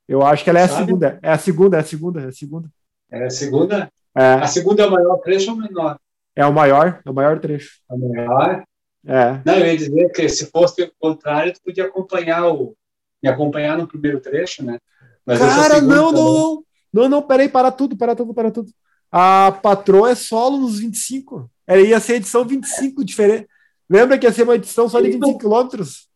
Eu 0.09 0.23
acho 0.23 0.43
que 0.43 0.49
ela 0.49 0.61
é 0.61 0.67
Sabe? 0.67 0.83
a 0.83 0.87
segunda. 0.87 1.19
É 1.23 1.31
a 1.31 1.39
segunda, 1.39 1.77
é 1.77 1.81
a 1.81 1.85
segunda, 1.85 2.21
é 2.23 2.27
a 2.27 2.33
segunda. 2.33 2.69
É 3.11 3.25
a 3.27 3.31
segunda? 3.31 3.93
É. 4.17 4.33
A 4.33 4.47
segunda 4.47 4.83
é 4.83 4.87
o 4.87 4.91
maior 4.91 5.19
trecho 5.19 5.51
ou 5.51 5.59
menor? 5.59 5.99
É 6.35 6.47
o 6.47 6.53
maior, 6.53 7.01
é 7.05 7.11
o 7.11 7.15
maior 7.15 7.39
trecho. 7.39 7.81
É 7.91 7.95
o 7.95 7.99
maior? 7.99 8.65
É. 9.07 9.41
Não, 9.45 9.55
eu 9.59 9.67
ia 9.67 9.77
dizer 9.77 10.13
que 10.13 10.29
se 10.29 10.47
fosse 10.47 10.83
o 10.83 10.93
contrário, 10.99 11.53
tu 11.53 11.61
podia 11.65 11.85
acompanhar 11.85 12.47
o. 12.47 12.75
me 13.23 13.29
acompanhar 13.29 13.77
no 13.77 13.87
primeiro 13.87 14.21
trecho, 14.21 14.65
né? 14.65 14.79
Mas 15.27 15.39
Cara, 15.39 15.81
não, 15.81 16.13
não, 16.13 16.33
não. 16.33 16.65
Não, 16.93 17.09
não, 17.09 17.23
peraí, 17.23 17.49
para 17.49 17.73
tudo, 17.73 17.97
para 17.97 18.15
tudo, 18.15 18.35
para 18.35 18.51
tudo. 18.51 18.71
A 19.11 19.53
patroa 19.63 20.11
é 20.11 20.15
solo 20.15 20.59
nos 20.59 20.79
25. 20.79 21.51
Ela 21.67 21.81
ia 21.81 22.01
ser 22.01 22.15
edição 22.15 22.45
25 22.45 23.05
diferente. 23.05 23.49
Lembra 23.89 24.19
que 24.19 24.27
ia 24.27 24.33
ser 24.33 24.43
uma 24.43 24.55
edição 24.55 24.89
só 24.89 25.01
de 25.01 25.11
25 25.11 25.39
quilômetros? 25.39 26.09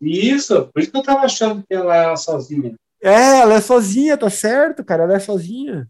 Isso, 0.00 0.68
por 0.72 0.82
isso 0.82 0.90
que 0.90 0.98
eu 0.98 1.02
tava 1.02 1.20
achando 1.20 1.64
que 1.66 1.74
ela 1.74 1.94
era 1.94 2.16
sozinha. 2.16 2.74
É, 3.00 3.40
ela 3.40 3.54
é 3.54 3.60
sozinha, 3.60 4.16
tá 4.16 4.30
certo, 4.30 4.84
cara, 4.84 5.04
ela 5.04 5.14
é 5.14 5.20
sozinha. 5.20 5.88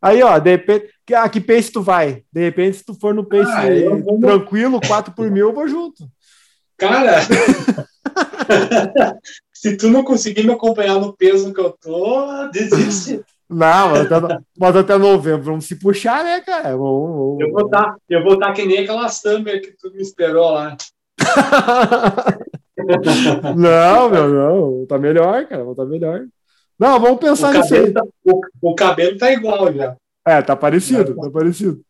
Aí, 0.00 0.22
ó, 0.22 0.38
de 0.38 0.50
repente, 0.50 0.92
a 1.14 1.28
que 1.28 1.40
pace 1.40 1.72
tu 1.72 1.82
vai? 1.82 2.22
De 2.32 2.40
repente, 2.40 2.78
se 2.78 2.84
tu 2.84 2.94
for 2.94 3.14
no 3.14 3.24
pace 3.24 3.50
ah, 3.50 3.96
vou... 3.96 4.20
tranquilo, 4.20 4.80
4 4.86 5.14
por 5.14 5.30
mil, 5.30 5.48
eu 5.48 5.54
vou 5.54 5.68
junto. 5.68 6.08
Cara, 6.76 7.20
se 9.52 9.76
tu 9.76 9.88
não 9.88 10.04
conseguir 10.04 10.44
me 10.44 10.52
acompanhar 10.52 11.00
no 11.00 11.16
peso 11.16 11.54
que 11.54 11.60
eu 11.60 11.70
tô, 11.70 12.48
desiste. 12.48 13.22
Não, 13.48 13.90
mas 13.90 14.12
até, 14.12 14.38
mas 14.58 14.76
até 14.76 14.98
novembro 14.98 15.44
vamos 15.44 15.66
se 15.66 15.76
puxar, 15.76 16.24
né, 16.24 16.40
cara? 16.40 16.76
Vamos, 16.76 17.16
vamos, 17.16 17.40
eu 17.40 17.52
vou 17.52 17.66
estar, 17.66 17.84
tá, 17.84 17.96
eu 18.10 18.24
vou 18.24 18.34
estar 18.34 18.48
tá 18.48 18.52
que 18.52 18.66
nem 18.66 18.78
aquela 18.78 19.08
summer 19.08 19.62
que 19.62 19.70
tu 19.72 19.92
me 19.92 20.02
esperou 20.02 20.50
lá. 20.50 20.76
não, 23.56 24.10
meu, 24.10 24.28
não. 24.28 24.86
Tá 24.86 24.98
melhor, 24.98 25.46
cara. 25.46 25.64
Tá 25.74 25.84
melhor. 25.84 26.26
Não, 26.78 27.00
vamos 27.00 27.18
pensar 27.18 27.54
o 27.54 27.58
nisso 27.58 27.74
aí. 27.74 27.92
Tá, 27.92 28.02
o, 28.24 28.40
o, 28.60 28.74
cabelo 28.74 29.16
tá 29.16 29.32
igual 29.32 29.72
já. 29.72 29.96
É, 30.26 30.42
tá 30.42 30.56
parecido, 30.56 31.14
tá 31.14 31.30
parecido. 31.30 31.84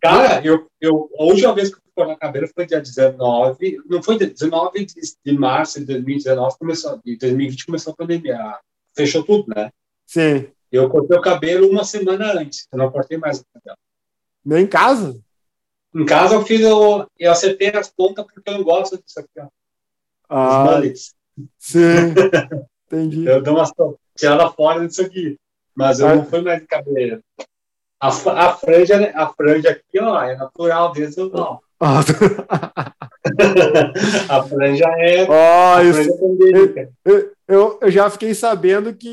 Cara, 0.00 0.44
eu, 0.44 0.68
eu, 0.80 1.08
a 1.18 1.24
última 1.24 1.54
vez 1.54 1.70
que 1.70 1.76
eu 1.76 1.80
fui 1.82 1.92
cortar 1.94 2.16
cabelo 2.16 2.48
foi 2.54 2.66
dia 2.66 2.80
19, 2.80 3.82
não 3.86 4.02
foi 4.02 4.18
dia 4.18 4.28
19 4.28 4.84
de, 4.84 4.94
de 5.24 5.32
março 5.32 5.80
de 5.80 5.86
2019, 5.86 6.58
começou, 6.58 7.00
de 7.04 7.16
2020 7.16 7.66
começou 7.66 7.92
a 7.92 7.96
pandemia, 7.96 8.58
fechou 8.94 9.24
tudo, 9.24 9.46
né? 9.48 9.72
Sim. 10.06 10.48
Eu 10.70 10.88
cortei 10.90 11.16
o 11.16 11.22
cabelo 11.22 11.68
uma 11.68 11.82
semana 11.82 12.32
antes, 12.38 12.68
eu 12.70 12.78
não 12.78 12.92
cortei 12.92 13.16
mais 13.16 13.40
o 13.40 13.44
cabelo. 13.54 13.78
Nem 14.44 14.64
em 14.64 14.66
casa? 14.66 15.18
Em 15.94 16.04
casa 16.04 16.34
eu 16.34 16.44
fiz, 16.44 16.60
eu, 16.60 17.06
eu 17.18 17.32
acertei 17.32 17.70
as 17.70 17.90
pontas 17.90 18.24
porque 18.26 18.48
eu 18.50 18.54
não 18.54 18.62
gosto 18.62 19.02
disso 19.02 19.18
aqui, 19.18 19.40
ó. 19.40 19.48
Ah, 20.28 20.80
sim, 21.58 22.12
entendi. 22.86 23.26
eu 23.26 23.42
dou 23.42 23.56
umas 23.56 23.72
tirada 24.14 24.50
fora 24.50 24.86
disso 24.86 25.00
aqui. 25.00 25.38
Mas 25.74 26.00
eu 26.00 26.08
ah. 26.08 26.16
não 26.16 26.26
fui 26.26 26.42
mais 26.42 26.60
de 26.60 26.66
cabelo. 26.66 27.22
A, 28.00 28.08
a, 28.08 28.52
franja, 28.54 29.12
a 29.14 29.26
franja 29.28 29.70
aqui, 29.70 30.00
ó, 30.00 30.22
é 30.22 30.36
natural 30.36 30.92
desde 30.92 31.20
o 31.20 31.28
não. 31.30 31.58
a 34.28 34.42
franja 34.42 34.84
é. 34.98 35.26
Oh, 35.28 35.80
isso, 35.82 36.18
franja 36.18 36.80
é 36.80 36.88
eu, 37.04 37.30
eu, 37.48 37.78
eu, 37.80 37.90
já 37.90 38.08
fiquei 38.10 38.34
sabendo 38.34 38.92
que 38.94 39.08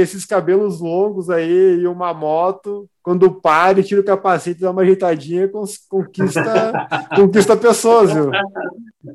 esses 0.00 0.24
cabelos 0.24 0.80
longos 0.80 1.30
aí 1.30 1.78
e 1.80 1.86
uma 1.86 2.12
moto, 2.12 2.88
quando 3.02 3.30
para 3.30 3.80
e 3.80 3.84
tira 3.84 4.00
o 4.00 4.04
capacete 4.04 4.58
e 4.58 4.62
dá 4.62 4.70
uma 4.70 4.82
ajeitadinha, 4.82 5.48
conquista, 5.88 6.88
conquista 7.16 7.56
pessoas, 7.56 8.12
viu? 8.12 8.30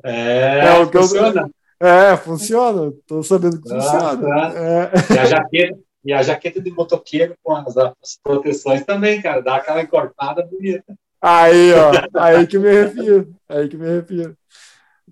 É, 0.03 0.67
é 0.67 0.79
o 0.79 0.89
que 0.89 0.97
funciona. 0.97 1.49
Eu, 1.79 1.87
é, 1.87 2.17
funciona. 2.17 2.93
Tô 3.07 3.23
sabendo 3.23 3.59
que 3.59 3.73
ah, 3.73 3.81
funciona. 3.81 4.17
Tá. 4.17 4.53
É. 4.55 4.91
E, 5.13 5.19
a 5.19 5.25
jaqueta, 5.25 5.79
e 6.03 6.13
a 6.13 6.21
jaqueta 6.21 6.61
de 6.61 6.71
motoqueiro 6.71 7.35
com 7.43 7.55
as, 7.55 7.77
as, 7.77 8.19
proteções 8.23 8.85
também, 8.85 9.21
cara. 9.21 9.41
Dá 9.41 9.57
aquela 9.57 9.81
encorpada 9.81 10.45
bonita. 10.45 10.95
Aí, 11.21 11.71
ó. 11.73 11.91
Aí 12.19 12.47
que 12.47 12.57
me 12.57 12.71
refiro. 12.71 13.33
Aí 13.47 13.69
que 13.69 13.77
me 13.77 13.87
refiro. 13.87 14.35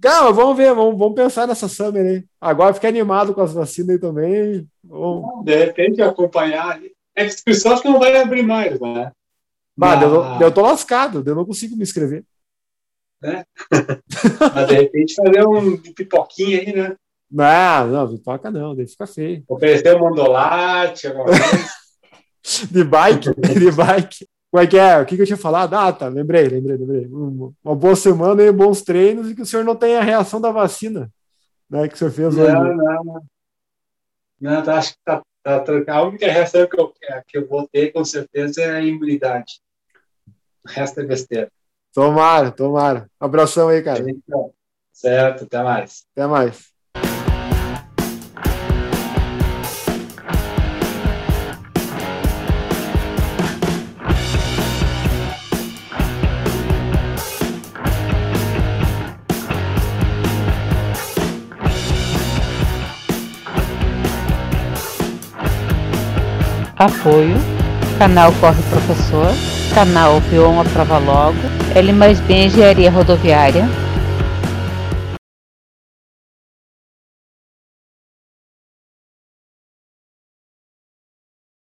Calma, 0.01 0.31
vamos 0.31 0.57
ver, 0.57 0.73
vamos, 0.73 0.97
vamos 0.97 1.15
pensar 1.15 1.47
nessa 1.47 1.67
Summer 1.67 2.05
aí. 2.05 2.25
Agora 2.39 2.73
fica 2.73 2.87
animado 2.87 3.33
com 3.33 3.41
as 3.41 3.53
vacinas 3.53 3.91
aí 3.91 3.99
também. 3.99 4.67
Vamos... 4.83 5.43
De 5.43 5.55
repente 5.55 6.01
acompanhar 6.01 6.69
ali. 6.69 6.91
É 7.15 7.25
que 7.25 7.33
inscrição 7.33 7.73
acho 7.73 7.81
que 7.81 7.89
não 7.89 7.99
vai 7.99 8.15
abrir 8.15 8.43
mais, 8.43 8.79
né? 8.79 9.11
Bah, 9.77 10.01
eu, 10.01 10.41
eu 10.41 10.51
tô 10.51 10.61
lascado, 10.61 11.23
eu 11.25 11.35
não 11.35 11.45
consigo 11.45 11.75
me 11.75 11.83
inscrever 11.83 12.23
né? 13.21 13.43
Mas 14.55 14.67
de 14.67 14.75
repente 14.75 15.15
fazer 15.15 15.45
um 15.45 15.77
pipoquinha 15.77 16.59
aí, 16.59 16.73
né? 16.73 16.95
Não, 17.31 17.87
não, 17.87 18.07
Vitoca 18.07 18.49
não, 18.49 18.75
daí 18.75 18.87
fica 18.87 19.05
feio. 19.05 19.43
Ofereceu 19.47 19.97
um 19.97 20.09
mandolate, 20.09 21.07
de 22.71 22.83
bike, 22.83 23.29
de 23.39 23.71
bike. 23.71 24.27
Como 24.51 24.63
é 24.63 24.67
que 24.67 24.77
é? 24.77 24.99
O 24.99 25.05
que, 25.05 25.15
que 25.15 25.21
eu 25.21 25.25
tinha 25.27 25.37
falado? 25.37 25.75
Ah, 25.75 25.93
tá, 25.93 26.07
lembrei, 26.07 26.47
lembrei, 26.47 26.77
lembrei. 26.77 27.07
Uma 27.07 27.75
boa 27.75 27.95
semana 27.95 28.41
e 28.41 28.51
bons 28.51 28.81
treinos 28.81 29.29
e 29.29 29.35
que 29.35 29.43
o 29.43 29.45
senhor 29.45 29.63
não 29.63 29.75
tenha 29.75 29.99
a 29.99 30.03
reação 30.03 30.41
da 30.41 30.51
vacina, 30.51 31.11
né, 31.69 31.87
que 31.87 31.93
o 31.93 31.97
senhor 31.97 32.11
fez 32.11 32.35
não, 32.35 32.43
hoje. 32.43 32.53
Não, 32.53 33.03
não. 33.03 33.21
Não, 34.41 34.63
tá, 34.63 34.77
acho 34.77 34.93
que 34.93 34.99
tá, 35.03 35.21
tá 35.43 35.63
A 35.87 36.01
única 36.01 36.25
reação 36.25 36.65
que 36.65 36.79
eu, 36.79 36.93
é, 37.03 37.23
que 37.27 37.37
eu 37.37 37.47
vou 37.47 37.67
ter, 37.67 37.91
com 37.91 38.03
certeza, 38.03 38.61
é 38.61 38.71
a 38.71 38.81
imunidade. 38.81 39.61
O 40.65 40.69
resto 40.69 40.99
é 41.01 41.03
besteira. 41.03 41.51
Tomara, 41.93 42.51
tomara. 42.51 43.09
Abração 43.19 43.67
aí, 43.67 43.83
cara. 43.83 44.03
Certo, 44.91 45.43
até 45.43 45.61
mais. 45.61 46.05
Até 46.13 46.27
mais. 46.27 46.68
Apoio, 66.79 67.35
Canal 67.97 68.31
Corre 68.39 68.61
Professor, 68.69 69.33
Canal 69.75 70.21
P1 70.31 70.61
Aprova 70.61 70.97
Logo, 70.97 71.37
L 71.75 71.91
mais 71.91 72.21
B 72.21 72.45
Engenharia 72.45 72.89
Rodoviária, 72.89 73.67